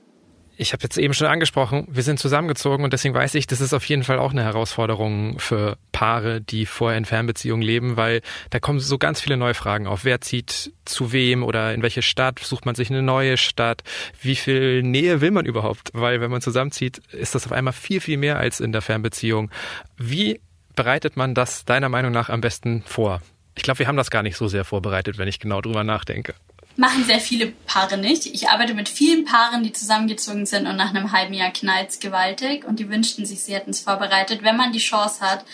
Ich 0.63 0.73
habe 0.73 0.83
jetzt 0.83 0.99
eben 0.99 1.15
schon 1.15 1.27
angesprochen, 1.27 1.89
wir 1.91 2.03
sind 2.03 2.19
zusammengezogen 2.19 2.85
und 2.85 2.93
deswegen 2.93 3.15
weiß 3.15 3.35
ich, 3.37 3.47
das 3.47 3.61
ist 3.61 3.73
auf 3.73 3.85
jeden 3.87 4.05
Fall 4.05 4.19
auch 4.19 4.33
eine 4.33 4.45
Herausforderung 4.45 5.39
für 5.39 5.79
Paare, 5.93 6.43
die 6.43 6.67
vorher 6.67 6.99
in 6.99 7.07
Fernbeziehungen 7.07 7.63
leben, 7.63 7.97
weil 7.97 8.21
da 8.51 8.61
kommen 8.61 8.79
so 8.79 8.99
ganz 8.99 9.21
viele 9.21 9.39
neue 9.39 9.55
Fragen 9.55 9.87
auf. 9.87 10.05
Wer 10.05 10.21
zieht 10.21 10.73
zu 10.85 11.11
wem 11.11 11.43
oder 11.43 11.73
in 11.73 11.83
welche 11.83 12.03
Stadt? 12.03 12.39
Sucht 12.39 12.67
man 12.67 12.75
sich 12.75 12.91
eine 12.91 13.03
neue 13.03 13.39
Stadt? 13.39 13.83
Wie 14.21 14.37
viel 14.37 14.83
Nähe 14.83 15.23
will 15.23 15.31
man 15.31 15.47
überhaupt? 15.47 15.91
Weil 15.95 16.21
wenn 16.21 16.31
man 16.31 16.43
zusammenzieht, 16.43 16.99
ist 17.13 17.35
das 17.35 17.47
auf 17.47 17.53
einmal 17.53 17.73
viel, 17.73 18.01
viel 18.01 18.19
mehr 18.19 18.39
als 18.39 18.61
in 18.61 18.73
der 18.73 18.83
Fernbeziehung. 18.83 19.51
Wie 19.97 20.39
bereitet 20.83 21.17
man 21.17 21.33
das 21.33 21.65
deiner 21.65 21.89
Meinung 21.89 22.11
nach 22.11 22.29
am 22.29 22.41
besten 22.41 22.83
vor? 22.85 23.23
Ich 23.55 23.63
glaube, 23.63 23.79
wir 23.79 23.87
haben 23.87 23.97
das 23.97 24.11
gar 24.11 24.25
nicht 24.25 24.37
so 24.37 24.49
sehr 24.49 24.65
vorbereitet, 24.65 25.17
wenn 25.17 25.29
ich 25.29 25.39
genau 25.39 25.61
drüber 25.61 25.85
nachdenke. 25.85 26.35
Machen 26.77 27.05
sehr 27.05 27.21
viele 27.21 27.53
Paare 27.67 27.99
nicht. 27.99 28.27
Ich 28.27 28.49
arbeite 28.49 28.75
mit 28.75 28.89
vielen 28.89 29.25
Paaren, 29.25 29.63
die 29.63 29.71
zusammengezogen 29.71 30.45
sind 30.45 30.67
und 30.67 30.75
nach 30.77 30.91
einem 30.93 31.13
halben 31.13 31.35
Jahr 31.35 31.53
knallt's 31.53 32.01
gewaltig 32.01 32.65
und 32.65 32.81
die 32.81 32.91
wünschten 32.91 33.27
sich, 33.27 33.45
sie 33.45 33.55
hätten 33.55 33.71
es 33.71 33.81
vorbereitet. 33.81 34.43
Wenn 34.43 34.57
man 34.57 34.73
die 34.73 34.81
Chance 34.81 35.21
hat, 35.21 35.45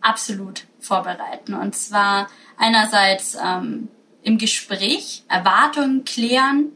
absolut 0.00 0.64
vorbereiten. 0.78 1.52
Und 1.52 1.74
zwar 1.74 2.30
einerseits 2.56 3.34
ähm, 3.34 3.88
im 4.22 4.38
Gespräch, 4.38 5.24
Erwartungen 5.28 6.04
klären, 6.04 6.72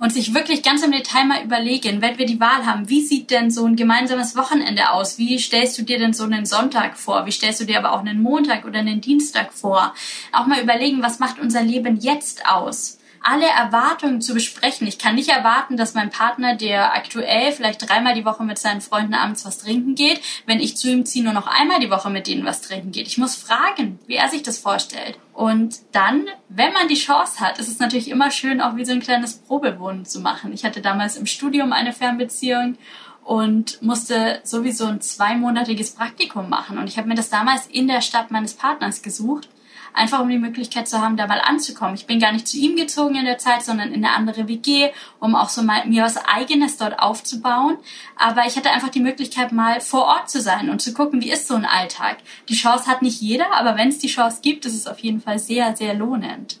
und 0.00 0.12
sich 0.12 0.34
wirklich 0.34 0.62
ganz 0.62 0.82
im 0.82 0.92
Detail 0.92 1.26
mal 1.26 1.44
überlegen, 1.44 2.00
wenn 2.00 2.18
wir 2.18 2.26
die 2.26 2.40
Wahl 2.40 2.64
haben, 2.64 2.88
wie 2.88 3.02
sieht 3.02 3.30
denn 3.30 3.50
so 3.50 3.66
ein 3.66 3.76
gemeinsames 3.76 4.34
Wochenende 4.34 4.90
aus? 4.90 5.18
Wie 5.18 5.38
stellst 5.38 5.78
du 5.78 5.82
dir 5.82 5.98
denn 5.98 6.14
so 6.14 6.24
einen 6.24 6.46
Sonntag 6.46 6.96
vor? 6.96 7.26
Wie 7.26 7.32
stellst 7.32 7.60
du 7.60 7.66
dir 7.66 7.78
aber 7.78 7.92
auch 7.92 8.00
einen 8.00 8.22
Montag 8.22 8.64
oder 8.64 8.78
einen 8.78 9.02
Dienstag 9.02 9.52
vor? 9.52 9.94
Auch 10.32 10.46
mal 10.46 10.60
überlegen, 10.60 11.02
was 11.02 11.18
macht 11.18 11.38
unser 11.38 11.62
Leben 11.62 12.00
jetzt 12.00 12.46
aus? 12.46 12.99
Alle 13.22 13.46
Erwartungen 13.46 14.20
zu 14.20 14.34
besprechen. 14.34 14.86
Ich 14.86 14.98
kann 14.98 15.14
nicht 15.14 15.28
erwarten, 15.28 15.76
dass 15.76 15.94
mein 15.94 16.10
Partner, 16.10 16.56
der 16.56 16.94
aktuell 16.94 17.52
vielleicht 17.52 17.88
dreimal 17.88 18.14
die 18.14 18.24
Woche 18.24 18.44
mit 18.44 18.58
seinen 18.58 18.80
Freunden 18.80 19.14
abends 19.14 19.44
was 19.44 19.58
trinken 19.58 19.94
geht, 19.94 20.20
wenn 20.46 20.60
ich 20.60 20.76
zu 20.76 20.90
ihm 20.90 21.04
ziehe, 21.04 21.24
nur 21.24 21.34
noch 21.34 21.46
einmal 21.46 21.80
die 21.80 21.90
Woche 21.90 22.10
mit 22.10 22.26
denen 22.26 22.44
was 22.44 22.62
trinken 22.62 22.92
geht. 22.92 23.06
Ich 23.06 23.18
muss 23.18 23.36
fragen, 23.36 23.98
wie 24.06 24.16
er 24.16 24.28
sich 24.28 24.42
das 24.42 24.58
vorstellt. 24.58 25.18
Und 25.34 25.76
dann, 25.92 26.26
wenn 26.48 26.72
man 26.72 26.88
die 26.88 26.94
Chance 26.94 27.40
hat, 27.40 27.58
ist 27.58 27.68
es 27.68 27.78
natürlich 27.78 28.10
immer 28.10 28.30
schön, 28.30 28.60
auch 28.60 28.76
wie 28.76 28.84
so 28.84 28.92
ein 28.92 29.00
kleines 29.00 29.36
Probewohnen 29.36 30.04
zu 30.04 30.20
machen. 30.20 30.52
Ich 30.52 30.64
hatte 30.64 30.80
damals 30.80 31.16
im 31.16 31.26
Studium 31.26 31.72
eine 31.72 31.92
Fernbeziehung 31.92 32.78
und 33.24 33.82
musste 33.82 34.40
sowieso 34.44 34.86
ein 34.86 35.00
zweimonatiges 35.00 35.92
Praktikum 35.92 36.48
machen. 36.48 36.78
Und 36.78 36.88
ich 36.88 36.96
habe 36.96 37.08
mir 37.08 37.14
das 37.14 37.30
damals 37.30 37.66
in 37.66 37.86
der 37.86 38.00
Stadt 38.00 38.30
meines 38.30 38.54
Partners 38.54 39.02
gesucht 39.02 39.48
einfach 39.94 40.20
um 40.20 40.28
die 40.28 40.38
Möglichkeit 40.38 40.88
zu 40.88 41.00
haben, 41.00 41.16
da 41.16 41.26
mal 41.26 41.40
anzukommen. 41.40 41.94
Ich 41.94 42.06
bin 42.06 42.20
gar 42.20 42.32
nicht 42.32 42.48
zu 42.48 42.56
ihm 42.56 42.76
gezogen 42.76 43.16
in 43.16 43.24
der 43.24 43.38
Zeit, 43.38 43.62
sondern 43.62 43.92
in 43.92 44.04
eine 44.04 44.14
andere 44.14 44.48
WG, 44.48 44.90
um 45.18 45.34
auch 45.34 45.48
so 45.48 45.62
mal 45.62 45.86
mir 45.86 46.02
was 46.02 46.16
Eigenes 46.16 46.76
dort 46.76 46.98
aufzubauen. 46.98 47.78
Aber 48.16 48.46
ich 48.46 48.56
hatte 48.56 48.70
einfach 48.70 48.90
die 48.90 49.00
Möglichkeit, 49.00 49.52
mal 49.52 49.80
vor 49.80 50.04
Ort 50.04 50.30
zu 50.30 50.40
sein 50.40 50.70
und 50.70 50.80
zu 50.80 50.94
gucken, 50.94 51.20
wie 51.22 51.30
ist 51.30 51.48
so 51.48 51.54
ein 51.54 51.64
Alltag. 51.64 52.18
Die 52.48 52.54
Chance 52.54 52.86
hat 52.86 53.02
nicht 53.02 53.20
jeder, 53.20 53.52
aber 53.52 53.76
wenn 53.76 53.88
es 53.88 53.98
die 53.98 54.08
Chance 54.08 54.40
gibt, 54.42 54.66
ist 54.66 54.74
es 54.74 54.86
auf 54.86 54.98
jeden 55.00 55.20
Fall 55.20 55.38
sehr, 55.38 55.76
sehr 55.76 55.94
lohnend. 55.94 56.60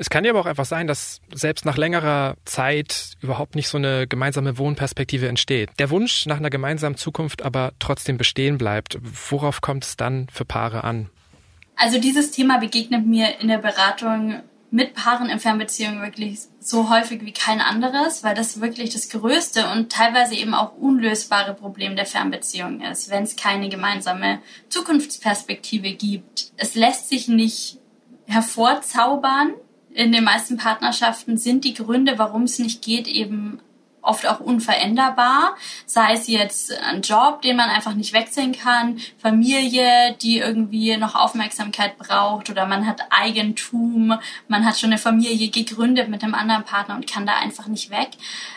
Es 0.00 0.08
kann 0.08 0.24
ja 0.24 0.30
aber 0.30 0.40
auch 0.40 0.46
einfach 0.46 0.64
sein, 0.64 0.86
dass 0.86 1.20
selbst 1.30 1.66
nach 1.66 1.76
längerer 1.76 2.36
Zeit 2.46 3.10
überhaupt 3.20 3.54
nicht 3.54 3.68
so 3.68 3.76
eine 3.76 4.06
gemeinsame 4.06 4.56
Wohnperspektive 4.56 5.28
entsteht. 5.28 5.68
Der 5.78 5.90
Wunsch 5.90 6.24
nach 6.24 6.38
einer 6.38 6.48
gemeinsamen 6.48 6.96
Zukunft 6.96 7.42
aber 7.42 7.72
trotzdem 7.80 8.16
bestehen 8.16 8.56
bleibt. 8.56 8.96
Worauf 9.28 9.60
kommt 9.60 9.84
es 9.84 9.98
dann 9.98 10.26
für 10.32 10.46
Paare 10.46 10.84
an? 10.84 11.10
Also 11.80 11.98
dieses 11.98 12.30
Thema 12.30 12.58
begegnet 12.58 13.06
mir 13.06 13.40
in 13.40 13.48
der 13.48 13.56
Beratung 13.56 14.42
mit 14.70 14.92
Paaren 14.92 15.30
in 15.30 15.40
Fernbeziehungen 15.40 16.02
wirklich 16.02 16.40
so 16.60 16.90
häufig 16.90 17.24
wie 17.24 17.32
kein 17.32 17.62
anderes, 17.62 18.22
weil 18.22 18.34
das 18.34 18.60
wirklich 18.60 18.90
das 18.90 19.08
größte 19.08 19.66
und 19.70 19.90
teilweise 19.90 20.34
eben 20.34 20.52
auch 20.52 20.76
unlösbare 20.76 21.54
Problem 21.54 21.96
der 21.96 22.04
Fernbeziehung 22.04 22.82
ist, 22.82 23.08
wenn 23.08 23.22
es 23.22 23.34
keine 23.34 23.70
gemeinsame 23.70 24.40
Zukunftsperspektive 24.68 25.92
gibt. 25.92 26.52
Es 26.58 26.74
lässt 26.74 27.08
sich 27.08 27.28
nicht 27.28 27.78
hervorzaubern. 28.26 29.54
In 29.94 30.12
den 30.12 30.24
meisten 30.24 30.58
Partnerschaften 30.58 31.38
sind 31.38 31.64
die 31.64 31.72
Gründe, 31.72 32.18
warum 32.18 32.42
es 32.42 32.58
nicht 32.58 32.82
geht, 32.82 33.08
eben 33.08 33.58
oft 34.02 34.26
auch 34.26 34.40
unveränderbar, 34.40 35.56
sei 35.86 36.14
es 36.14 36.26
jetzt 36.26 36.72
ein 36.82 37.02
Job, 37.02 37.42
den 37.42 37.56
man 37.56 37.70
einfach 37.70 37.94
nicht 37.94 38.12
wechseln 38.12 38.52
kann, 38.52 39.00
Familie, 39.18 40.16
die 40.20 40.38
irgendwie 40.38 40.96
noch 40.96 41.14
Aufmerksamkeit 41.14 41.98
braucht 41.98 42.50
oder 42.50 42.66
man 42.66 42.86
hat 42.86 43.02
Eigentum, 43.10 44.18
man 44.48 44.64
hat 44.64 44.78
schon 44.78 44.90
eine 44.90 44.98
Familie 44.98 45.50
gegründet 45.50 46.08
mit 46.08 46.22
einem 46.22 46.34
anderen 46.34 46.64
Partner 46.64 46.94
und 46.94 47.06
kann 47.10 47.26
da 47.26 47.36
einfach 47.36 47.66
nicht 47.66 47.90
weg. 47.90 48.10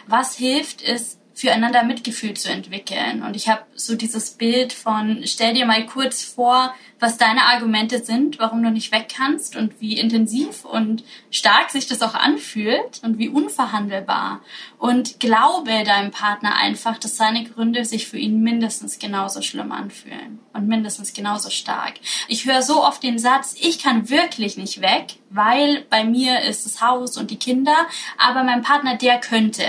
Was 0.08 0.36
hilft, 0.36 0.82
ist 0.82 1.20
füreinander 1.34 1.84
Mitgefühl 1.84 2.36
zu 2.36 2.50
entwickeln. 2.50 3.24
Und 3.24 3.36
ich 3.36 3.50
habe 3.50 3.64
so 3.76 3.96
dieses 3.96 4.32
Bild 4.32 4.72
von, 4.72 5.22
stell 5.26 5.54
dir 5.54 5.66
mal 5.66 5.86
kurz 5.86 6.24
vor, 6.24 6.74
was 7.00 7.18
deine 7.18 7.44
Argumente 7.44 8.04
sind, 8.04 8.40
warum 8.40 8.64
du 8.64 8.70
nicht 8.70 8.92
weg 8.92 9.08
kannst 9.18 9.58
und 9.58 9.82
wie 9.82 10.00
intensiv 10.00 10.64
und 10.64 11.04
stark 11.32 11.70
sich 11.70 11.88
das 11.88 12.02
auch 12.02 12.14
anfühlt 12.14 13.02
und 13.04 13.18
wie 13.18 13.28
unverhandelbar. 13.30 14.42
Und 14.78 15.20
glaube 15.20 15.84
deinem 15.84 16.12
Partner 16.12 16.56
einfach, 16.56 16.98
dass 16.98 17.18
seine 17.18 17.44
Gründe 17.44 17.84
sich 17.84 18.08
für 18.08 18.18
ihn 18.18 18.42
mindestens 18.42 19.00
genauso 19.00 19.42
schlimm 19.42 19.72
anfühlen 19.72 20.40
und 20.54 20.68
mindestens 20.68 21.14
genauso 21.14 21.50
stark. 21.50 21.96
Ich 22.28 22.46
höre 22.46 22.62
so 22.62 22.84
oft 22.84 23.04
den 23.04 23.20
Satz, 23.20 23.56
ich 23.60 23.80
kann 23.80 24.10
wirklich 24.10 24.56
nicht 24.56 24.82
weg, 24.82 25.16
weil 25.30 25.86
bei 25.90 26.04
mir 26.04 26.42
ist 26.42 26.66
das 26.66 26.82
Haus 26.82 27.18
und 27.18 27.32
die 27.32 27.40
Kinder, 27.40 27.76
aber 28.18 28.44
mein 28.44 28.62
Partner, 28.62 28.96
der 28.96 29.20
könnte 29.20 29.64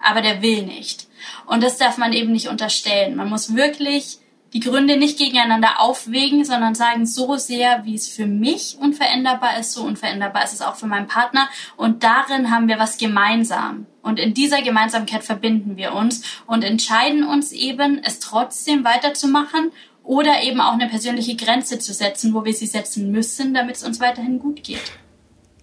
aber 0.00 0.22
der 0.22 0.42
will 0.42 0.62
nicht. 0.62 1.06
Und 1.46 1.62
das 1.62 1.78
darf 1.78 1.98
man 1.98 2.12
eben 2.12 2.32
nicht 2.32 2.48
unterstellen. 2.48 3.16
Man 3.16 3.28
muss 3.28 3.54
wirklich 3.54 4.18
die 4.52 4.60
Gründe 4.60 4.96
nicht 4.96 5.18
gegeneinander 5.18 5.80
aufwägen, 5.80 6.44
sondern 6.44 6.74
sagen, 6.74 7.06
so 7.06 7.36
sehr, 7.36 7.84
wie 7.84 7.94
es 7.94 8.08
für 8.08 8.26
mich 8.26 8.78
unveränderbar 8.80 9.58
ist, 9.58 9.72
so 9.72 9.82
unveränderbar 9.82 10.44
ist 10.44 10.54
es 10.54 10.62
auch 10.62 10.76
für 10.76 10.86
meinen 10.86 11.06
Partner. 11.06 11.48
Und 11.76 12.02
darin 12.02 12.50
haben 12.50 12.68
wir 12.68 12.78
was 12.78 12.96
gemeinsam. 12.96 13.86
Und 14.02 14.18
in 14.18 14.32
dieser 14.32 14.62
Gemeinsamkeit 14.62 15.22
verbinden 15.22 15.76
wir 15.76 15.92
uns 15.92 16.22
und 16.46 16.64
entscheiden 16.64 17.24
uns 17.24 17.52
eben, 17.52 18.00
es 18.02 18.20
trotzdem 18.20 18.84
weiterzumachen 18.84 19.70
oder 20.02 20.42
eben 20.42 20.62
auch 20.62 20.72
eine 20.72 20.88
persönliche 20.88 21.36
Grenze 21.36 21.78
zu 21.78 21.92
setzen, 21.92 22.32
wo 22.32 22.44
wir 22.44 22.54
sie 22.54 22.66
setzen 22.66 23.10
müssen, 23.12 23.52
damit 23.52 23.76
es 23.76 23.84
uns 23.84 24.00
weiterhin 24.00 24.38
gut 24.38 24.62
geht. 24.62 24.92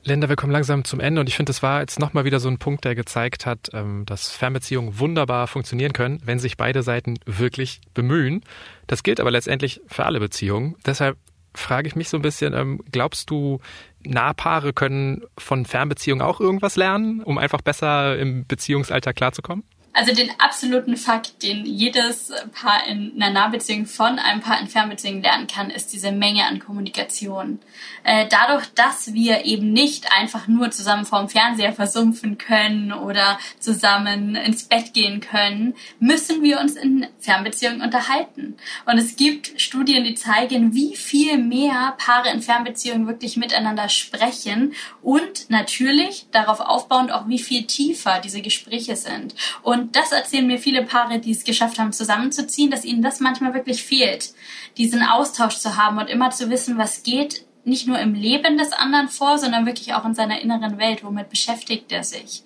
Linda, 0.08 0.30
wir 0.30 0.36
kommen 0.36 0.54
langsam 0.54 0.84
zum 0.84 1.00
Ende 1.00 1.20
und 1.20 1.28
ich 1.28 1.36
finde, 1.36 1.50
das 1.50 1.64
war 1.64 1.82
jetzt 1.82 2.00
nochmal 2.00 2.26
wieder 2.26 2.40
so 2.40 2.48
ein 2.48 2.60
Punkt, 2.60 2.86
der 2.86 2.94
gezeigt 2.94 3.48
hat, 3.48 3.70
ähm, 3.74 4.06
dass 4.06 4.32
Fernbeziehungen 4.32 5.00
wunderbar 5.00 5.48
funktionieren 5.48 5.94
können, 5.94 6.22
wenn 6.24 6.38
sich 6.38 6.58
beide 6.58 6.84
Seiten 6.84 7.16
wirklich 7.26 7.82
bemühen. 7.96 8.44
Das 8.86 9.02
gilt 9.02 9.20
aber 9.20 9.32
letztendlich 9.32 9.82
für 9.88 10.06
alle 10.06 10.20
Beziehungen. 10.20 10.76
Deshalb 10.86 11.18
frage 11.56 11.88
ich 11.88 11.96
mich 11.96 12.10
so 12.10 12.18
ein 12.18 12.22
bisschen, 12.22 12.54
ähm, 12.54 12.82
glaubst 12.92 13.32
du, 13.32 13.60
Nahpaare 14.04 14.74
können 14.74 15.24
von 15.40 15.66
Fernbeziehungen 15.66 16.22
auch 16.24 16.40
irgendwas 16.40 16.76
lernen, 16.76 17.24
um 17.24 17.40
einfach 17.40 17.62
besser 17.62 18.16
im 18.20 18.46
Beziehungsalltag 18.46 19.16
klarzukommen? 19.16 19.64
Also 19.96 20.14
den 20.14 20.30
absoluten 20.40 20.98
Fakt, 20.98 21.42
den 21.42 21.66
jedes 21.66 22.34
Paar 22.52 22.86
in 22.86 23.14
einer 23.16 23.32
Nahbeziehung 23.32 23.86
von 23.86 24.20
einem 24.20 24.42
Paar 24.42 24.60
in 24.60 24.68
Fernbeziehung 24.68 25.22
lernen 25.22 25.48
kann, 25.48 25.70
ist 25.70 25.94
diese 25.94 26.12
Menge 26.12 26.46
an 26.46 26.60
Kommunikation. 26.60 27.60
Äh, 28.04 28.28
dadurch, 28.30 28.66
dass 28.76 29.14
wir 29.14 29.46
eben 29.46 29.72
nicht 29.72 30.12
einfach 30.12 30.50
nur 30.50 30.70
zusammen 30.72 31.06
vorm 31.06 31.30
Fernseher 31.30 31.72
versumpfen 31.72 32.38
können 32.38 32.92
oder 32.92 33.40
zusammen 33.60 34.36
ins 34.36 34.66
Bett 34.66 34.94
gehen 34.94 35.22
können, 35.22 35.76
müssen 36.00 36.44
wir 36.44 36.60
uns 36.60 36.76
in 36.76 37.08
Fernbeziehungen 37.20 37.82
unterhalten. 37.82 38.58
Und 38.86 38.98
es 38.98 39.16
gibt 39.16 39.62
Studien, 39.62 40.04
die 40.04 40.16
zeigen, 40.16 40.74
wie 40.74 40.98
viel 40.98 41.38
mehr 41.38 41.96
Paare 41.98 42.32
in 42.32 42.42
Fernbeziehungen 42.42 43.08
wirklich 43.08 43.38
miteinander 43.38 43.88
sprechen 43.88 44.74
und 45.02 45.50
natürlich 45.50 46.28
darauf 46.32 46.60
aufbauend 46.60 47.14
auch, 47.14 47.30
wie 47.30 47.40
viel 47.40 47.64
tiefer 47.64 48.20
diese 48.20 48.42
Gespräche 48.42 48.98
sind. 48.98 49.36
Und 49.64 49.85
und 49.86 49.96
das 49.96 50.12
erzählen 50.12 50.48
mir 50.48 50.58
viele 50.58 50.84
Paare, 50.84 51.20
die 51.20 51.30
es 51.30 51.44
geschafft 51.44 51.78
haben, 51.78 51.94
zusammenzuziehen, 51.94 52.72
dass 52.72 52.86
ihnen 52.86 53.04
das 53.04 53.20
manchmal 53.20 53.54
wirklich 53.54 53.84
fehlt, 53.84 54.34
diesen 54.78 55.04
Austausch 55.04 55.58
zu 55.58 55.78
haben 55.78 56.00
und 56.00 56.10
immer 56.10 56.32
zu 56.32 56.50
wissen, 56.50 56.80
was 56.80 57.04
geht 57.04 57.46
nicht 57.66 57.88
nur 57.88 58.00
im 58.00 58.16
Leben 58.16 58.58
des 58.58 58.72
anderen 58.74 59.10
vor, 59.10 59.38
sondern 59.38 59.68
wirklich 59.68 59.94
auch 59.94 60.04
in 60.04 60.16
seiner 60.16 60.42
inneren 60.42 60.80
Welt. 60.80 61.04
Womit 61.04 61.30
beschäftigt 61.30 61.92
er 61.92 62.04
sich? 62.04 62.42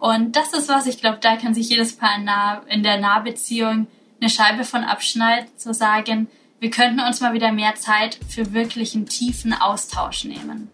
Und 0.00 0.36
das 0.36 0.52
ist 0.52 0.68
was, 0.68 0.86
ich 0.86 1.00
glaube, 1.00 1.16
da 1.22 1.36
kann 1.36 1.54
sich 1.54 1.70
jedes 1.70 1.96
Paar 1.96 2.14
in, 2.68 2.82
der 2.82 3.00
Nahbeziehung 3.00 3.86
eine 4.20 4.28
Scheibe 4.28 4.64
von 4.64 4.84
abschneiden, 4.84 5.48
zu 5.56 5.72
sagen, 5.72 6.28
wir 6.60 6.68
könnten 6.68 7.00
uns 7.00 7.22
mal 7.22 7.32
wieder 7.32 7.52
mehr 7.52 7.74
Zeit 7.76 8.18
für 8.28 8.52
wirklichen 8.52 9.06
tiefen 9.06 9.54
Austausch 9.54 10.24
nehmen. 10.24 10.70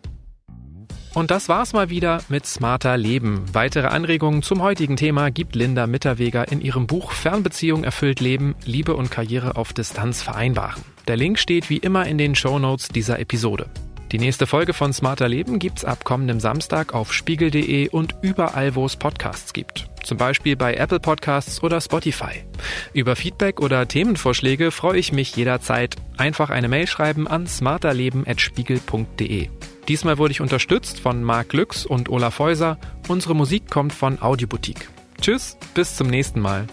Und 1.18 1.32
das 1.32 1.48
war's 1.48 1.72
mal 1.72 1.90
wieder 1.90 2.22
mit 2.28 2.46
Smarter 2.46 2.96
Leben. 2.96 3.42
Weitere 3.52 3.88
Anregungen 3.88 4.44
zum 4.44 4.62
heutigen 4.62 4.94
Thema 4.94 5.32
gibt 5.32 5.56
Linda 5.56 5.88
Mitterweger 5.88 6.46
in 6.52 6.60
ihrem 6.60 6.86
Buch 6.86 7.10
Fernbeziehung 7.10 7.82
erfüllt 7.82 8.20
Leben, 8.20 8.54
Liebe 8.64 8.94
und 8.94 9.10
Karriere 9.10 9.56
auf 9.56 9.72
Distanz 9.72 10.22
vereinbaren. 10.22 10.80
Der 11.08 11.16
Link 11.16 11.40
steht 11.40 11.70
wie 11.70 11.78
immer 11.78 12.06
in 12.06 12.18
den 12.18 12.36
Show 12.36 12.60
Notes 12.60 12.86
dieser 12.86 13.18
Episode. 13.18 13.68
Die 14.12 14.20
nächste 14.20 14.46
Folge 14.46 14.74
von 14.74 14.92
Smarter 14.92 15.28
Leben 15.28 15.58
gibt's 15.58 15.84
ab 15.84 16.04
kommendem 16.04 16.38
Samstag 16.38 16.94
auf 16.94 17.12
spiegel.de 17.12 17.88
und 17.88 18.14
überall, 18.22 18.76
wo 18.76 18.86
es 18.86 18.94
Podcasts 18.94 19.52
gibt. 19.52 19.90
Zum 20.04 20.18
Beispiel 20.18 20.54
bei 20.54 20.74
Apple 20.74 21.00
Podcasts 21.00 21.64
oder 21.64 21.80
Spotify. 21.80 22.44
Über 22.92 23.16
Feedback 23.16 23.60
oder 23.60 23.88
Themenvorschläge 23.88 24.70
freue 24.70 25.00
ich 25.00 25.12
mich 25.12 25.34
jederzeit. 25.34 25.96
Einfach 26.16 26.50
eine 26.50 26.68
Mail 26.68 26.86
schreiben 26.86 27.26
an 27.26 27.48
smarterleben.spiegel.de. 27.48 29.48
Diesmal 29.88 30.18
wurde 30.18 30.32
ich 30.32 30.42
unterstützt 30.42 31.00
von 31.00 31.24
Marc 31.24 31.54
Lüx 31.54 31.86
und 31.86 32.10
Olaf 32.10 32.38
Häuser. 32.38 32.76
Unsere 33.08 33.34
Musik 33.34 33.70
kommt 33.70 33.94
von 33.94 34.20
Audioboutique. 34.20 34.90
Tschüss, 35.18 35.56
bis 35.72 35.96
zum 35.96 36.08
nächsten 36.08 36.40
Mal. 36.40 36.66